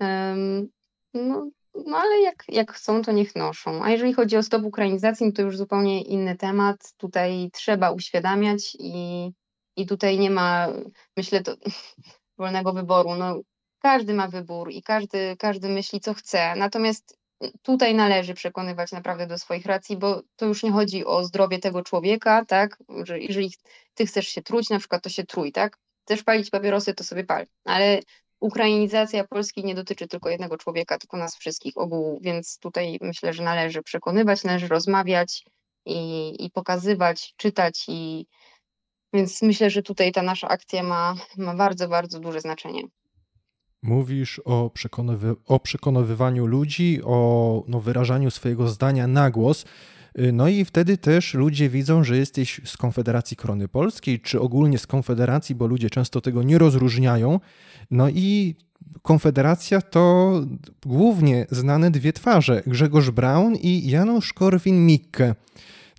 Um, 0.00 0.68
no, 1.14 1.50
no 1.86 1.96
ale 1.96 2.20
jak, 2.20 2.44
jak 2.48 2.72
chcą, 2.72 3.02
to 3.02 3.12
niech 3.12 3.36
noszą. 3.36 3.84
A 3.84 3.90
jeżeli 3.90 4.12
chodzi 4.12 4.36
o 4.36 4.42
stop 4.42 4.64
ukrainizacji, 4.64 5.26
no 5.26 5.32
to 5.32 5.42
już 5.42 5.56
zupełnie 5.56 6.02
inny 6.02 6.36
temat. 6.36 6.92
Tutaj 6.96 7.50
trzeba 7.52 7.90
uświadamiać 7.90 8.76
i, 8.78 9.30
i 9.76 9.86
tutaj 9.86 10.18
nie 10.18 10.30
ma, 10.30 10.68
myślę, 11.16 11.42
to 11.42 11.54
wolnego 12.38 12.72
wyboru. 12.72 13.14
No, 13.14 13.40
każdy 13.78 14.14
ma 14.14 14.28
wybór 14.28 14.70
i 14.70 14.82
każdy, 14.82 15.36
każdy 15.38 15.68
myśli, 15.68 16.00
co 16.00 16.14
chce. 16.14 16.54
Natomiast 16.56 17.18
tutaj 17.62 17.94
należy 17.94 18.34
przekonywać 18.34 18.92
naprawdę 18.92 19.26
do 19.26 19.38
swoich 19.38 19.66
racji, 19.66 19.96
bo 19.96 20.22
to 20.36 20.46
już 20.46 20.62
nie 20.62 20.72
chodzi 20.72 21.04
o 21.04 21.24
zdrowie 21.24 21.58
tego 21.58 21.82
człowieka, 21.82 22.44
tak? 22.44 22.78
Że 23.04 23.20
jeżeli 23.20 23.52
ty 23.94 24.06
chcesz 24.06 24.28
się 24.28 24.42
truć, 24.42 24.70
na 24.70 24.78
przykład, 24.78 25.02
to 25.02 25.08
się 25.08 25.24
trój, 25.24 25.52
tak? 25.52 25.78
Chcesz 26.04 26.22
palić 26.22 26.50
papierosy, 26.50 26.94
to 26.94 27.04
sobie 27.04 27.24
pal. 27.24 27.46
Ale 27.64 28.00
ukrainizacja 28.44 29.24
Polski 29.24 29.64
nie 29.64 29.74
dotyczy 29.74 30.08
tylko 30.08 30.30
jednego 30.30 30.56
człowieka, 30.56 30.98
tylko 30.98 31.16
nas 31.16 31.36
wszystkich 31.36 31.72
ogółu, 31.76 32.18
więc 32.22 32.58
tutaj 32.58 32.98
myślę, 33.00 33.32
że 33.32 33.42
należy 33.42 33.82
przekonywać, 33.82 34.44
należy 34.44 34.68
rozmawiać 34.68 35.44
i, 35.86 36.34
i 36.44 36.50
pokazywać, 36.50 37.34
czytać 37.36 37.84
i 37.88 38.26
więc 39.12 39.42
myślę, 39.42 39.70
że 39.70 39.82
tutaj 39.82 40.12
ta 40.12 40.22
nasza 40.22 40.48
akcja 40.48 40.82
ma, 40.82 41.14
ma 41.36 41.54
bardzo, 41.54 41.88
bardzo 41.88 42.20
duże 42.20 42.40
znaczenie. 42.40 42.82
Mówisz 43.82 44.40
o, 44.44 44.70
przekonywy, 44.70 45.34
o 45.46 45.60
przekonywywaniu 45.60 46.46
ludzi, 46.46 47.00
o 47.04 47.62
no, 47.68 47.80
wyrażaniu 47.80 48.30
swojego 48.30 48.68
zdania 48.68 49.06
na 49.06 49.30
głos. 49.30 49.64
Y, 50.18 50.32
no 50.32 50.48
i 50.48 50.64
wtedy 50.64 50.98
też 50.98 51.34
ludzie 51.34 51.68
widzą, 51.68 52.04
że 52.04 52.16
jesteś 52.16 52.60
z 52.64 52.76
Konfederacji 52.76 53.36
Korony 53.36 53.68
Polskiej, 53.68 54.20
czy 54.20 54.40
ogólnie 54.40 54.78
z 54.78 54.86
Konfederacji, 54.86 55.54
bo 55.54 55.66
ludzie 55.66 55.90
często 55.90 56.20
tego 56.20 56.42
nie 56.42 56.58
rozróżniają. 56.58 57.40
No 57.90 58.08
i 58.08 58.54
Konfederacja 59.02 59.80
to 59.80 60.32
głównie 60.86 61.46
znane 61.50 61.90
dwie 61.90 62.12
twarze: 62.12 62.62
Grzegorz 62.66 63.10
Braun 63.10 63.56
i 63.56 63.90
Janusz 63.90 64.32
Korwin-Mikke. 64.32 65.34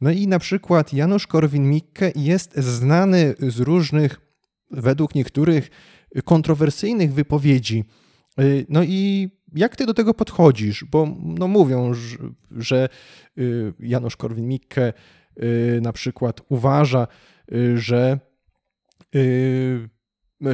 No 0.01 0.12
i 0.12 0.28
na 0.28 0.39
przykład 0.39 0.93
Janusz 0.93 1.28
Korwin-Mikke 1.28 2.12
jest 2.15 2.58
znany 2.58 3.36
z 3.39 3.60
różnych, 3.60 4.21
według 4.71 5.15
niektórych, 5.15 5.69
kontrowersyjnych 6.23 7.13
wypowiedzi. 7.13 7.84
Y, 8.39 8.65
no 8.69 8.84
i 8.84 9.30
jak 9.56 9.76
ty 9.76 9.86
do 9.86 9.94
tego 9.94 10.13
podchodzisz? 10.13 10.84
Bo 10.84 11.08
no 11.24 11.48
mówią, 11.48 11.91
że 12.52 12.89
y, 13.38 13.74
Janusz 13.80 14.18
Korwin-Mikke 14.18 14.94
y, 15.44 15.80
na 15.82 15.94
przykład 15.94 16.41
uważa, 16.50 17.08
że 17.76 18.20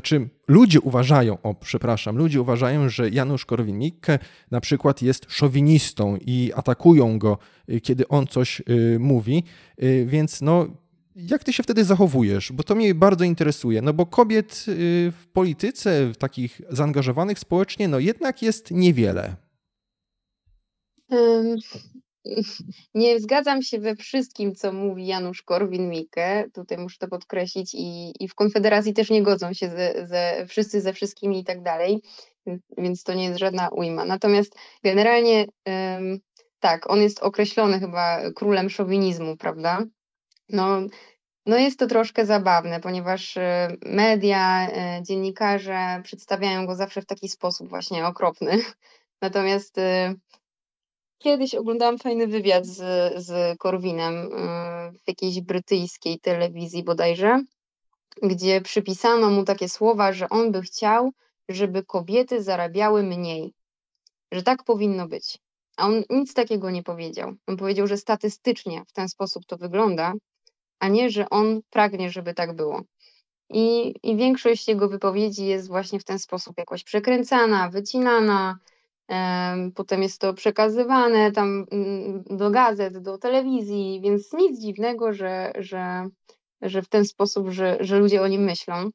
czy 0.04 0.30
ludzie 0.48 0.82
uważają, 0.82 1.38
o 1.44 1.56
przepraszam, 1.56 2.18
ludzie 2.18 2.42
uważają, 2.42 2.90
że 2.90 3.10
Janusz 3.10 3.46
Korwin-Mikke 3.46 4.20
na 4.52 4.62
przykład 4.62 5.02
jest 5.02 5.26
szowinistą 5.30 6.18
i 6.22 6.52
atakują 6.56 7.20
go, 7.20 7.38
kiedy 7.84 8.08
on 8.08 8.28
coś 8.28 8.62
mówi, 9.00 9.44
więc 10.06 10.42
no 10.42 10.68
jak 11.16 11.44
ty 11.44 11.54
się 11.54 11.64
wtedy 11.64 11.84
zachowujesz? 11.84 12.52
Bo 12.52 12.64
to 12.64 12.76
mnie 12.76 12.96
bardzo 12.96 13.24
interesuje. 13.24 13.82
No 13.82 13.94
bo 13.94 14.06
kobiet 14.06 14.66
y, 14.68 15.12
w 15.12 15.28
polityce, 15.34 16.08
w 16.08 16.18
takich 16.18 16.62
zaangażowanych 16.70 17.40
społecznie, 17.40 17.88
no 17.88 18.00
jednak 18.00 18.42
jest 18.42 18.72
niewiele. 18.72 19.36
Nie 22.96 23.20
zgadzam 23.20 23.62
się 23.62 23.80
we 23.80 23.96
wszystkim, 23.96 24.56
co 24.56 24.74
mówi 24.74 25.08
Janusz 25.08 25.44
Korwin-Mikke. 25.44 26.52
Tutaj 26.54 26.78
muszę 26.78 26.98
to 27.00 27.08
podkreślić. 27.08 27.74
I, 27.74 28.14
I 28.24 28.28
w 28.28 28.36
Konfederacji 28.36 28.94
też 28.94 29.10
nie 29.10 29.24
godzą 29.24 29.54
się 29.54 29.70
ze, 29.70 30.08
ze, 30.08 30.46
wszyscy 30.48 30.82
ze 30.82 30.94
wszystkimi 30.94 31.40
i 31.40 31.44
tak 31.44 31.64
dalej, 31.64 32.02
więc 32.78 33.04
to 33.04 33.14
nie 33.14 33.24
jest 33.24 33.40
żadna 33.40 33.70
ujma. 33.70 34.06
Natomiast 34.06 34.56
generalnie 34.84 35.46
tak, 36.60 36.90
on 36.90 37.02
jest 37.02 37.20
określony 37.20 37.80
chyba 37.80 38.32
królem 38.32 38.70
szowinizmu, 38.70 39.38
prawda? 39.38 39.86
No, 40.52 40.82
no 41.46 41.58
jest 41.58 41.80
to 41.80 41.88
troszkę 41.88 42.26
zabawne, 42.26 42.80
ponieważ 42.80 43.38
e, 43.38 43.76
media, 43.86 44.68
e, 44.72 45.02
dziennikarze 45.04 46.02
przedstawiają 46.04 46.66
go 46.66 46.76
zawsze 46.76 47.02
w 47.02 47.06
taki 47.06 47.30
sposób 47.30 47.70
właśnie 47.70 48.08
okropny. 48.08 48.52
Natomiast 49.22 49.78
e, 49.78 50.14
kiedyś 51.18 51.56
oglądałam 51.56 51.98
fajny 51.98 52.28
wywiad 52.28 52.66
z, 52.66 52.78
z 53.26 53.58
Korwinem 53.58 54.30
w 55.04 55.08
jakiejś 55.08 55.42
brytyjskiej 55.42 56.20
telewizji 56.20 56.84
bodajże, 56.84 57.44
gdzie 58.24 58.62
przypisano 58.62 59.30
mu 59.30 59.44
takie 59.44 59.70
słowa, 59.70 60.14
że 60.14 60.30
on 60.30 60.52
by 60.52 60.62
chciał, 60.62 61.12
żeby 61.50 61.86
kobiety 61.86 62.44
zarabiały 62.44 63.04
mniej, 63.04 63.54
że 64.32 64.44
tak 64.44 64.64
powinno 64.64 65.08
być. 65.08 65.38
A 65.78 65.86
on 65.86 66.04
nic 66.10 66.34
takiego 66.34 66.72
nie 66.72 66.84
powiedział. 66.84 67.34
On 67.48 67.58
powiedział, 67.58 67.88
że 67.88 67.98
statystycznie 67.98 68.84
w 68.88 68.94
ten 68.94 69.10
sposób 69.10 69.46
to 69.46 69.58
wygląda, 69.58 70.14
a 70.82 70.88
nie, 70.88 71.10
że 71.10 71.30
on 71.30 71.62
pragnie, 71.70 72.10
żeby 72.10 72.34
tak 72.34 72.56
było. 72.56 72.82
I, 73.50 73.96
I 74.04 74.16
większość 74.16 74.68
jego 74.68 74.90
wypowiedzi 74.90 75.46
jest 75.46 75.68
właśnie 75.68 76.00
w 76.00 76.04
ten 76.04 76.20
sposób 76.20 76.58
jakoś 76.58 76.84
przekręcana, 76.84 77.70
wycinana, 77.70 78.60
potem 79.76 80.04
jest 80.04 80.22
to 80.22 80.34
przekazywane 80.34 81.32
tam 81.32 81.66
mm, 81.72 82.24
do 82.30 82.52
gazet, 82.52 82.98
do 82.98 83.18
telewizji, 83.18 84.02
więc 84.04 84.34
nic 84.34 84.62
dziwnego, 84.62 85.14
że, 85.14 85.52
że, 85.60 86.08
że 86.62 86.82
w 86.82 86.90
ten 86.90 87.06
sposób, 87.06 87.50
że, 87.50 87.78
że 87.80 88.00
ludzie 88.00 88.22
o 88.22 88.28
nim 88.28 88.44
myślą. 88.44 88.90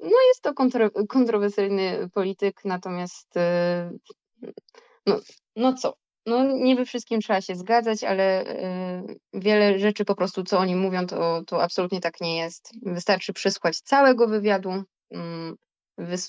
No 0.00 0.18
jest 0.28 0.42
to 0.42 0.54
kontro, 0.54 0.90
kontrowersyjny 1.08 2.08
polityk, 2.14 2.64
natomiast 2.64 3.36
e, 3.36 3.90
no, 5.06 5.20
no 5.56 5.74
co, 5.74 5.94
no 6.26 6.44
nie 6.44 6.76
we 6.76 6.84
wszystkim 6.84 7.20
trzeba 7.20 7.40
się 7.40 7.54
zgadzać, 7.56 8.04
ale 8.04 8.44
y, 8.44 9.18
wiele 9.34 9.78
rzeczy 9.78 10.04
po 10.04 10.14
prostu, 10.14 10.44
co 10.44 10.58
oni 10.58 10.76
mówią, 10.76 11.06
to, 11.06 11.42
to 11.46 11.62
absolutnie 11.62 12.00
tak 12.00 12.20
nie 12.20 12.36
jest. 12.36 12.72
Wystarczy 12.82 13.32
przesłuchać 13.32 13.80
całego 13.80 14.28
wywiadu, 14.28 14.70
mm, 15.10 15.56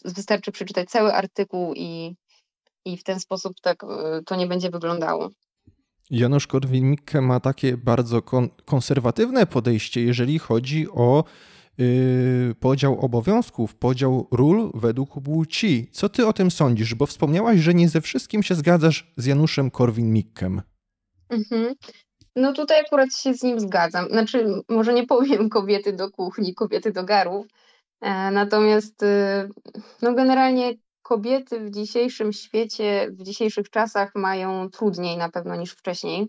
wystarczy 0.05 0.51
przeczytać 0.51 0.89
cały 0.89 1.13
artykuł 1.13 1.73
i, 1.75 2.15
i 2.85 2.97
w 2.97 3.03
ten 3.03 3.19
sposób 3.19 3.53
tak 3.61 3.83
y, 3.83 3.87
to 4.25 4.35
nie 4.35 4.47
będzie 4.47 4.69
wyglądało. 4.69 5.29
Janusz 6.09 6.47
Korwin-Mikke 6.47 7.21
ma 7.21 7.39
takie 7.39 7.77
bardzo 7.77 8.21
kon 8.21 8.49
konserwatywne 8.65 9.45
podejście, 9.45 10.01
jeżeli 10.01 10.39
chodzi 10.39 10.87
o 10.91 11.23
podział 12.59 12.99
obowiązków, 12.99 13.75
podział 13.75 14.27
ról 14.31 14.71
według 14.73 15.21
płci. 15.23 15.89
Co 15.91 16.09
ty 16.09 16.27
o 16.27 16.33
tym 16.33 16.51
sądzisz? 16.51 16.95
Bo 16.95 17.05
wspomniałaś, 17.05 17.59
że 17.59 17.73
nie 17.73 17.89
ze 17.89 18.01
wszystkim 18.01 18.43
się 18.43 18.55
zgadzasz 18.55 19.13
z 19.17 19.25
Januszem 19.25 19.71
Korwin-Mikkem. 19.71 20.61
Mhm. 21.29 21.75
No 22.35 22.53
tutaj 22.53 22.81
akurat 22.81 23.13
się 23.13 23.33
z 23.33 23.43
nim 23.43 23.59
zgadzam. 23.59 24.09
Znaczy, 24.09 24.45
może 24.69 24.93
nie 24.93 25.05
powiem 25.07 25.49
kobiety 25.49 25.93
do 25.93 26.11
kuchni, 26.11 26.55
kobiety 26.55 26.91
do 26.91 27.03
garów, 27.03 27.47
e, 28.01 28.31
natomiast 28.31 29.03
e, 29.03 29.49
no 30.01 30.13
generalnie 30.13 30.73
kobiety 31.01 31.59
w 31.59 31.71
dzisiejszym 31.71 32.33
świecie, 32.33 33.07
w 33.11 33.23
dzisiejszych 33.23 33.69
czasach 33.69 34.11
mają 34.15 34.69
trudniej 34.69 35.17
na 35.17 35.29
pewno 35.29 35.55
niż 35.55 35.71
wcześniej, 35.71 36.27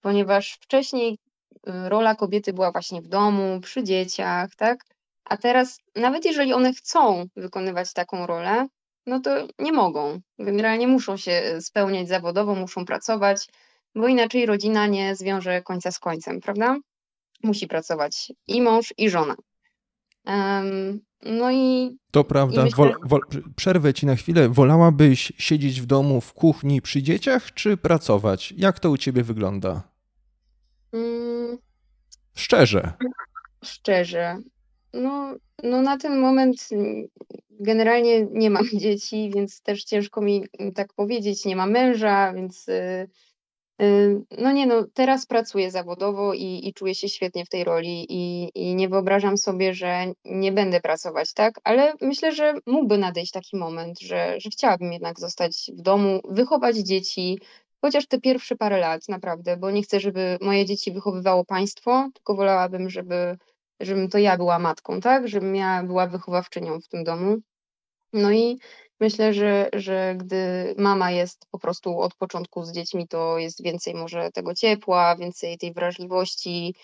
ponieważ 0.00 0.58
wcześniej 0.62 1.18
Y, 1.25 1.25
rola 1.66 2.14
kobiety 2.14 2.52
była 2.52 2.72
właśnie 2.72 3.02
w 3.02 3.08
domu, 3.08 3.60
przy 3.60 3.84
dzieciach, 3.84 4.54
tak? 4.56 4.84
A 5.24 5.36
teraz, 5.36 5.78
nawet 5.96 6.24
jeżeli 6.24 6.52
one 6.52 6.72
chcą 6.72 7.26
wykonywać 7.36 7.92
taką 7.92 8.26
rolę, 8.26 8.66
no 9.06 9.20
to 9.20 9.30
nie 9.58 9.72
mogą. 9.72 10.20
Generalnie 10.38 10.88
muszą 10.88 11.16
się 11.16 11.58
spełniać 11.60 12.08
zawodowo, 12.08 12.54
muszą 12.54 12.84
pracować, 12.84 13.46
bo 13.94 14.08
inaczej 14.08 14.46
rodzina 14.46 14.86
nie 14.86 15.16
zwiąże 15.16 15.62
końca 15.62 15.90
z 15.90 15.98
końcem, 15.98 16.40
prawda? 16.40 16.76
Musi 17.42 17.66
pracować 17.66 18.32
i 18.46 18.62
mąż, 18.62 18.94
i 18.98 19.10
żona. 19.10 19.34
Um, 20.26 21.00
no 21.22 21.52
i. 21.52 21.96
To 22.10 22.24
prawda. 22.24 22.64
Myślę... 22.64 22.76
Wol, 22.76 22.94
wol, 23.04 23.20
przerwę 23.56 23.94
ci 23.94 24.06
na 24.06 24.16
chwilę. 24.16 24.48
Wolałabyś 24.48 25.32
siedzieć 25.38 25.80
w 25.80 25.86
domu 25.86 26.20
w 26.20 26.32
kuchni 26.32 26.82
przy 26.82 27.02
dzieciach, 27.02 27.54
czy 27.54 27.76
pracować? 27.76 28.54
Jak 28.56 28.80
to 28.80 28.90
u 28.90 28.96
ciebie 28.96 29.22
wygląda? 29.22 29.95
Mm. 30.92 31.58
Szczerze. 32.34 32.92
Szczerze. 33.64 34.38
No, 34.92 35.34
no 35.62 35.82
na 35.82 35.96
ten 35.98 36.18
moment 36.18 36.68
generalnie 37.60 38.26
nie 38.30 38.50
mam 38.50 38.64
dzieci, 38.84 39.30
więc 39.34 39.62
też 39.62 39.84
ciężko 39.84 40.20
mi 40.20 40.44
tak 40.74 40.92
powiedzieć. 40.94 41.44
Nie 41.44 41.56
mam 41.56 41.70
męża, 41.70 42.32
więc 42.32 42.68
y, 42.68 43.08
y, 43.82 44.20
no 44.38 44.52
nie 44.52 44.66
no, 44.66 44.84
teraz 44.94 45.26
pracuję 45.26 45.70
zawodowo 45.70 46.34
i, 46.34 46.68
i 46.68 46.74
czuję 46.74 46.94
się 46.94 47.08
świetnie 47.08 47.44
w 47.44 47.48
tej 47.48 47.64
roli 47.64 48.06
i, 48.08 48.50
i 48.54 48.74
nie 48.74 48.88
wyobrażam 48.88 49.38
sobie, 49.38 49.74
że 49.74 50.12
nie 50.24 50.52
będę 50.52 50.80
pracować, 50.80 51.32
tak? 51.32 51.60
Ale 51.64 51.94
myślę, 52.00 52.32
że 52.32 52.54
mógłby 52.66 52.98
nadejść 52.98 53.32
taki 53.32 53.56
moment, 53.56 54.00
że, 54.00 54.34
że 54.40 54.50
chciałabym 54.50 54.92
jednak 54.92 55.20
zostać 55.20 55.70
w 55.78 55.82
domu, 55.82 56.20
wychować 56.28 56.76
dzieci, 56.76 57.38
Chociaż 57.86 58.06
te 58.06 58.20
pierwsze 58.20 58.56
parę 58.56 58.78
lat 58.78 59.08
naprawdę, 59.08 59.56
bo 59.56 59.70
nie 59.70 59.82
chcę, 59.82 60.00
żeby 60.00 60.38
moje 60.40 60.64
dzieci 60.64 60.92
wychowywało 60.92 61.44
państwo, 61.44 62.08
tylko 62.14 62.34
wolałabym, 62.34 62.90
żeby, 62.90 63.36
żebym 63.80 64.08
to 64.08 64.18
ja 64.18 64.36
była 64.36 64.58
matką, 64.58 65.00
tak? 65.00 65.28
Żebym 65.28 65.56
ja 65.56 65.82
była 65.82 66.06
wychowawczynią 66.06 66.80
w 66.80 66.88
tym 66.88 67.04
domu. 67.04 67.36
No 68.12 68.32
i 68.32 68.58
myślę, 69.00 69.34
że, 69.34 69.68
że 69.72 70.14
gdy 70.16 70.74
mama 70.78 71.10
jest 71.10 71.46
po 71.50 71.58
prostu 71.58 72.00
od 72.00 72.14
początku 72.14 72.64
z 72.64 72.72
dziećmi, 72.72 73.08
to 73.08 73.38
jest 73.38 73.62
więcej 73.62 73.94
może 73.94 74.30
tego 74.32 74.54
ciepła, 74.54 75.16
więcej 75.16 75.58
tej 75.58 75.72
wrażliwości, 75.72 76.74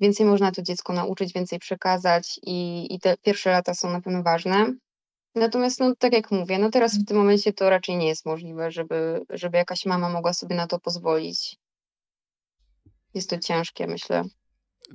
więcej 0.00 0.26
można 0.26 0.52
to 0.52 0.62
dziecko 0.62 0.92
nauczyć, 0.92 1.32
więcej 1.32 1.58
przekazać 1.58 2.40
i, 2.42 2.86
i 2.94 3.00
te 3.00 3.16
pierwsze 3.16 3.50
lata 3.50 3.74
są 3.74 3.90
na 3.90 4.00
pewno 4.00 4.22
ważne. 4.22 4.72
Natomiast, 5.34 5.80
no, 5.80 5.94
tak 5.98 6.12
jak 6.12 6.30
mówię, 6.30 6.58
no 6.58 6.70
teraz 6.70 6.98
w 6.98 7.04
tym 7.04 7.16
momencie 7.16 7.52
to 7.52 7.70
raczej 7.70 7.96
nie 7.96 8.06
jest 8.08 8.26
możliwe, 8.26 8.70
żeby, 8.70 9.20
żeby 9.30 9.58
jakaś 9.58 9.86
mama 9.86 10.08
mogła 10.08 10.32
sobie 10.32 10.56
na 10.56 10.66
to 10.66 10.78
pozwolić. 10.78 11.56
Jest 13.14 13.30
to 13.30 13.38
ciężkie, 13.38 13.86
myślę. 13.86 14.24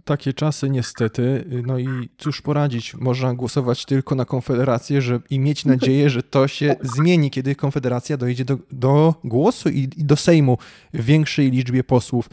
Takie 0.03 0.33
czasy 0.33 0.69
niestety. 0.69 1.45
No 1.65 1.79
i 1.79 2.09
cóż 2.17 2.41
poradzić? 2.41 2.93
Można 2.93 3.33
głosować 3.33 3.85
tylko 3.85 4.15
na 4.15 4.25
Konfederację 4.25 5.01
że, 5.01 5.19
i 5.29 5.39
mieć 5.39 5.65
nadzieję, 5.75 6.09
że 6.09 6.23
to 6.23 6.47
się 6.47 6.75
zmieni, 6.81 7.31
kiedy 7.31 7.55
Konfederacja 7.55 8.17
dojdzie 8.17 8.45
do, 8.45 8.57
do 8.71 9.15
głosu 9.23 9.69
i, 9.69 9.79
i 9.79 10.05
do 10.05 10.15
Sejmu 10.15 10.57
w 10.93 11.05
większej 11.05 11.51
liczbie 11.51 11.83
posłów. 11.83 12.29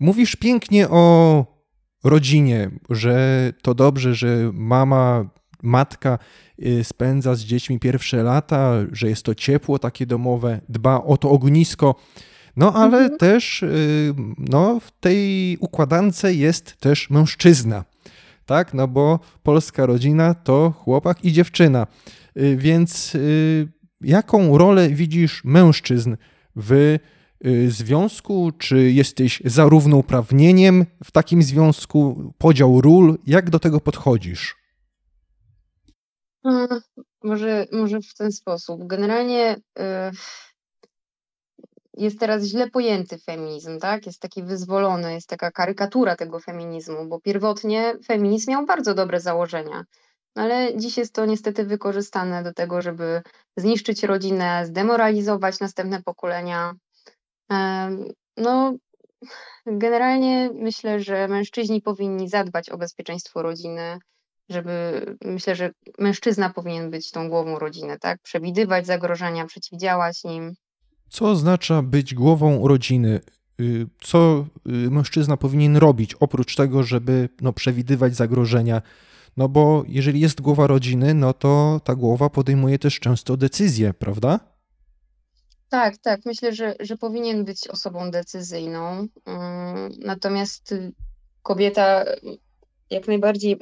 Mówisz 0.00 0.36
pięknie 0.36 0.88
o 0.88 1.46
rodzinie, 2.04 2.70
że 2.90 3.52
to 3.62 3.74
dobrze, 3.74 4.14
że 4.14 4.50
mama 4.52 5.30
matka 5.64 6.18
y, 6.58 6.84
spędza 6.84 7.34
z 7.34 7.40
dziećmi 7.40 7.78
pierwsze 7.78 8.22
lata, 8.22 8.72
że 8.92 9.08
jest 9.08 9.22
to 9.22 9.34
ciepło 9.34 9.78
takie 9.78 10.06
domowe, 10.06 10.60
dba 10.68 11.04
o 11.04 11.16
to 11.16 11.30
ognisko. 11.30 11.94
No 12.56 12.72
ale 12.72 12.98
mhm. 12.98 13.18
też 13.18 13.62
y, 13.62 14.14
no, 14.38 14.80
w 14.80 14.90
tej 15.00 15.56
układance 15.60 16.22
jest 16.22 16.76
też 16.76 17.10
mężczyzna. 17.10 17.84
Tak, 18.46 18.74
no 18.74 18.88
bo 18.88 19.20
polska 19.42 19.86
rodzina 19.86 20.34
to 20.34 20.70
chłopak 20.70 21.24
i 21.24 21.32
dziewczyna. 21.32 21.86
Y, 22.36 22.56
więc 22.56 23.16
jaką 24.00 24.58
rolę 24.58 24.88
widzisz 24.88 25.44
mężczyzn 25.44 26.16
w 26.56 26.98
związku? 27.68 28.52
Czy 28.58 28.92
jesteś 28.92 29.42
za 29.44 29.64
równouprawnieniem 29.64 30.86
w 31.04 31.10
takim 31.10 31.42
związku? 31.42 32.32
Podział 32.38 32.80
ról? 32.80 33.18
Jak 33.26 33.50
do 33.50 33.58
tego 33.58 33.80
podchodzisz? 33.80 34.63
Hmm, 36.44 36.80
może, 37.22 37.66
może 37.72 38.00
w 38.00 38.14
ten 38.14 38.32
sposób. 38.32 38.86
Generalnie 38.86 39.56
y, 39.78 39.82
jest 41.96 42.20
teraz 42.20 42.44
źle 42.44 42.70
pojęty 42.70 43.18
feminizm, 43.18 43.78
tak? 43.78 44.06
Jest 44.06 44.20
taki 44.20 44.42
wyzwolony, 44.42 45.14
jest 45.14 45.28
taka 45.28 45.50
karykatura 45.50 46.16
tego 46.16 46.40
feminizmu, 46.40 47.08
bo 47.08 47.20
pierwotnie 47.20 47.94
feminizm 48.06 48.50
miał 48.50 48.66
bardzo 48.66 48.94
dobre 48.94 49.20
założenia. 49.20 49.84
Ale 50.34 50.76
dziś 50.76 50.96
jest 50.96 51.14
to 51.14 51.26
niestety 51.26 51.64
wykorzystane 51.64 52.42
do 52.42 52.52
tego, 52.52 52.82
żeby 52.82 53.22
zniszczyć 53.56 54.02
rodzinę, 54.02 54.66
zdemoralizować 54.66 55.60
następne 55.60 56.02
pokolenia. 56.02 56.74
No, 58.36 58.74
generalnie 59.66 60.50
myślę, 60.54 61.00
że 61.00 61.28
mężczyźni 61.28 61.82
powinni 61.82 62.28
zadbać 62.28 62.70
o 62.70 62.78
bezpieczeństwo 62.78 63.42
rodziny, 63.42 63.98
żeby 64.48 65.06
myślę, 65.24 65.56
że 65.56 65.70
mężczyzna 65.98 66.50
powinien 66.50 66.90
być 66.90 67.10
tą 67.10 67.28
głową 67.28 67.58
rodziny, 67.58 67.98
tak? 67.98 68.22
Przewidywać 68.22 68.86
zagrożenia, 68.86 69.46
przeciwdziałać 69.46 70.24
nim. 70.24 70.54
Co 71.08 71.30
oznacza 71.30 71.82
być 71.82 72.14
głową 72.14 72.68
rodziny? 72.68 73.20
Y, 73.60 73.86
co 74.00 74.46
y, 74.66 74.70
mężczyzna 74.90 75.36
powinien 75.36 75.76
robić 75.76 76.14
oprócz 76.14 76.56
tego, 76.56 76.82
żeby 76.82 77.28
no, 77.40 77.52
przewidywać 77.52 78.16
zagrożenia? 78.16 78.82
No 79.36 79.48
bo 79.48 79.84
jeżeli 79.88 80.20
jest 80.20 80.40
głowa 80.40 80.66
rodziny, 80.66 81.14
no 81.14 81.32
to 81.32 81.80
ta 81.84 81.94
głowa 81.94 82.30
podejmuje 82.30 82.78
też 82.78 83.00
często 83.00 83.36
decyzje, 83.36 83.94
prawda? 83.94 84.40
Tak, 85.68 85.96
tak. 85.96 86.20
Myślę, 86.26 86.52
że, 86.52 86.74
że 86.80 86.96
powinien 86.96 87.44
być 87.44 87.68
osobą 87.68 88.10
decyzyjną. 88.10 89.06
Mm, 89.26 89.92
natomiast 89.98 90.74
kobieta 91.42 92.04
jak 92.90 93.08
najbardziej 93.08 93.58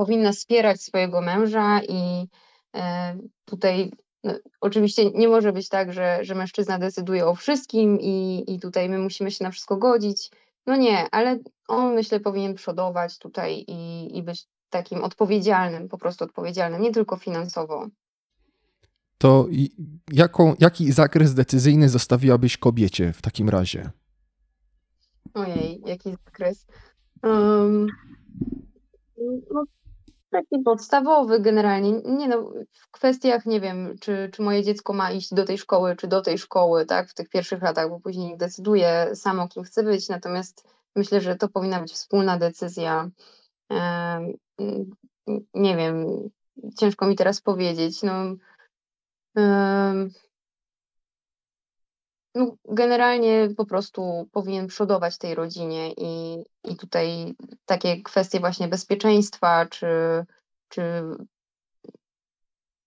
powinna 0.00 0.32
wspierać 0.32 0.82
swojego 0.82 1.20
męża 1.20 1.80
i 1.88 2.28
e, 2.76 3.16
tutaj 3.44 3.92
no, 4.24 4.32
oczywiście 4.60 5.10
nie 5.10 5.28
może 5.28 5.52
być 5.52 5.68
tak, 5.68 5.92
że, 5.92 6.18
że 6.22 6.34
mężczyzna 6.34 6.78
decyduje 6.78 7.26
o 7.26 7.34
wszystkim 7.34 7.98
i, 8.00 8.44
i 8.46 8.60
tutaj 8.60 8.88
my 8.88 8.98
musimy 8.98 9.30
się 9.30 9.44
na 9.44 9.50
wszystko 9.50 9.76
godzić. 9.76 10.30
No 10.66 10.76
nie, 10.76 11.06
ale 11.10 11.38
on 11.68 11.94
myślę 11.94 12.20
powinien 12.20 12.54
przodować 12.54 13.18
tutaj 13.18 13.64
i, 13.68 14.10
i 14.18 14.22
być 14.22 14.46
takim 14.70 15.04
odpowiedzialnym, 15.04 15.88
po 15.88 15.98
prostu 15.98 16.24
odpowiedzialnym, 16.24 16.82
nie 16.82 16.92
tylko 16.92 17.16
finansowo 17.16 17.86
to 19.18 19.46
jaką, 20.12 20.54
jaki 20.58 20.92
zakres 20.92 21.34
decyzyjny 21.34 21.88
zostawiłabyś 21.88 22.56
kobiecie 22.56 23.12
w 23.12 23.22
takim 23.22 23.48
razie? 23.48 23.90
Ojej, 25.34 25.80
jaki 25.86 26.10
zakres? 26.10 26.66
Um, 27.22 27.86
no, 29.54 29.64
taki 30.30 30.58
podstawowy 30.64 31.40
generalnie. 31.40 31.92
Nie 31.92 32.28
no, 32.28 32.52
w 32.72 32.90
kwestiach, 32.90 33.46
nie 33.46 33.60
wiem, 33.60 33.96
czy, 34.00 34.30
czy 34.32 34.42
moje 34.42 34.62
dziecko 34.62 34.92
ma 34.92 35.10
iść 35.10 35.34
do 35.34 35.44
tej 35.44 35.58
szkoły, 35.58 35.96
czy 35.96 36.08
do 36.08 36.22
tej 36.22 36.38
szkoły, 36.38 36.86
tak, 36.86 37.08
w 37.08 37.14
tych 37.14 37.28
pierwszych 37.28 37.62
latach, 37.62 37.88
bo 37.88 38.00
później 38.00 38.36
decyduje 38.36 39.10
samo, 39.14 39.48
kim 39.48 39.64
chce 39.64 39.82
być, 39.82 40.08
natomiast 40.08 40.68
myślę, 40.96 41.20
że 41.20 41.36
to 41.36 41.48
powinna 41.48 41.80
być 41.80 41.92
wspólna 41.92 42.38
decyzja. 42.38 43.10
Nie 45.54 45.76
wiem, 45.76 46.06
ciężko 46.78 47.06
mi 47.06 47.16
teraz 47.16 47.40
powiedzieć. 47.40 48.02
No, 48.02 48.34
no, 52.34 52.56
generalnie 52.64 53.48
po 53.56 53.66
prostu 53.66 54.28
powinien 54.32 54.66
przodować 54.66 55.18
tej 55.18 55.34
rodzinie 55.34 55.92
i, 55.92 56.44
i 56.64 56.76
tutaj 56.76 57.34
takie 57.64 58.02
kwestie 58.02 58.40
właśnie 58.40 58.68
bezpieczeństwa, 58.68 59.66
czy, 59.66 59.86
czy 60.68 60.82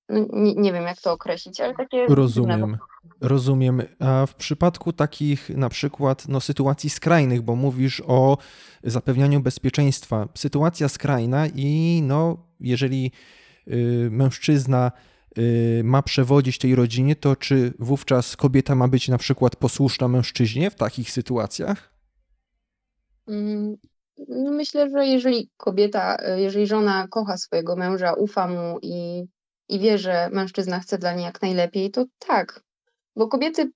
no 0.09 0.25
nie, 0.33 0.53
nie 0.53 0.73
wiem 0.73 0.83
jak 0.83 1.01
to 1.01 1.11
określić, 1.11 1.61
ale 1.61 1.73
takie. 1.73 2.05
Rozumiem. 2.05 2.77
Rozumiem. 3.21 3.81
A 3.99 4.25
w 4.25 4.35
przypadku 4.35 4.93
takich 4.93 5.49
na 5.49 5.69
przykład 5.69 6.27
no, 6.27 6.41
sytuacji 6.41 6.89
skrajnych, 6.89 7.41
bo 7.41 7.55
mówisz 7.55 8.01
o 8.07 8.37
zapewnianiu 8.83 9.39
bezpieczeństwa, 9.39 10.27
sytuacja 10.35 10.89
skrajna 10.89 11.47
i 11.55 12.01
no, 12.03 12.37
jeżeli 12.59 13.11
y, 13.67 14.07
mężczyzna 14.11 14.91
ma 15.83 16.01
przewodzić 16.01 16.57
tej 16.57 16.75
rodzinie, 16.75 17.15
to 17.15 17.35
czy 17.35 17.73
wówczas 17.79 18.35
kobieta 18.35 18.75
ma 18.75 18.87
być 18.87 19.07
na 19.07 19.17
przykład 19.17 19.55
posłuszna 19.55 20.07
mężczyźnie 20.07 20.71
w 20.71 20.75
takich 20.75 21.11
sytuacjach? 21.11 21.93
Mm, 23.27 23.77
no 24.27 24.51
myślę, 24.51 24.89
że 24.89 25.05
jeżeli 25.05 25.49
kobieta, 25.57 26.17
jeżeli 26.35 26.67
żona 26.67 27.07
kocha 27.07 27.37
swojego 27.37 27.75
męża, 27.75 28.13
ufa 28.13 28.47
mu 28.47 28.79
i, 28.81 29.25
i 29.69 29.79
wie, 29.79 29.97
że 29.97 30.29
mężczyzna 30.31 30.79
chce 30.79 30.97
dla 30.97 31.13
niej 31.13 31.25
jak 31.25 31.41
najlepiej, 31.41 31.91
to 31.91 32.05
tak. 32.19 32.63
Bo 33.15 33.27
kobiety 33.27 33.71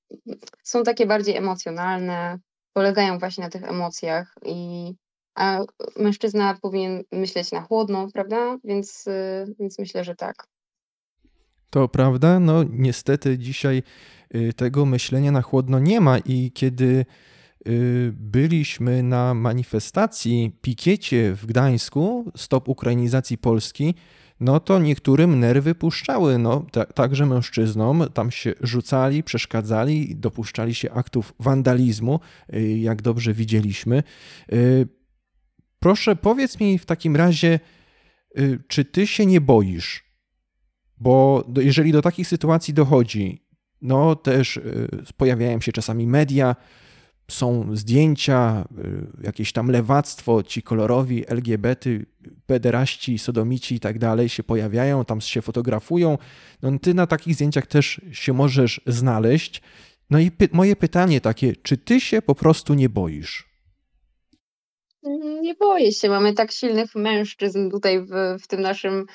są 0.63 0.83
takie 0.83 1.05
bardziej 1.05 1.37
emocjonalne, 1.37 2.39
polegają 2.73 3.19
właśnie 3.19 3.43
na 3.43 3.49
tych 3.49 3.63
emocjach, 3.63 4.35
i, 4.45 4.93
a 5.35 5.59
mężczyzna 5.95 6.57
powinien 6.61 7.03
myśleć 7.11 7.51
na 7.51 7.61
chłodno, 7.61 8.07
prawda? 8.13 8.57
Więc, 8.63 9.07
y, 9.07 9.55
więc 9.59 9.79
myślę, 9.79 10.03
że 10.03 10.15
tak. 10.15 10.47
To 11.69 11.87
prawda, 11.87 12.39
no 12.39 12.63
niestety 12.69 13.37
dzisiaj 13.37 13.83
y, 14.35 14.53
tego 14.53 14.85
myślenia 14.85 15.31
na 15.31 15.41
chłodno 15.41 15.79
nie 15.79 16.01
ma 16.01 16.17
i 16.17 16.51
kiedy 16.51 17.05
y, 17.67 18.13
byliśmy 18.15 19.03
na 19.03 19.33
manifestacji, 19.33 20.57
pikiecie 20.61 21.33
w 21.33 21.45
Gdańsku, 21.45 22.31
stop 22.35 22.69
ukrainizacji 22.69 23.37
Polski, 23.37 23.95
no 24.39 24.59
to 24.59 24.79
niektórym 24.79 25.39
nerwy 25.39 25.75
puszczały, 25.75 26.37
no 26.37 26.65
także 26.95 27.25
mężczyznom, 27.25 28.05
tam 28.13 28.31
się 28.31 28.53
rzucali, 28.61 29.23
przeszkadzali, 29.23 30.15
dopuszczali 30.15 30.75
się 30.75 30.91
aktów 30.91 31.33
wandalizmu, 31.39 32.19
y, 32.53 32.77
jak 32.77 33.01
dobrze 33.01 33.33
widzieliśmy. 33.33 34.03
Proszę 35.79 36.15
powiedz 36.15 36.59
mi 36.59 36.79
w 36.79 36.85
takim 36.85 37.15
razie, 37.15 37.59
czy 38.67 38.85
ty 38.85 39.07
się 39.07 39.25
nie 39.25 39.41
boisz? 39.41 40.06
Bo 40.99 41.43
jeżeli 41.57 41.91
do 41.91 42.01
takich 42.01 42.27
sytuacji 42.27 42.73
dochodzi, 42.73 43.47
no 43.81 44.15
też 44.15 44.57
y, 44.57 44.87
pojawiają 45.17 45.61
się 45.61 45.71
czasami 45.71 46.07
media, 46.07 46.55
są 47.31 47.75
zdjęcia, 47.75 48.67
y, 49.21 49.23
jakieś 49.23 49.51
tam 49.51 49.71
lewactwo, 49.71 50.43
ci 50.43 50.61
kolorowi 50.61 51.23
LGBT, 51.27 51.89
pederaści, 52.45 53.17
sodomici 53.17 53.75
i 53.75 53.79
tak 53.79 53.99
dalej 53.99 54.29
się 54.29 54.43
pojawiają, 54.43 55.05
tam 55.05 55.21
się 55.21 55.41
fotografują. 55.41 56.17
No 56.61 56.79
ty 56.79 56.93
na 56.93 57.07
takich 57.07 57.35
zdjęciach 57.35 57.67
też 57.67 58.01
się 58.11 58.33
możesz 58.33 58.81
znaleźć. 58.87 59.61
No 60.09 60.19
i 60.19 60.31
py 60.31 60.49
moje 60.51 60.75
pytanie 60.75 61.21
takie, 61.21 61.55
czy 61.55 61.77
ty 61.77 62.01
się 62.01 62.21
po 62.21 62.35
prostu 62.35 62.73
nie 62.73 62.89
boisz? 62.89 63.47
Nie 65.41 65.55
boję 65.55 65.91
się. 65.91 66.09
Mamy 66.09 66.33
tak 66.33 66.51
silnych 66.51 66.95
mężczyzn 66.95 67.71
tutaj 67.71 68.01
w, 68.01 68.37
w 68.43 68.47
tym 68.47 68.61
naszym 68.61 69.05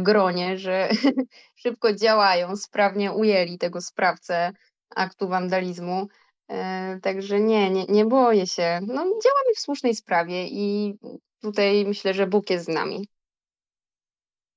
gronie, 0.00 0.58
że 0.58 0.88
szybko 1.62 1.92
działają, 1.92 2.56
sprawnie 2.56 3.12
ujęli 3.12 3.58
tego 3.58 3.80
sprawcę 3.80 4.52
aktu 4.96 5.28
wandalizmu. 5.28 6.08
E, 6.48 6.98
także 7.02 7.40
nie, 7.40 7.70
nie, 7.70 7.84
nie 7.84 8.04
boję 8.04 8.46
się. 8.46 8.80
No, 8.82 8.94
działamy 8.94 9.54
w 9.56 9.60
słusznej 9.60 9.94
sprawie 9.94 10.46
i 10.48 10.94
tutaj 11.40 11.84
myślę, 11.84 12.14
że 12.14 12.26
Bóg 12.26 12.50
jest 12.50 12.64
z 12.64 12.68
nami. 12.68 13.08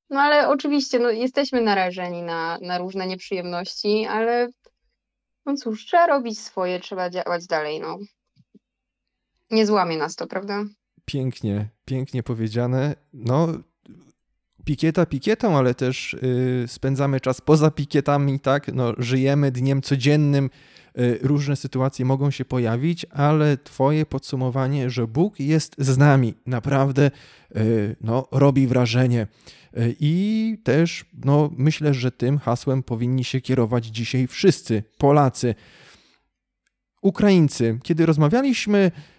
No 0.10 0.20
ale 0.20 0.50
oczywiście 0.50 1.00
no, 1.00 1.10
jesteśmy 1.10 1.62
narażeni 1.62 2.22
na, 2.22 2.58
na 2.62 2.78
różne 2.78 3.08
nieprzyjemności, 3.08 4.06
ale 4.06 4.50
no 5.46 5.56
cóż, 5.56 5.86
trzeba 5.86 6.08
robić 6.08 6.39
swoje, 6.39 6.80
trzeba 6.80 7.10
działać 7.10 7.48
dalej. 7.48 7.80
No. 7.80 7.98
Nie 9.52 9.66
złamie 9.66 9.98
nas 9.98 10.16
to, 10.16 10.28
prawda? 10.28 10.64
Pięknie, 11.06 11.70
pięknie 11.86 12.24
powiedziane. 12.24 12.96
No, 13.14 13.48
pikieta 14.66 15.05
pikietą, 15.05 15.57
ale 15.57 15.76
też 15.76 16.14
y, 16.14 16.66
spędzamy 16.68 17.20
czas 17.20 17.41
poza 17.41 17.72
pikietami, 17.72 18.39
tak? 18.39 18.74
No, 18.74 18.93
żyjemy 18.97 19.51
dniem 19.51 19.82
codziennym, 19.82 20.49
różne 21.22 21.55
sytuacje 21.55 22.05
mogą 22.05 22.32
się 22.32 22.45
pojawić, 22.45 23.05
ale 23.05 23.57
Twoje 23.57 24.05
podsumowanie, 24.05 24.89
że 24.89 25.07
Bóg 25.07 25.39
jest 25.39 25.76
z 25.78 25.97
nami, 25.97 26.34
naprawdę 26.45 27.12
no, 28.01 28.28
robi 28.32 28.68
wrażenie. 28.68 29.28
I 29.99 30.57
też 30.64 31.05
no, 31.26 31.49
myślę, 31.57 31.93
że 31.93 32.12
tym 32.12 32.38
hasłem 32.38 32.84
powinni 32.84 33.24
się 33.24 33.41
kierować 33.41 33.86
dzisiaj 33.86 34.28
wszyscy 34.28 34.84
Polacy. 34.97 35.55
Ukraińcy, 37.01 37.80
kiedy 37.84 38.05
rozmawialiśmy 38.05 38.91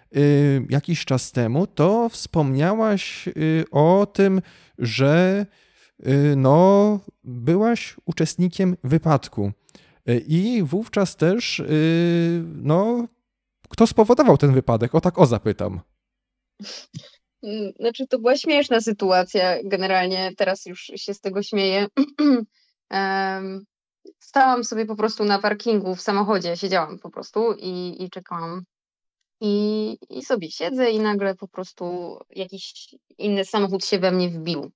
jakiś 0.69 1.05
czas 1.05 1.31
temu, 1.31 1.67
to 1.67 2.09
wspomniałaś 2.09 3.27
y, 3.27 3.65
o 3.71 4.07
tym, 4.13 4.41
że 4.77 5.45
y, 5.99 6.35
no, 6.37 6.99
byłaś 7.23 7.95
uczestnikiem 8.05 8.77
wypadku. 8.83 9.51
I 10.27 10.63
wówczas 10.63 11.15
też, 11.15 11.61
no, 12.43 13.07
kto 13.69 13.87
spowodował 13.87 14.37
ten 14.37 14.53
wypadek? 14.53 14.95
O 14.95 15.01
tak 15.01 15.19
o 15.19 15.25
zapytam. 15.25 15.81
Mm, 17.43 17.71
znaczy, 17.79 18.07
to 18.07 18.19
była 18.19 18.37
śmieszna 18.37 18.81
sytuacja. 18.81 19.57
Generalnie 19.63 20.31
teraz 20.37 20.65
już 20.65 20.91
się 20.95 21.13
z 21.13 21.21
tego 21.21 21.43
śmieję. 21.43 21.87
Stałam 24.19 24.63
sobie 24.63 24.85
po 24.85 24.95
prostu 24.95 25.23
na 25.23 25.39
parkingu 25.39 25.95
w 25.95 26.01
samochodzie, 26.01 26.57
siedziałam 26.57 26.99
po 26.99 27.09
prostu 27.09 27.53
i, 27.59 28.03
i 28.03 28.09
czekałam. 28.09 28.63
I, 29.41 29.97
I 30.09 30.25
sobie 30.25 30.51
siedzę 30.51 30.91
i 30.91 30.99
nagle 30.99 31.35
po 31.35 31.47
prostu 31.47 32.17
jakiś 32.29 32.95
inny 33.17 33.45
samochód 33.45 33.85
się 33.85 33.99
we 33.99 34.11
mnie 34.11 34.29
wbił. 34.29 34.71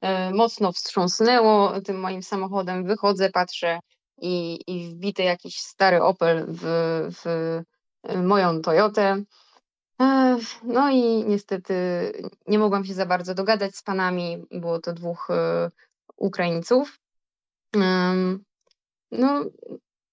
E, 0.00 0.30
mocno 0.30 0.72
wstrząsnęło 0.72 1.80
tym 1.80 2.00
moim 2.00 2.22
samochodem, 2.22 2.84
wychodzę, 2.84 3.30
patrzę 3.30 3.80
i, 4.18 4.58
i 4.66 4.94
wbity 4.94 5.22
jakiś 5.22 5.56
stary 5.58 6.02
Opel 6.02 6.46
w, 6.48 6.62
w 7.10 7.52
moją 8.22 8.60
Toyotę. 8.60 9.22
E, 10.00 10.36
no 10.62 10.90
i 10.90 11.24
niestety 11.24 11.74
nie 12.46 12.58
mogłam 12.58 12.84
się 12.84 12.94
za 12.94 13.06
bardzo 13.06 13.34
dogadać 13.34 13.76
z 13.76 13.82
panami, 13.82 14.44
było 14.50 14.80
to 14.80 14.92
dwóch 14.92 15.28
e, 15.30 15.70
Ukraińców. 16.16 16.98
No, 19.10 19.44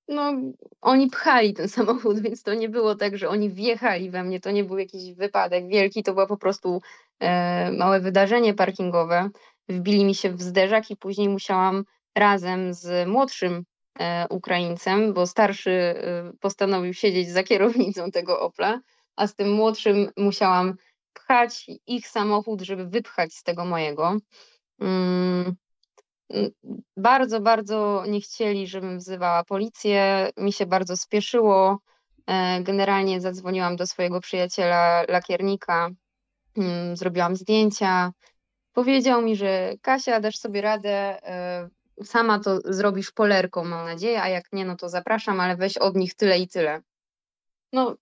no, 0.08 0.34
oni 0.82 1.10
pchali 1.10 1.54
ten 1.54 1.70
samochód, 1.70 2.20
więc 2.20 2.44
to 2.44 2.54
nie 2.54 2.70
było 2.70 2.96
tak, 2.96 3.18
że 3.18 3.30
oni 3.30 3.50
wjechali 3.50 4.10
we 4.10 4.24
mnie, 4.24 4.40
to 4.40 4.52
nie 4.52 4.64
był 4.64 4.78
jakiś 4.78 5.14
wypadek 5.14 5.68
wielki, 5.68 6.04
to 6.04 6.14
było 6.14 6.28
po 6.28 6.38
prostu 6.38 6.82
e, 7.20 7.72
małe 7.72 8.00
wydarzenie 8.00 8.54
parkingowe. 8.54 9.30
Wbili 9.70 10.06
mi 10.06 10.16
się 10.16 10.32
w 10.32 10.42
zderzak 10.42 10.92
i 10.92 10.98
później 10.98 11.30
musiałam 11.30 11.84
razem 12.16 12.74
z 12.74 13.08
młodszym 13.08 13.64
e, 14.00 14.28
Ukraińcem, 14.30 15.14
bo 15.14 15.28
starszy 15.28 15.72
e, 15.72 16.32
postanowił 16.40 16.94
siedzieć 16.94 17.30
za 17.30 17.44
kierownicą 17.44 18.12
tego 18.12 18.40
Opla, 18.40 18.80
a 19.16 19.28
z 19.28 19.36
tym 19.36 19.52
młodszym 19.52 20.12
musiałam 20.18 20.76
pchać 21.14 21.66
ich 21.88 22.08
samochód, 22.08 22.62
żeby 22.62 22.86
wypchać 22.86 23.34
z 23.34 23.44
tego 23.44 23.66
mojego. 23.66 24.18
Mm, 24.80 25.56
bardzo, 26.98 27.42
bardzo 27.42 28.04
nie 28.08 28.22
chcieli, 28.22 28.68
żebym 28.68 28.98
wzywała 28.98 29.44
policję. 29.44 30.30
Mi 30.38 30.54
się 30.54 30.66
bardzo 30.66 30.98
spieszyło. 30.98 31.80
E, 32.28 32.62
generalnie 32.62 33.22
zadzwoniłam 33.22 33.76
do 33.76 33.88
swojego 33.88 34.22
przyjaciela 34.22 35.04
lakiernika, 35.10 35.90
mm, 36.58 36.98
zrobiłam 36.98 37.36
zdjęcia. 37.36 38.12
Powiedział 38.74 39.22
mi, 39.22 39.36
że 39.36 39.74
Kasia, 39.82 40.20
dasz 40.20 40.38
sobie 40.38 40.62
radę, 40.62 41.24
e, 41.24 41.70
sama 42.04 42.40
to 42.40 42.60
zrobisz 42.66 43.12
polerką, 43.12 43.64
mam 43.64 43.86
nadzieję, 43.86 44.22
a 44.22 44.30
jak 44.30 44.54
nie, 44.54 44.66
no 44.66 44.76
to 44.76 44.90
zapraszam, 44.90 45.40
ale 45.40 45.56
weź 45.56 45.78
od 45.78 45.96
nich 45.96 46.16
tyle 46.16 46.40
i 46.40 46.48
tyle. 46.48 46.82
No, 47.74 47.96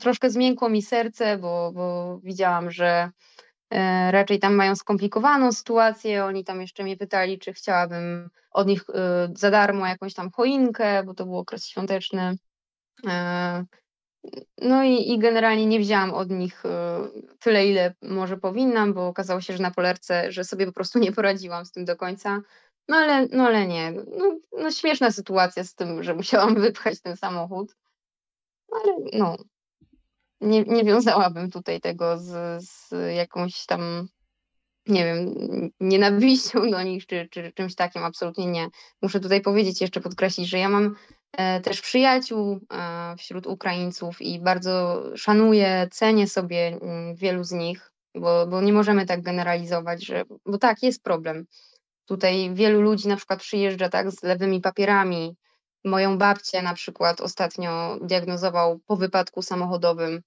troszkę 0.00 0.30
zmiękło 0.30 0.68
mi 0.68 0.82
serce, 0.82 1.38
bo, 1.38 1.72
bo 1.74 2.18
widziałam, 2.22 2.70
że 2.70 3.10
raczej 4.10 4.38
tam 4.38 4.54
mają 4.54 4.76
skomplikowaną 4.76 5.52
sytuację. 5.52 6.24
Oni 6.24 6.44
tam 6.44 6.60
jeszcze 6.60 6.82
mnie 6.82 6.96
pytali, 6.96 7.38
czy 7.38 7.52
chciałabym 7.52 8.30
od 8.50 8.66
nich 8.66 8.84
e, 8.94 9.28
za 9.36 9.50
darmo 9.50 9.86
jakąś 9.86 10.14
tam 10.14 10.30
choinkę, 10.30 11.02
bo 11.04 11.14
to 11.14 11.24
był 11.24 11.38
okres 11.38 11.66
świąteczny. 11.66 12.36
E, 13.06 13.64
no 14.58 14.84
i, 14.84 15.12
i 15.12 15.18
generalnie 15.18 15.66
nie 15.66 15.80
wzięłam 15.80 16.14
od 16.14 16.30
nich 16.30 16.62
tyle, 17.40 17.66
ile 17.66 17.94
może 18.02 18.36
powinnam, 18.36 18.94
bo 18.94 19.08
okazało 19.08 19.40
się, 19.40 19.56
że 19.56 19.62
na 19.62 19.70
polerce, 19.70 20.32
że 20.32 20.44
sobie 20.44 20.66
po 20.66 20.72
prostu 20.72 20.98
nie 21.04 21.12
poradziłam 21.12 21.66
z 21.66 21.72
tym 21.72 21.84
do 21.84 21.96
końca. 21.96 22.40
No 22.88 22.96
ale, 22.96 23.26
no 23.26 23.46
ale 23.46 23.66
nie. 23.66 23.92
No, 23.92 24.38
no 24.52 24.70
śmieszna 24.70 25.10
sytuacja 25.10 25.64
z 25.64 25.74
tym, 25.74 26.02
że 26.02 26.14
musiałam 26.20 26.54
wypchać 26.54 27.00
ten 27.00 27.16
samochód. 27.16 27.76
No 28.72 28.78
ale 28.84 28.92
no, 29.12 29.36
nie, 30.40 30.62
nie 30.62 30.84
wiązałabym 30.84 31.50
tutaj 31.50 31.80
tego 31.80 32.18
z, 32.18 32.62
z 32.64 32.90
jakąś 33.16 33.66
tam, 33.66 34.08
nie 34.86 35.04
wiem, 35.04 35.34
nienawiścią 35.80 36.70
do 36.70 36.82
nich, 36.82 37.06
czy, 37.06 37.28
czy 37.30 37.52
czymś 37.52 37.74
takim, 37.74 38.04
absolutnie 38.04 38.46
nie. 38.46 38.68
Muszę 39.02 39.20
tutaj 39.20 39.40
powiedzieć, 39.40 39.80
jeszcze 39.80 40.00
podkreślić, 40.00 40.48
że 40.48 40.58
ja 40.58 40.68
mam 40.68 40.96
e, 41.32 41.60
też 41.60 41.80
przyjaciół 41.80 42.60
e, 42.72 43.16
wśród 43.16 43.46
Ukraińców 43.46 44.22
i 44.22 44.40
bardzo 44.40 45.02
szanuję, 45.16 45.88
cenię 45.90 46.28
sobie 46.28 46.78
mm, 46.82 47.14
wielu 47.14 47.44
z 47.44 47.52
nich, 47.52 47.92
bo, 48.14 48.46
bo 48.46 48.60
nie 48.60 48.72
możemy 48.72 49.06
tak 49.06 49.22
generalizować, 49.22 50.06
że, 50.06 50.24
bo 50.46 50.58
tak, 50.58 50.82
jest 50.82 51.02
problem. 51.02 51.46
Tutaj 52.06 52.54
wielu 52.54 52.82
ludzi 52.82 53.08
na 53.08 53.16
przykład 53.16 53.40
przyjeżdża 53.40 53.88
tak 53.88 54.10
z 54.10 54.22
lewymi 54.22 54.60
papierami, 54.60 55.36
Moją 55.84 56.18
babcię 56.18 56.62
na 56.62 56.74
przykład 56.74 57.20
ostatnio 57.20 57.98
diagnozował 58.02 58.78
po 58.86 58.96
wypadku 58.96 59.42
samochodowym 59.42 60.22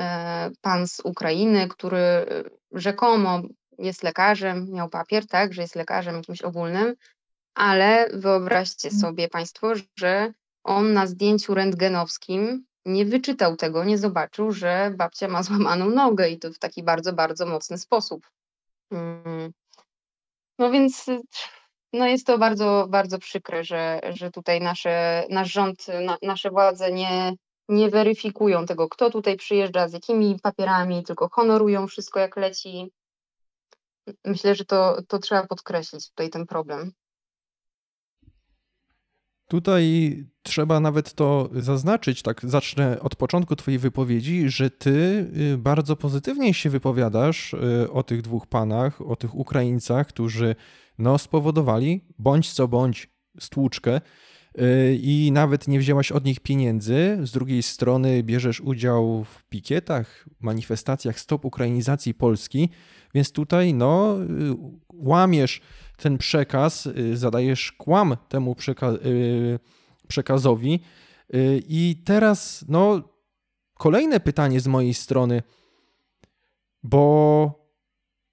e, 0.00 0.50
pan 0.60 0.88
z 0.88 1.00
Ukrainy, 1.00 1.68
który 1.68 1.98
e, 1.98 2.24
rzekomo 2.72 3.42
jest 3.78 4.02
lekarzem, 4.02 4.66
miał 4.70 4.88
papier, 4.88 5.26
tak, 5.26 5.54
że 5.54 5.62
jest 5.62 5.76
lekarzem 5.76 6.16
jakimś 6.16 6.42
ogólnym, 6.42 6.94
ale 7.54 8.08
wyobraźcie 8.12 8.88
mhm. 8.88 9.00
sobie 9.00 9.28
Państwo, 9.28 9.72
że 9.96 10.32
on 10.64 10.92
na 10.92 11.06
zdjęciu 11.06 11.54
rentgenowskim 11.54 12.64
nie 12.86 13.04
wyczytał 13.04 13.56
tego, 13.56 13.84
nie 13.84 13.98
zobaczył, 13.98 14.52
że 14.52 14.94
babcia 14.96 15.28
ma 15.28 15.42
złamaną 15.48 15.90
nogę 15.90 16.28
i 16.28 16.38
to 16.38 16.52
w 16.52 16.58
taki 16.58 16.82
bardzo, 16.82 17.12
bardzo 17.12 17.46
mocny 17.46 17.78
sposób. 17.78 18.26
Mm. 18.90 19.52
No 20.58 20.70
więc 20.70 21.06
no 21.92 22.06
jest 22.06 22.26
to 22.26 22.38
bardzo, 22.38 22.86
bardzo 22.88 23.18
przykre, 23.18 23.64
że, 23.64 24.00
że 24.10 24.30
tutaj 24.30 24.60
nasze, 24.60 25.24
nasz 25.30 25.52
rząd, 25.52 25.86
na, 26.04 26.16
nasze 26.22 26.50
władze 26.50 26.92
nie, 26.92 27.32
nie 27.68 27.90
weryfikują 27.90 28.66
tego, 28.66 28.88
kto 28.88 29.10
tutaj 29.10 29.36
przyjeżdża, 29.36 29.88
z 29.88 29.92
jakimi 29.92 30.38
papierami, 30.42 31.04
tylko 31.04 31.28
honorują 31.32 31.86
wszystko 31.86 32.20
jak 32.20 32.36
leci. 32.36 32.92
Myślę, 34.24 34.54
że 34.54 34.64
to, 34.64 35.02
to 35.08 35.18
trzeba 35.18 35.46
podkreślić 35.46 36.08
tutaj 36.08 36.30
ten 36.30 36.46
problem. 36.46 36.92
Tutaj 39.50 40.16
trzeba 40.42 40.80
nawet 40.80 41.14
to 41.14 41.48
zaznaczyć, 41.52 42.22
tak 42.22 42.40
zacznę 42.44 43.00
od 43.00 43.16
początku 43.16 43.56
Twojej 43.56 43.78
wypowiedzi, 43.78 44.48
że 44.48 44.70
Ty 44.70 44.90
y, 45.54 45.58
bardzo 45.58 45.96
pozytywnie 45.96 46.54
się 46.54 46.70
wypowiadasz 46.70 47.54
y, 47.54 47.92
o 47.92 48.02
tych 48.02 48.22
dwóch 48.22 48.46
panach, 48.46 49.00
o 49.00 49.16
tych 49.16 49.34
Ukraińcach, 49.34 50.06
którzy 50.06 50.56
no, 51.00 51.18
spowodowali 51.18 52.04
bądź 52.18 52.52
co 52.52 52.68
bądź 52.68 53.10
stłuczkę 53.40 54.00
y, 54.60 54.98
i 55.02 55.32
nawet 55.32 55.68
nie 55.68 55.78
wzięłaś 55.78 56.12
od 56.12 56.24
nich 56.24 56.40
pieniędzy. 56.40 57.18
Z 57.22 57.30
drugiej 57.30 57.62
strony 57.62 58.22
bierzesz 58.22 58.60
udział 58.60 59.24
w 59.24 59.44
pikietach, 59.44 60.28
manifestacjach 60.40 61.20
stop 61.20 61.44
ukrainizacji 61.44 62.14
Polski, 62.14 62.68
więc 63.14 63.32
tutaj 63.32 63.74
no, 63.74 64.16
y, 64.22 64.26
łamiesz 64.92 65.60
ten 65.96 66.18
przekaz, 66.18 66.86
y, 66.86 67.16
zadajesz 67.16 67.72
kłam 67.72 68.16
temu 68.28 68.54
przeka 68.54 68.92
przekazowi. 70.08 70.80
I 71.68 72.02
teraz 72.04 72.64
no, 72.68 73.02
kolejne 73.74 74.20
pytanie 74.20 74.60
z 74.60 74.66
mojej 74.66 74.94
strony, 74.94 75.42
bo 76.82 77.59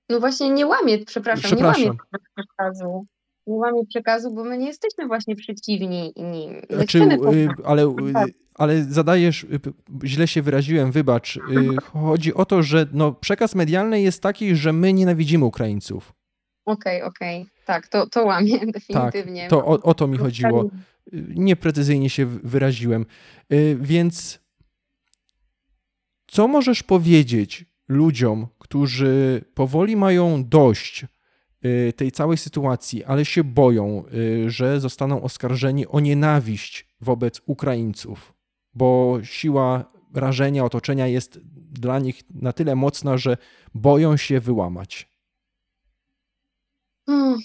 no 0.10 0.20
właśnie 0.20 0.50
nie 0.50 0.68
łamie, 0.68 1.06
przepraszam, 1.06 1.44
Przepraszam. 1.44 1.84
nie 1.84 1.88
łamie 1.90 2.00
przekazu. 2.36 3.06
Nie 3.48 3.56
łamie 3.56 3.86
przekazu, 3.86 4.34
bo 4.34 4.44
my 4.44 4.58
nie 4.58 4.68
jesteśmy 4.68 5.08
właśnie 5.08 5.36
przeciwni 5.36 6.14
nim. 6.18 6.54
My 6.70 6.76
Znaczy, 6.76 7.00
y, 7.00 7.48
ale, 7.66 7.86
y, 8.10 8.14
tak. 8.14 8.28
ale 8.56 8.84
zadajesz, 8.84 9.44
y, 9.44 9.60
źle 10.04 10.28
się 10.28 10.42
wyraziłem, 10.42 10.92
wybacz. 10.92 11.40
Chodzi 11.94 12.34
o 12.34 12.46
to, 12.46 12.64
że 12.64 12.88
no, 12.94 13.12
przekaz 13.12 13.56
medialny 13.56 14.02
jest 14.02 14.24
taki, 14.24 14.56
że 14.56 14.74
my 14.74 14.94
nienawidzimy 14.94 15.46
Ukraińców. 15.46 16.14
Okej, 16.66 17.02
okej. 17.02 17.46
Tak, 17.66 17.88
to, 17.88 18.08
to 18.08 18.26
łamie 18.26 18.60
Tak, 18.60 18.72
definitywnie. 18.72 19.48
to 19.48 19.66
o, 19.66 19.82
o 19.82 19.94
to 19.94 20.08
mi 20.08 20.18
chodziło. 20.18 20.70
Nieprecyzyjnie 21.36 22.10
się 22.10 22.26
wyraziłem. 22.26 23.06
Więc 23.76 24.40
co 26.28 26.48
możesz 26.48 26.84
powiedzieć 26.84 27.66
ludziom, 27.88 28.48
którzy 28.60 29.46
powoli 29.54 29.96
mają 29.96 30.44
dość 30.46 31.06
y, 31.66 31.94
tej 31.96 32.12
całej 32.12 32.38
sytuacji, 32.38 33.04
ale 33.04 33.26
się 33.26 33.44
boją, 33.44 34.04
y, 34.14 34.50
że 34.50 34.80
zostaną 34.80 35.22
oskarżeni 35.22 35.88
o 35.88 36.00
nienawiść 36.00 36.88
wobec 37.02 37.42
Ukraińców, 37.46 38.34
bo 38.74 39.20
siła 39.24 39.86
rażenia 40.14 40.66
otoczenia 40.66 41.08
jest 41.08 41.40
dla 41.72 42.00
nich 42.00 42.22
na 42.30 42.54
tyle 42.54 42.76
mocna, 42.76 43.18
że 43.18 43.38
boją 43.74 44.18
się 44.18 44.40
wyłamać. 44.40 45.10
Hmm, 47.06 47.38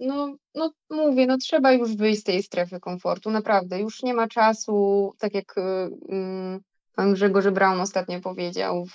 no, 0.00 0.36
no 0.54 0.72
mówię, 0.90 1.26
no 1.26 1.38
trzeba 1.38 1.72
już 1.72 1.96
wyjść 1.96 2.20
z 2.20 2.24
tej 2.24 2.42
strefy 2.42 2.80
komfortu, 2.80 3.30
naprawdę. 3.30 3.80
Już 3.80 4.02
nie 4.02 4.14
ma 4.14 4.28
czasu, 4.28 5.12
tak 5.18 5.34
jak 5.34 5.58
y, 5.58 5.60
mm, 6.08 6.60
pan 6.96 7.14
Grzegorz 7.14 7.50
Braun 7.50 7.80
ostatnio 7.80 8.20
powiedział 8.20 8.86
w, 8.86 8.94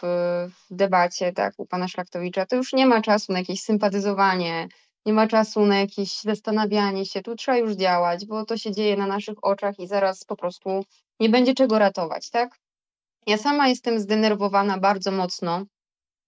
w 0.70 0.76
debacie 0.76 1.34
tak, 1.34 1.54
u 1.58 1.66
pana 1.66 1.88
Szlachtowicza, 1.88 2.46
to 2.46 2.56
już 2.56 2.74
nie 2.74 2.86
ma 2.86 3.02
czasu 3.02 3.34
na 3.34 3.40
jakieś 3.40 3.62
sympatyzowanie, 3.62 4.68
nie 5.06 5.14
ma 5.14 5.28
czasu 5.28 5.66
na 5.66 5.80
jakieś 5.80 6.22
zastanawianie 6.22 7.06
się, 7.06 7.22
tu 7.22 7.36
trzeba 7.36 7.58
już 7.58 7.72
działać, 7.72 8.26
bo 8.26 8.46
to 8.46 8.58
się 8.58 8.72
dzieje 8.72 8.98
na 8.98 9.08
naszych 9.08 9.44
oczach 9.44 9.80
i 9.80 9.88
zaraz 9.88 10.24
po 10.24 10.36
prostu 10.36 10.86
nie 11.20 11.30
będzie 11.30 11.54
czego 11.54 11.80
ratować, 11.80 12.30
tak? 12.30 12.58
Ja 13.28 13.38
sama 13.38 13.68
jestem 13.68 14.00
zdenerwowana 14.00 14.78
bardzo 14.78 15.12
mocno 15.12 15.66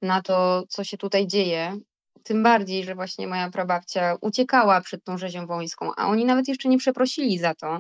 na 0.02 0.22
to, 0.22 0.64
co 0.70 0.84
się 0.84 0.98
tutaj 0.98 1.28
dzieje. 1.28 1.78
Tym 2.24 2.44
bardziej, 2.44 2.84
że 2.84 2.96
właśnie 2.96 3.28
moja 3.28 3.50
prababcia 3.50 4.16
uciekała 4.22 4.82
przed 4.82 5.04
tą 5.04 5.18
rzezią 5.18 5.48
wońską, 5.48 5.92
a 5.98 6.08
oni 6.08 6.26
nawet 6.26 6.48
jeszcze 6.48 6.70
nie 6.70 6.78
przeprosili 6.78 7.40
za 7.40 7.56
to. 7.56 7.80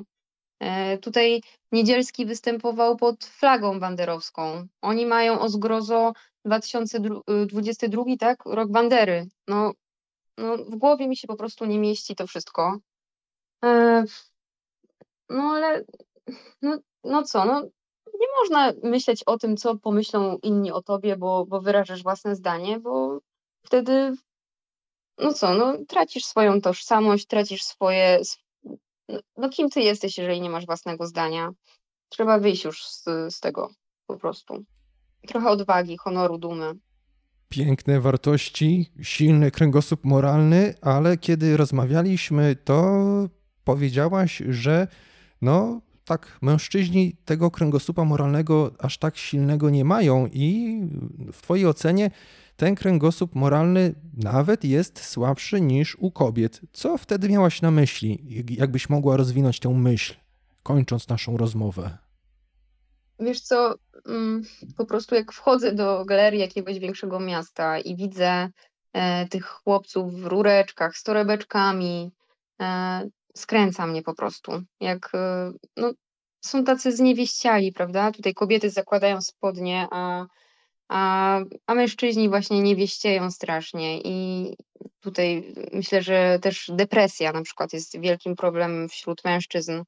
E, 0.59 0.97
tutaj 0.97 1.41
Niedzielski 1.71 2.25
występował 2.25 2.95
pod 2.95 3.25
flagą 3.25 3.79
banderowską. 3.79 4.67
Oni 4.81 5.05
mają 5.05 5.39
o 5.39 5.49
zgrozo 5.49 6.13
2022, 6.45 8.03
tak? 8.19 8.45
Rok 8.45 8.71
bandery. 8.71 9.27
No, 9.47 9.73
no, 10.37 10.57
w 10.57 10.75
głowie 10.75 11.07
mi 11.07 11.17
się 11.17 11.27
po 11.27 11.35
prostu 11.35 11.65
nie 11.65 11.79
mieści 11.79 12.15
to 12.15 12.27
wszystko. 12.27 12.77
E, 13.65 14.03
no 15.29 15.43
ale, 15.43 15.83
no, 16.61 16.77
no 17.03 17.23
co, 17.23 17.45
no 17.45 17.61
nie 18.19 18.27
można 18.41 18.73
myśleć 18.83 19.23
o 19.23 19.37
tym, 19.37 19.57
co 19.57 19.77
pomyślą 19.77 20.37
inni 20.43 20.71
o 20.71 20.81
tobie, 20.81 21.17
bo, 21.17 21.45
bo 21.45 21.61
wyrażasz 21.61 22.03
własne 22.03 22.35
zdanie, 22.35 22.79
bo 22.79 23.19
wtedy, 23.65 24.13
no 25.17 25.33
co, 25.33 25.53
no 25.53 25.77
tracisz 25.87 26.25
swoją 26.25 26.61
tożsamość, 26.61 27.27
tracisz 27.27 27.63
swoje, 27.63 28.19
no, 29.37 29.49
kim 29.49 29.69
ty 29.69 29.81
jesteś, 29.81 30.17
jeżeli 30.17 30.41
nie 30.41 30.49
masz 30.49 30.65
własnego 30.65 31.07
zdania? 31.07 31.49
Trzeba 32.09 32.39
wyjść 32.39 32.63
już 32.63 32.85
z, 32.85 33.03
z 33.29 33.39
tego 33.39 33.69
po 34.07 34.17
prostu. 34.17 34.63
Trochę 35.27 35.49
odwagi, 35.49 35.97
honoru, 35.97 36.37
dumy. 36.37 36.71
Piękne 37.49 38.01
wartości, 38.01 38.91
silny 39.01 39.51
kręgosłup 39.51 40.03
moralny, 40.03 40.75
ale 40.81 41.17
kiedy 41.17 41.57
rozmawialiśmy, 41.57 42.55
to 42.55 42.93
powiedziałaś, 43.63 44.41
że 44.49 44.87
no 45.41 45.81
tak, 46.05 46.37
mężczyźni 46.41 47.15
tego 47.25 47.51
kręgosłupa 47.51 48.03
moralnego 48.03 48.71
aż 48.79 48.97
tak 48.97 49.17
silnego 49.17 49.69
nie 49.69 49.85
mają 49.85 50.27
i 50.31 50.79
w 51.33 51.41
Twojej 51.41 51.65
ocenie 51.65 52.11
ten 52.55 52.75
kręgosłup 52.75 53.35
moralny 53.35 53.95
nawet 54.17 54.63
jest 54.63 55.05
słabszy 55.05 55.61
niż 55.61 55.95
u 55.95 56.11
kobiet. 56.11 56.61
Co 56.73 56.97
wtedy 56.97 57.29
miałaś 57.29 57.61
na 57.61 57.71
myśli? 57.71 58.43
Jakbyś 58.49 58.89
mogła 58.89 59.17
rozwinąć 59.17 59.59
tę 59.59 59.69
myśl, 59.69 60.13
kończąc 60.63 61.07
naszą 61.07 61.37
rozmowę? 61.37 61.97
Wiesz 63.19 63.41
co, 63.41 63.75
mm, 64.07 64.43
po 64.77 64.85
prostu 64.85 65.15
jak 65.15 65.31
wchodzę 65.31 65.75
do 65.75 66.05
galerii 66.05 66.39
jakiegoś 66.39 66.79
większego 66.79 67.19
miasta 67.19 67.79
i 67.79 67.95
widzę 67.95 68.49
e, 68.93 69.27
tych 69.27 69.45
chłopców 69.45 70.13
w 70.13 70.25
rureczkach 70.25 70.97
z 70.97 71.03
torebeczkami, 71.03 72.11
e, 72.61 73.09
skręca 73.35 73.87
mnie 73.87 74.01
po 74.03 74.13
prostu. 74.13 74.51
Jak 74.79 75.09
e, 75.13 75.51
no, 75.77 75.93
są 76.41 76.63
tacy 76.63 76.91
zniewieściali, 76.91 77.71
prawda? 77.71 78.11
Tutaj 78.11 78.33
kobiety 78.33 78.69
zakładają 78.69 79.21
spodnie, 79.21 79.87
a, 79.91 80.25
a, 80.93 81.39
a 81.67 81.75
mężczyźni 81.75 82.29
właśnie 82.29 82.61
niewieścieją 82.61 83.31
strasznie. 83.31 84.01
I 84.01 84.47
tutaj 84.99 85.53
myślę, 85.73 86.01
że 86.01 86.39
też 86.41 86.71
depresja 86.73 87.31
na 87.31 87.41
przykład 87.41 87.73
jest 87.73 87.99
wielkim 87.99 88.35
problemem 88.35 88.89
wśród 88.89 89.25
mężczyzn. 89.25 89.83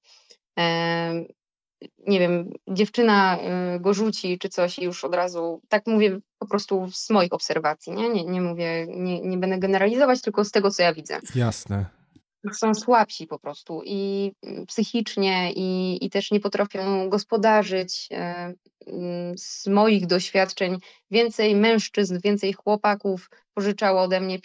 nie 2.07 2.19
wiem, 2.19 2.49
dziewczyna 2.67 3.39
y, 3.75 3.79
go 3.79 3.93
rzuci 3.93 4.39
czy 4.39 4.49
coś 4.49 4.79
i 4.79 4.83
już 4.83 5.03
od 5.03 5.15
razu, 5.15 5.61
tak 5.69 5.87
mówię 5.87 6.19
po 6.39 6.47
prostu 6.47 6.89
z 6.91 7.09
moich 7.09 7.33
obserwacji, 7.33 7.93
nie, 7.93 8.09
nie, 8.09 8.23
nie 8.23 8.41
mówię, 8.41 8.87
nie, 8.89 9.21
nie 9.21 9.37
będę 9.37 9.57
generalizować, 9.57 10.21
tylko 10.21 10.45
z 10.45 10.51
tego, 10.51 10.71
co 10.71 10.83
ja 10.83 10.93
widzę. 10.93 11.19
Jasne 11.35 12.04
są 12.53 12.73
słabsi 12.73 13.27
po 13.27 13.39
prostu 13.39 13.81
i 13.85 14.31
mm, 14.43 14.65
psychicznie, 14.65 15.51
i, 15.55 15.97
i 16.05 16.09
też 16.09 16.31
nie 16.31 16.39
potrafią 16.39 17.09
gospodarzyć. 17.09 18.07
E, 18.11 18.53
mm, 18.87 19.37
z 19.37 19.67
moich 19.67 20.07
doświadczeń 20.07 20.77
więcej 21.11 21.55
mężczyzn, 21.55 22.19
więcej 22.23 22.53
chłopaków 22.53 23.29
pożyczało 23.53 24.01
ode 24.01 24.21
mnie 24.21 24.39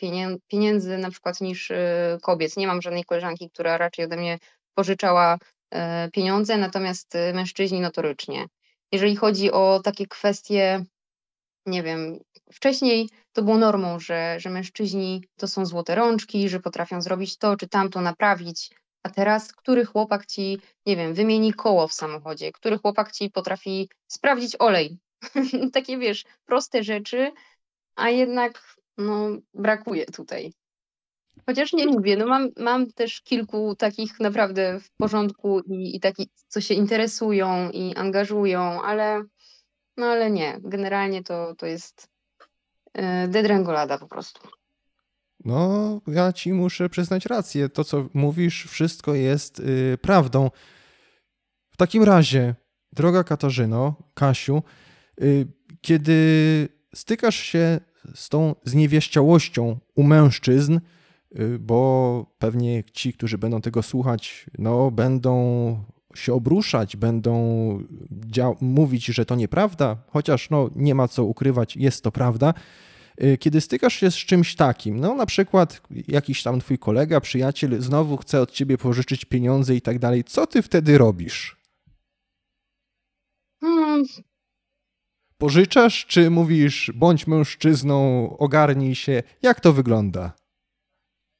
pieniędzy 0.48 0.98
na 0.98 1.10
przykład 1.10 1.40
niż 1.40 1.70
e, 1.70 2.18
kobiet. 2.22 2.56
Nie 2.56 2.66
mam 2.66 2.82
żadnej 2.82 3.04
koleżanki, 3.04 3.50
która 3.50 3.78
raczej 3.78 4.04
ode 4.04 4.16
mnie 4.16 4.38
pożyczała 4.74 5.38
e, 5.70 6.08
pieniądze, 6.10 6.56
natomiast 6.56 7.14
mężczyźni 7.34 7.80
notorycznie. 7.80 8.46
Jeżeli 8.92 9.16
chodzi 9.16 9.52
o 9.52 9.80
takie 9.84 10.06
kwestie, 10.06 10.84
nie 11.70 11.82
wiem, 11.82 12.18
wcześniej 12.52 13.08
to 13.32 13.42
było 13.42 13.58
normą, 13.58 14.00
że, 14.00 14.40
że 14.40 14.50
mężczyźni 14.50 15.24
to 15.36 15.48
są 15.48 15.66
złote 15.66 15.94
rączki, 15.94 16.48
że 16.48 16.60
potrafią 16.60 17.02
zrobić 17.02 17.38
to 17.38 17.56
czy 17.56 17.68
tamto, 17.68 18.00
naprawić. 18.00 18.70
A 19.02 19.10
teraz, 19.10 19.52
który 19.52 19.84
chłopak 19.84 20.26
ci, 20.26 20.58
nie 20.86 20.96
wiem, 20.96 21.14
wymieni 21.14 21.52
koło 21.52 21.88
w 21.88 21.92
samochodzie, 21.92 22.52
który 22.52 22.78
chłopak 22.78 23.12
ci 23.12 23.30
potrafi 23.30 23.88
sprawdzić 24.06 24.56
olej. 24.58 24.98
Takie 25.72 25.98
wiesz, 25.98 26.24
proste 26.46 26.82
rzeczy, 26.82 27.32
a 27.96 28.10
jednak 28.10 28.76
no, 28.98 29.28
brakuje 29.54 30.06
tutaj. 30.06 30.52
Chociaż 31.46 31.72
nie 31.72 31.86
mówię, 31.86 32.16
no 32.16 32.26
mam, 32.26 32.48
mam 32.58 32.92
też 32.92 33.22
kilku 33.22 33.76
takich 33.76 34.20
naprawdę 34.20 34.80
w 34.80 34.90
porządku 34.90 35.60
i, 35.60 35.96
i 35.96 36.00
takich, 36.00 36.28
co 36.48 36.60
się 36.60 36.74
interesują 36.74 37.70
i 37.70 37.94
angażują, 37.94 38.82
ale 38.82 39.24
no 39.96 40.06
ale 40.06 40.30
nie, 40.30 40.60
generalnie 40.62 41.22
to, 41.22 41.54
to 41.54 41.66
jest 41.66 42.10
E, 42.94 43.28
Dedrengolada 43.28 43.98
po 43.98 44.06
prostu. 44.06 44.48
No, 45.44 46.00
ja 46.06 46.32
ci 46.32 46.52
muszę 46.52 46.88
przyznać 46.88 47.26
rację. 47.26 47.68
To, 47.68 47.84
co 47.84 48.08
mówisz, 48.14 48.64
wszystko 48.64 49.14
jest 49.14 49.60
y, 49.60 49.98
prawdą. 50.02 50.50
W 51.70 51.76
takim 51.76 52.02
razie, 52.02 52.54
droga 52.92 53.24
Katarzyno, 53.24 53.94
Kasiu, 54.14 54.62
y, 55.22 55.46
kiedy 55.80 56.68
stykasz 56.94 57.36
się 57.36 57.80
z 58.14 58.28
tą 58.28 58.54
zniewieściałością 58.64 59.78
u 59.94 60.02
mężczyzn, 60.02 60.78
y, 61.38 61.58
bo 61.58 62.26
pewnie 62.38 62.84
ci, 62.84 63.12
którzy 63.12 63.38
będą 63.38 63.60
tego 63.60 63.82
słuchać, 63.82 64.46
no, 64.58 64.90
będą 64.90 65.84
się 66.14 66.34
obruszać, 66.34 66.96
będą 66.96 67.34
mówić, 68.60 69.06
że 69.06 69.26
to 69.26 69.34
nieprawda, 69.34 69.96
chociaż 70.10 70.50
no, 70.50 70.70
nie 70.76 70.94
ma 70.94 71.08
co 71.08 71.24
ukrywać, 71.24 71.76
jest 71.76 72.04
to 72.04 72.12
prawda. 72.12 72.54
Y, 73.24 73.38
kiedy 73.38 73.60
stykasz 73.60 73.94
się 73.94 74.10
z 74.10 74.14
czymś 74.14 74.54
takim, 74.54 75.00
no 75.00 75.14
na 75.14 75.26
przykład 75.26 75.82
jakiś 76.08 76.42
tam 76.42 76.60
twój 76.60 76.78
kolega, 76.78 77.20
przyjaciel 77.20 77.82
znowu 77.82 78.16
chce 78.16 78.40
od 78.40 78.50
ciebie 78.50 78.78
pożyczyć 78.78 79.24
pieniądze 79.24 79.74
i 79.74 79.80
tak 79.80 79.98
dalej, 79.98 80.24
co 80.24 80.46
ty 80.46 80.62
wtedy 80.62 80.98
robisz? 80.98 81.56
Hmm. 83.60 84.04
Pożyczasz, 85.38 86.06
czy 86.06 86.30
mówisz, 86.30 86.90
bądź 86.94 87.26
mężczyzną, 87.26 88.28
ogarnij 88.38 88.94
się? 88.94 89.22
Jak 89.42 89.60
to 89.60 89.72
wygląda? 89.72 90.39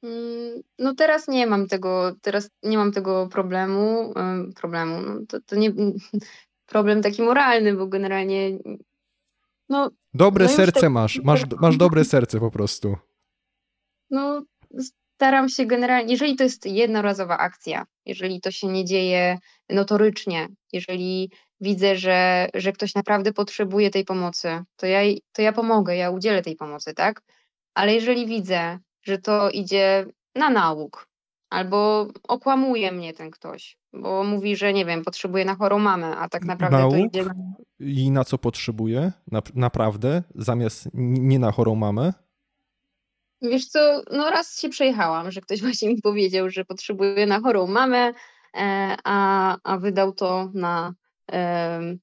Mm, 0.03 0.61
no 0.79 0.95
teraz 0.95 1.27
nie 1.27 1.47
mam 1.47 1.67
tego, 1.67 2.15
teraz 2.21 2.49
nie 2.63 2.77
mam 2.77 2.91
tego 2.91 3.27
problemu, 3.27 4.13
problemu, 4.55 5.01
no 5.01 5.19
to, 5.27 5.39
to 5.45 5.55
nie, 5.55 5.73
problem 6.73 7.01
taki 7.01 7.21
moralny, 7.21 7.73
bo 7.73 7.87
generalnie 7.87 8.57
no, 9.69 9.89
Dobre 10.13 10.45
no 10.45 10.51
serce 10.51 10.81
tak... 10.81 10.91
masz, 10.91 11.21
masz, 11.23 11.41
masz 11.61 11.77
dobre 11.77 12.05
serce 12.05 12.39
po 12.39 12.51
prostu. 12.51 12.97
No 14.09 14.43
staram 15.15 15.49
się 15.49 15.65
generalnie, 15.65 16.11
jeżeli 16.11 16.35
to 16.35 16.43
jest 16.43 16.65
jednorazowa 16.65 17.37
akcja, 17.37 17.85
jeżeli 18.05 18.41
to 18.41 18.51
się 18.51 18.67
nie 18.67 18.85
dzieje 18.85 19.37
notorycznie, 19.69 20.47
jeżeli 20.73 21.31
widzę, 21.61 21.95
że, 21.95 22.49
że 22.53 22.71
ktoś 22.71 22.95
naprawdę 22.95 23.33
potrzebuje 23.33 23.89
tej 23.89 24.05
pomocy, 24.05 24.63
to 24.75 24.85
ja, 24.85 24.99
to 25.31 25.41
ja 25.41 25.53
pomogę, 25.53 25.95
ja 25.95 26.09
udzielę 26.09 26.41
tej 26.41 26.55
pomocy, 26.55 26.93
tak? 26.93 27.21
Ale 27.73 27.93
jeżeli 27.93 28.25
widzę, 28.25 28.79
że 29.01 29.17
to 29.17 29.49
idzie 29.49 30.05
na 30.35 30.49
nauk, 30.49 31.07
albo 31.49 32.07
okłamuje 32.27 32.91
mnie 32.91 33.13
ten 33.13 33.31
ktoś, 33.31 33.77
bo 33.93 34.23
mówi, 34.23 34.55
że 34.55 34.73
nie 34.73 34.85
wiem, 34.85 35.03
potrzebuje 35.03 35.45
na 35.45 35.55
chorą 35.55 35.79
mamę, 35.79 36.17
a 36.17 36.29
tak 36.29 36.45
naprawdę 36.45 36.77
nauk? 36.77 36.91
to 36.93 36.97
idzie 36.97 37.25
na... 37.25 37.33
I 37.79 38.11
na 38.11 38.23
co 38.23 38.37
potrzebuje? 38.37 39.11
Na, 39.31 39.41
naprawdę? 39.55 40.23
Zamiast 40.35 40.89
nie 40.93 41.39
na 41.39 41.51
chorą 41.51 41.75
mamę? 41.75 42.13
Wiesz 43.41 43.65
co, 43.65 44.01
no 44.11 44.29
raz 44.29 44.59
się 44.59 44.69
przejechałam, 44.69 45.31
że 45.31 45.41
ktoś 45.41 45.61
właśnie 45.65 45.89
mi 45.89 46.01
powiedział, 46.01 46.49
że 46.49 46.65
potrzebuje 46.65 47.25
na 47.25 47.39
chorą 47.39 47.67
mamę, 47.67 48.13
e, 48.57 48.97
a, 49.03 49.57
a 49.63 49.77
wydał 49.77 50.13
to 50.13 50.49
na 50.53 50.93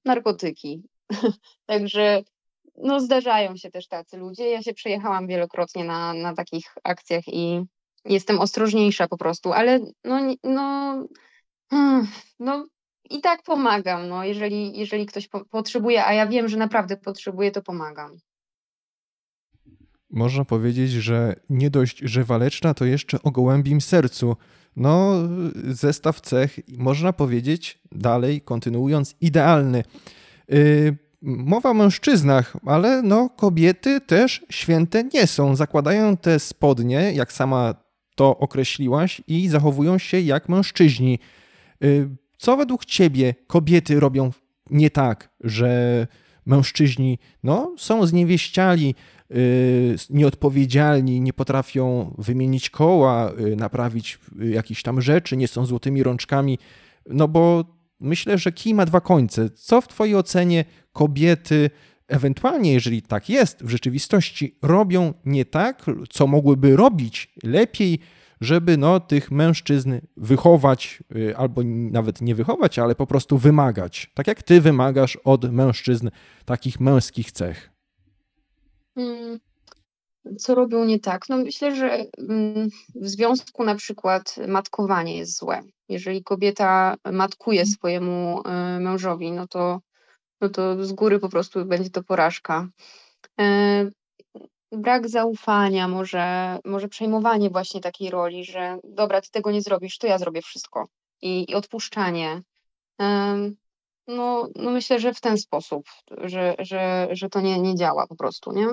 narkotyki. 0.04 0.82
Także 1.66 2.22
no, 2.82 3.00
zdarzają 3.00 3.56
się 3.56 3.70
też 3.70 3.88
tacy 3.88 4.16
ludzie. 4.16 4.50
Ja 4.50 4.62
się 4.62 4.74
przejechałam 4.74 5.26
wielokrotnie 5.26 5.84
na, 5.84 6.14
na 6.14 6.34
takich 6.34 6.74
akcjach 6.84 7.28
i 7.28 7.64
jestem 8.04 8.40
ostrożniejsza 8.40 9.08
po 9.08 9.18
prostu, 9.18 9.52
ale 9.52 9.80
no, 10.04 10.20
no, 10.44 10.96
hmm, 11.70 12.06
no 12.38 12.66
i 13.10 13.20
tak 13.20 13.42
pomagam. 13.42 14.08
No, 14.08 14.24
jeżeli, 14.24 14.78
jeżeli 14.78 15.06
ktoś 15.06 15.28
po 15.28 15.44
potrzebuje, 15.44 16.04
a 16.04 16.12
ja 16.12 16.26
wiem, 16.26 16.48
że 16.48 16.56
naprawdę 16.56 16.96
potrzebuje, 16.96 17.50
to 17.50 17.62
pomagam. 17.62 18.16
Można 20.10 20.44
powiedzieć, 20.44 20.90
że 20.90 21.34
nie 21.50 21.70
dość, 21.70 21.98
że 21.98 22.24
waleczna, 22.24 22.74
to 22.74 22.84
jeszcze 22.84 23.22
o 23.22 23.30
gołębim 23.30 23.80
sercu. 23.80 24.36
No, 24.76 25.14
zestaw 25.64 26.20
cech, 26.20 26.58
można 26.78 27.12
powiedzieć, 27.12 27.78
dalej 27.92 28.40
kontynuując, 28.40 29.16
idealny. 29.20 29.84
Yy, 30.48 31.07
mowa 31.22 31.70
o 31.70 31.74
mężczyznach, 31.74 32.56
ale 32.66 33.02
no, 33.02 33.28
kobiety 33.28 34.00
też 34.00 34.46
święte 34.50 35.04
nie 35.14 35.26
są. 35.26 35.56
Zakładają 35.56 36.16
te 36.16 36.38
spodnie, 36.38 37.12
jak 37.14 37.32
sama 37.32 37.74
to 38.14 38.38
określiłaś, 38.38 39.22
i 39.26 39.48
zachowują 39.48 39.98
się 39.98 40.20
jak 40.20 40.48
mężczyźni. 40.48 41.18
Yy, 41.80 42.08
co 42.38 42.56
według 42.56 42.84
ciebie 42.84 43.34
kobiety 43.46 44.00
robią 44.00 44.30
nie 44.70 44.90
tak, 44.90 45.30
że 45.40 46.06
mężczyźni 46.46 47.18
no, 47.42 47.74
są 47.78 48.06
zniewieściali, 48.06 48.94
Y, 49.36 49.96
nieodpowiedzialni, 50.10 51.20
nie 51.20 51.32
potrafią 51.32 52.14
wymienić 52.18 52.70
koła, 52.70 53.32
y, 53.40 53.56
naprawić 53.56 54.18
y, 54.42 54.48
jakichś 54.48 54.82
tam 54.82 55.00
rzeczy, 55.00 55.36
nie 55.36 55.48
są 55.48 55.66
złotymi 55.66 56.02
rączkami. 56.02 56.58
No 57.06 57.28
bo 57.28 57.64
myślę, 58.00 58.38
że 58.38 58.52
kij 58.52 58.74
ma 58.74 58.86
dwa 58.86 59.00
końce. 59.00 59.50
Co 59.50 59.80
w 59.80 59.88
Twojej 59.88 60.14
ocenie 60.14 60.64
kobiety, 60.92 61.70
ewentualnie 62.08 62.72
jeżeli 62.72 63.02
tak 63.02 63.28
jest 63.28 63.64
w 63.64 63.70
rzeczywistości, 63.70 64.58
robią 64.62 65.14
nie 65.24 65.44
tak, 65.44 65.86
co 66.10 66.26
mogłyby 66.26 66.76
robić 66.76 67.34
lepiej, 67.42 67.98
żeby 68.40 68.76
no, 68.76 69.00
tych 69.00 69.30
mężczyzn 69.30 69.98
wychować, 70.16 71.02
albo 71.36 71.62
nawet 71.64 72.20
nie 72.20 72.34
wychować, 72.34 72.78
ale 72.78 72.94
po 72.94 73.06
prostu 73.06 73.38
wymagać. 73.38 74.10
Tak 74.14 74.26
jak 74.26 74.42
ty 74.42 74.60
wymagasz 74.60 75.16
od 75.16 75.52
mężczyzn 75.52 76.08
takich 76.44 76.80
męskich 76.80 77.32
cech. 77.32 77.70
Mm, 78.96 79.38
co 80.38 80.54
robią 80.54 80.84
nie 80.84 80.98
tak? 80.98 81.28
No 81.28 81.36
myślę, 81.36 81.76
że 81.76 82.04
mm, 82.18 82.68
w 82.94 83.08
związku 83.08 83.64
na 83.64 83.74
przykład 83.74 84.36
matkowanie 84.48 85.18
jest 85.18 85.38
złe. 85.38 85.62
Jeżeli 85.88 86.24
kobieta 86.24 86.96
matkuje 87.12 87.60
mhm. 87.60 87.74
swojemu 87.74 88.40
y, 88.40 88.80
mężowi, 88.80 89.32
no 89.32 89.48
to, 89.48 89.80
no 90.40 90.48
to 90.48 90.84
z 90.84 90.92
góry 90.92 91.18
po 91.18 91.28
prostu 91.28 91.64
będzie 91.64 91.90
to 91.90 92.02
porażka. 92.02 92.68
E, 93.40 93.90
brak 94.72 95.08
zaufania, 95.08 95.88
może, 95.88 96.58
może 96.64 96.88
przejmowanie 96.88 97.50
właśnie 97.50 97.80
takiej 97.80 98.10
roli, 98.10 98.44
że 98.44 98.78
dobra, 98.84 99.20
ty 99.20 99.30
tego 99.30 99.50
nie 99.50 99.62
zrobisz, 99.62 99.98
to 99.98 100.06
ja 100.06 100.18
zrobię 100.18 100.42
wszystko. 100.42 100.88
I, 101.22 101.50
i 101.50 101.54
odpuszczanie. 101.54 102.42
No, 104.08 104.48
no 104.56 104.70
myślę, 104.70 105.00
że 105.00 105.14
w 105.14 105.20
ten 105.20 105.38
sposób, 105.38 105.86
że, 106.10 106.54
że, 106.58 107.08
że 107.10 107.28
to 107.28 107.40
nie, 107.40 107.60
nie 107.60 107.74
działa 107.74 108.06
po 108.06 108.16
prostu, 108.16 108.52
nie? 108.52 108.66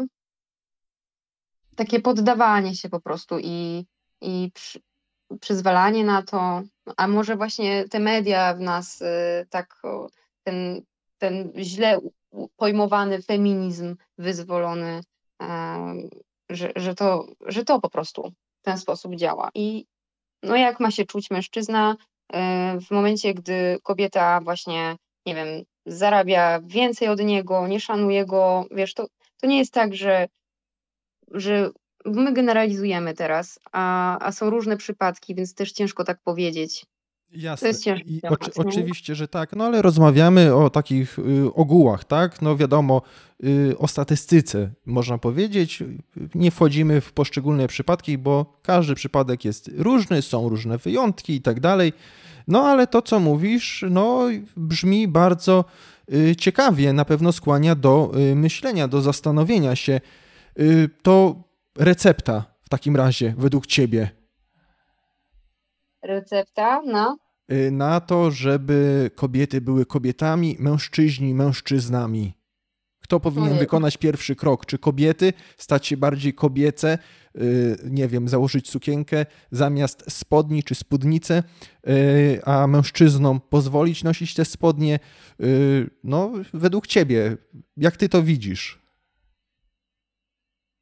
Takie 1.75 1.99
poddawanie 1.99 2.75
się 2.75 2.89
po 2.89 2.99
prostu 2.99 3.39
i, 3.39 3.85
i 4.21 4.51
przy, 4.53 4.79
przyzwalanie 5.39 6.05
na 6.05 6.23
to, 6.23 6.61
a 6.97 7.07
może 7.07 7.35
właśnie 7.35 7.87
te 7.89 7.99
media 7.99 8.53
w 8.53 8.59
nas 8.59 9.01
y, 9.01 9.05
tak 9.49 9.81
ten, 10.43 10.81
ten 11.17 11.51
źle 11.57 11.99
pojmowany 12.55 13.21
feminizm 13.21 13.95
wyzwolony, 14.17 15.01
że, 16.49 16.71
że, 16.75 16.95
to, 16.95 17.27
że 17.45 17.65
to 17.65 17.79
po 17.79 17.89
prostu 17.89 18.31
w 18.61 18.65
ten 18.65 18.77
sposób 18.77 19.15
działa. 19.15 19.49
I 19.55 19.85
no 20.43 20.55
jak 20.55 20.79
ma 20.79 20.91
się 20.91 21.05
czuć 21.05 21.31
mężczyzna 21.31 21.95
y, 21.95 22.35
w 22.81 22.91
momencie, 22.91 23.33
gdy 23.33 23.79
kobieta 23.83 24.41
właśnie, 24.41 24.95
nie 25.25 25.35
wiem, 25.35 25.47
zarabia 25.85 26.61
więcej 26.61 27.07
od 27.07 27.19
niego, 27.19 27.67
nie 27.67 27.79
szanuje 27.79 28.25
go, 28.25 28.65
wiesz, 28.71 28.93
to, 28.93 29.07
to 29.41 29.47
nie 29.47 29.57
jest 29.57 29.73
tak, 29.73 29.95
że 29.95 30.27
że 31.31 31.69
my 32.05 32.33
generalizujemy 32.33 33.13
teraz, 33.13 33.59
a, 33.71 34.17
a 34.25 34.31
są 34.31 34.49
różne 34.49 34.77
przypadki, 34.77 35.35
więc 35.35 35.55
też 35.55 35.71
ciężko 35.71 36.03
tak 36.03 36.19
powiedzieć. 36.23 36.85
Jasne. 37.31 37.69
I 38.05 38.21
oczy, 38.29 38.51
oczywiście, 38.55 39.15
że 39.15 39.27
tak, 39.27 39.55
no 39.55 39.65
ale 39.65 39.81
rozmawiamy 39.81 40.55
o 40.55 40.69
takich 40.69 41.19
y, 41.19 41.53
ogółach, 41.53 42.03
tak? 42.03 42.41
No 42.41 42.57
wiadomo, 42.57 43.01
y, 43.43 43.77
o 43.77 43.87
statystyce 43.87 44.69
można 44.85 45.17
powiedzieć. 45.17 45.83
Nie 46.35 46.51
wchodzimy 46.51 47.01
w 47.01 47.13
poszczególne 47.13 47.67
przypadki, 47.67 48.17
bo 48.17 48.59
każdy 48.61 48.95
przypadek 48.95 49.45
jest 49.45 49.71
różny, 49.77 50.21
są 50.21 50.49
różne 50.49 50.77
wyjątki 50.77 51.33
i 51.33 51.41
tak 51.41 51.59
dalej. 51.59 51.93
No 52.47 52.63
ale 52.63 52.87
to, 52.87 53.01
co 53.01 53.19
mówisz, 53.19 53.85
no 53.89 54.27
brzmi 54.57 55.07
bardzo 55.07 55.65
y, 56.13 56.35
ciekawie, 56.35 56.93
na 56.93 57.05
pewno 57.05 57.31
skłania 57.31 57.75
do 57.75 58.11
myślenia, 58.35 58.87
do 58.87 59.01
zastanowienia 59.01 59.75
się. 59.75 60.01
Y, 60.59 60.89
to 61.01 61.43
recepta 61.77 62.45
w 62.63 62.69
takim 62.69 62.95
razie 62.95 63.33
według 63.37 63.67
ciebie? 63.67 64.09
Recepta 66.03 66.81
na? 66.81 67.15
Y, 67.51 67.71
na 67.71 67.99
to, 67.99 68.31
żeby 68.31 69.11
kobiety 69.15 69.61
były 69.61 69.85
kobietami, 69.85 70.55
mężczyźni 70.59 71.33
mężczyznami. 71.33 72.33
Kto 72.99 73.19
powinien 73.19 73.57
wykonać 73.57 73.97
pierwszy 73.97 74.35
krok? 74.35 74.65
Czy 74.65 74.77
kobiety 74.77 75.33
stać 75.57 75.87
się 75.87 75.97
bardziej 75.97 76.33
kobiece, 76.33 76.97
y, 77.35 77.77
nie 77.89 78.07
wiem, 78.07 78.27
założyć 78.27 78.69
sukienkę 78.69 79.25
zamiast 79.51 80.11
spodni 80.11 80.63
czy 80.63 80.75
spódnicę, 80.75 81.43
a 82.45 82.67
mężczyznom 82.67 83.41
pozwolić 83.49 84.03
nosić 84.03 84.33
te 84.33 84.45
spodnie? 84.45 84.99
No, 86.03 86.31
według 86.53 86.87
ciebie, 86.87 87.37
jak 87.77 87.97
ty 87.97 88.09
to 88.09 88.23
widzisz? 88.23 88.84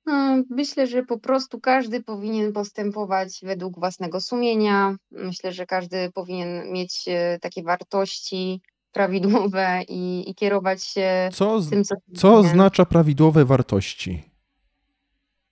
No, 0.05 0.43
myślę, 0.49 0.87
że 0.87 1.03
po 1.03 1.19
prostu 1.19 1.59
każdy 1.59 2.03
powinien 2.03 2.53
postępować 2.53 3.39
według 3.43 3.79
własnego 3.79 4.21
sumienia. 4.21 4.95
Myślę, 5.11 5.51
że 5.51 5.65
każdy 5.65 6.11
powinien 6.11 6.71
mieć 6.71 7.05
e, 7.07 7.39
takie 7.39 7.63
wartości 7.63 8.61
prawidłowe 8.91 9.81
i, 9.87 10.29
i 10.29 10.35
kierować 10.35 10.83
się 10.83 11.29
Co, 11.33 11.61
z, 11.61 11.69
tym, 11.69 11.83
co. 11.83 11.95
co 12.15 12.35
oznacza 12.35 12.85
prawidłowe 12.85 13.45
wartości? 13.45 14.23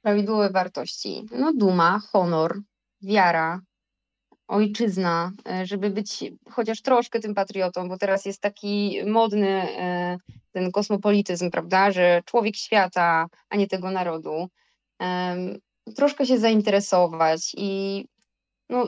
Prawidłowe 0.02 0.50
wartości. 0.50 1.26
No, 1.32 1.54
duma, 1.54 2.00
honor, 2.12 2.60
wiara, 3.02 3.62
ojczyzna, 4.48 5.32
e, 5.50 5.66
żeby 5.66 5.90
być 5.90 6.24
chociaż 6.50 6.82
troszkę 6.82 7.20
tym 7.20 7.34
patriotą, 7.34 7.90
bo 7.90 7.98
teraz 7.98 8.26
jest 8.26 8.42
taki 8.42 8.98
modny 9.06 9.50
e, 9.50 10.18
ten 10.52 10.72
kosmopolityzm, 10.72 11.52
prawda, 11.52 11.92
że 11.92 12.22
człowiek 12.26 12.56
świata, 12.56 13.28
a 13.50 13.58
nie 13.58 13.68
tego 13.68 13.92
narodu. 13.92 14.48
Troszkę 15.96 16.26
się 16.26 16.40
zainteresować 16.40 17.52
i 17.58 18.06
no, 18.70 18.88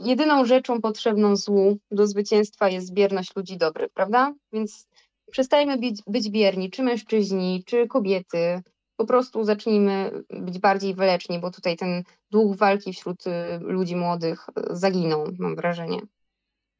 jedyną 0.00 0.44
rzeczą 0.44 0.80
potrzebną 0.80 1.36
złu 1.36 1.78
do 1.90 2.06
zwycięstwa 2.06 2.68
jest 2.68 2.94
bierność 2.94 3.36
ludzi 3.36 3.56
dobrych, 3.56 3.92
prawda? 3.92 4.34
Więc 4.52 4.88
przestajmy 5.30 5.78
być, 5.78 6.02
być 6.06 6.30
bierni, 6.30 6.70
czy 6.70 6.82
mężczyźni, 6.82 7.62
czy 7.66 7.86
kobiety, 7.86 8.62
po 9.00 9.06
prostu 9.06 9.44
zacznijmy 9.44 10.10
być 10.40 10.58
bardziej 10.58 10.94
wyleczni, 10.94 11.38
bo 11.38 11.50
tutaj 11.50 11.76
ten 11.76 12.02
duch 12.30 12.56
walki 12.56 12.92
wśród 12.92 13.26
y, 13.26 13.30
ludzi 13.60 13.96
młodych 13.96 14.46
y, 14.48 14.76
zaginął, 14.76 15.26
mam 15.38 15.56
wrażenie. 15.56 16.00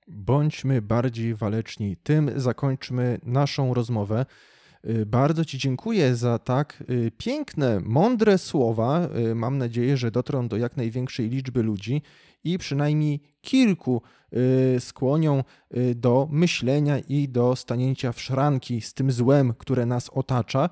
Bądźmy 0.09 0.83
bardziej 0.83 1.35
waleczni. 1.35 1.97
Tym 2.03 2.31
zakończmy 2.37 3.19
naszą 3.23 3.75
rozmowę. 3.75 4.27
Y, 4.89 5.07
bardzo 5.07 5.45
Ci 5.45 5.59
dziękuję 5.59 6.17
za 6.17 6.39
tak 6.39 6.85
piękne, 7.19 7.81
mądre 7.85 8.39
słowa. 8.39 9.09
Mam 9.35 9.59
nadzieję, 9.59 9.97
że 9.97 10.11
dotrą 10.11 10.49
do 10.49 10.57
jak 10.57 10.77
największej 10.77 11.29
liczby 11.29 11.63
ludzi 11.63 12.03
i 12.45 12.59
przynajmniej 12.59 13.21
kilku 13.41 14.03
skłonią 14.79 15.45
do 15.95 16.29
myślenia 16.31 16.99
i 16.99 17.29
do 17.29 17.57
stanięcia 17.57 18.13
w 18.13 18.21
szranki 18.21 18.81
z 18.81 18.95
tym 18.95 19.13
złem, 19.13 19.55
które 19.55 19.87
nas 19.87 20.11
otacza. 20.11 20.71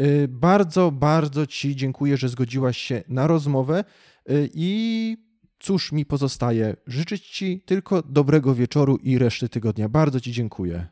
Y, 0.00 0.28
bardzo, 0.28 0.90
bardzo 0.90 1.46
Ci 1.46 1.76
dziękuję, 1.76 2.16
że 2.16 2.28
zgodziłaś 2.28 2.78
się 2.78 3.02
na 3.08 3.26
rozmowę 3.26 3.84
y, 4.30 4.50
i 4.54 5.16
cóż 5.58 5.92
mi 5.92 6.06
pozostaje? 6.06 6.76
Życzyć 6.86 7.28
Ci 7.28 7.60
tylko 7.60 8.02
dobrego 8.02 8.54
wieczoru 8.54 8.96
i 8.96 9.18
reszty 9.18 9.48
tygodnia. 9.48 9.88
Bardzo 9.88 10.20
Ci 10.20 10.32
dziękuję. 10.32 10.86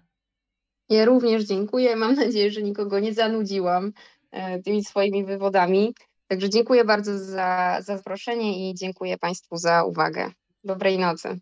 Ja 0.89 1.05
również 1.05 1.45
dziękuję. 1.45 1.97
Mam 1.97 2.15
nadzieję, 2.15 2.51
że 2.51 2.63
nikogo 2.63 3.01
nie 3.01 3.15
zanudziłam 3.15 3.93
e, 4.31 4.63
tymi 4.63 4.85
swoimi 4.85 5.25
wywodami. 5.25 5.95
Także 6.29 6.51
dziękuję 6.51 6.85
bardzo 6.85 7.19
za 7.19 7.79
zaproszenie 7.81 8.71
i 8.71 8.75
dziękuję 8.75 9.19
Państwu 9.19 9.57
za 9.57 9.85
uwagę. 9.85 10.31
Dobrej 10.65 10.99
nocy. 10.99 11.41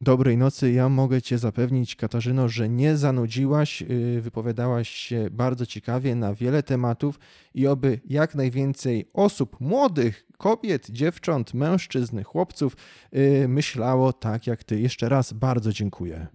Dobrej 0.00 0.36
nocy. 0.36 0.72
Ja 0.72 0.88
mogę 0.88 1.22
Cię 1.22 1.38
zapewnić, 1.38 1.96
Katarzyno, 1.96 2.48
że 2.48 2.68
nie 2.68 2.96
zanudziłaś, 2.96 3.82
y, 3.82 4.20
wypowiadałaś 4.20 4.88
się 4.88 5.28
bardzo 5.30 5.66
ciekawie 5.66 6.14
na 6.14 6.34
wiele 6.34 6.62
tematów 6.62 7.18
i 7.54 7.66
oby 7.66 8.00
jak 8.04 8.34
najwięcej 8.34 9.10
osób, 9.12 9.60
młodych, 9.60 10.26
kobiet, 10.38 10.90
dziewcząt, 10.90 11.54
mężczyzn, 11.54 12.22
chłopców 12.22 12.76
y, 13.16 13.48
myślało 13.48 14.12
tak 14.12 14.46
jak 14.46 14.64
Ty. 14.64 14.80
Jeszcze 14.80 15.08
raz 15.08 15.32
bardzo 15.32 15.72
dziękuję. 15.72 16.26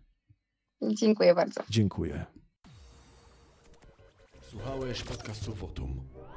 Dziękuję 0.81 1.35
bardzo. 1.35 1.61
Dziękuję. 1.69 2.25
Słuchałeś 4.41 5.03
podcastu 5.03 5.53
Wotum. 5.53 6.18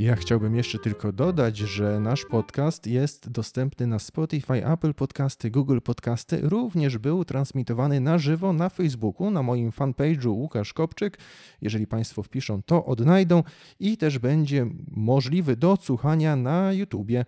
Ja 0.00 0.16
chciałbym 0.16 0.56
jeszcze 0.56 0.78
tylko 0.78 1.12
dodać, 1.12 1.56
że 1.56 2.00
nasz 2.00 2.24
podcast 2.24 2.86
jest 2.86 3.30
dostępny 3.30 3.86
na 3.86 3.98
Spotify, 3.98 4.66
Apple 4.66 4.94
Podcasty, 4.94 5.50
Google 5.50 5.78
Podcasty. 5.80 6.40
Również 6.42 6.98
był 6.98 7.24
transmitowany 7.24 8.00
na 8.00 8.18
żywo 8.18 8.52
na 8.52 8.68
Facebooku, 8.68 9.30
na 9.30 9.42
moim 9.42 9.70
fanpage'u 9.70 10.28
Łukasz 10.28 10.72
Kopczyk. 10.72 11.18
Jeżeli 11.62 11.86
Państwo 11.86 12.22
wpiszą, 12.22 12.62
to 12.62 12.84
odnajdą 12.84 13.42
i 13.80 13.96
też 13.96 14.18
będzie 14.18 14.66
możliwy 14.90 15.56
do 15.56 15.72
odsłuchania 15.72 16.36
na 16.36 16.72
YouTubie 16.72 17.24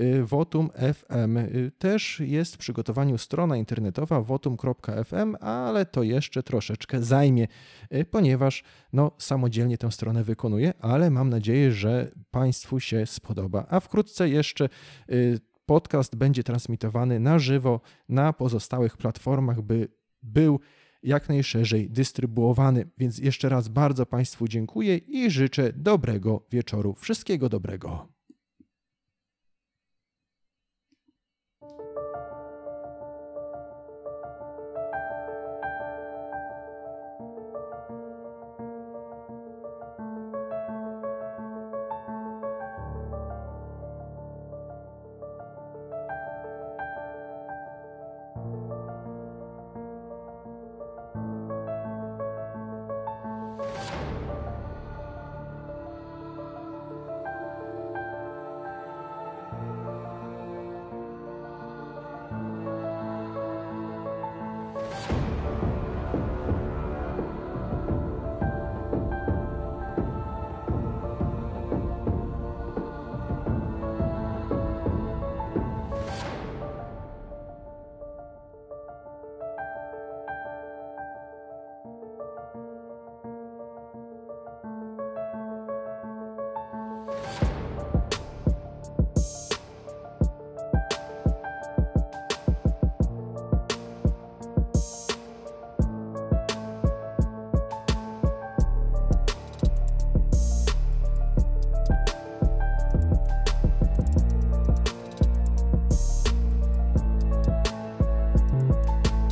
y, 0.00 0.24
Votum 0.24 0.70
FM. 0.94 1.36
Y, 1.36 1.72
Też 1.78 2.20
jest 2.20 2.54
w 2.54 2.58
przygotowaniu 2.58 3.18
strona 3.18 3.56
internetowa 3.56 4.20
votum.fm, 4.20 5.36
ale 5.40 5.86
to 5.86 6.02
jeszcze 6.02 6.42
troszeczkę 6.42 7.02
zajmie, 7.02 7.48
y, 7.94 8.04
ponieważ 8.04 8.64
no, 8.92 9.12
samodzielnie 9.18 9.78
tę 9.78 9.92
stronę 9.92 10.24
wykonuję, 10.24 10.72
ale 10.80 11.10
mam 11.10 11.30
nadzieję, 11.30 11.72
że 11.72 12.15
Państwu 12.36 12.80
się 12.80 13.06
spodoba. 13.06 13.66
A 13.70 13.80
wkrótce 13.80 14.28
jeszcze 14.28 14.68
y, 15.10 15.40
podcast 15.66 16.16
będzie 16.16 16.44
transmitowany 16.44 17.20
na 17.20 17.38
żywo 17.38 17.80
na 18.08 18.32
pozostałych 18.32 18.96
platformach, 18.96 19.62
by 19.62 19.88
był 20.22 20.60
jak 21.02 21.28
najszerzej 21.28 21.90
dystrybuowany. 21.90 22.88
Więc 22.98 23.18
jeszcze 23.18 23.48
raz 23.48 23.68
bardzo 23.68 24.06
Państwu 24.06 24.48
dziękuję 24.48 24.96
i 24.96 25.30
życzę 25.30 25.72
dobrego 25.72 26.46
wieczoru. 26.50 26.94
Wszystkiego 26.94 27.48
dobrego. 27.48 28.15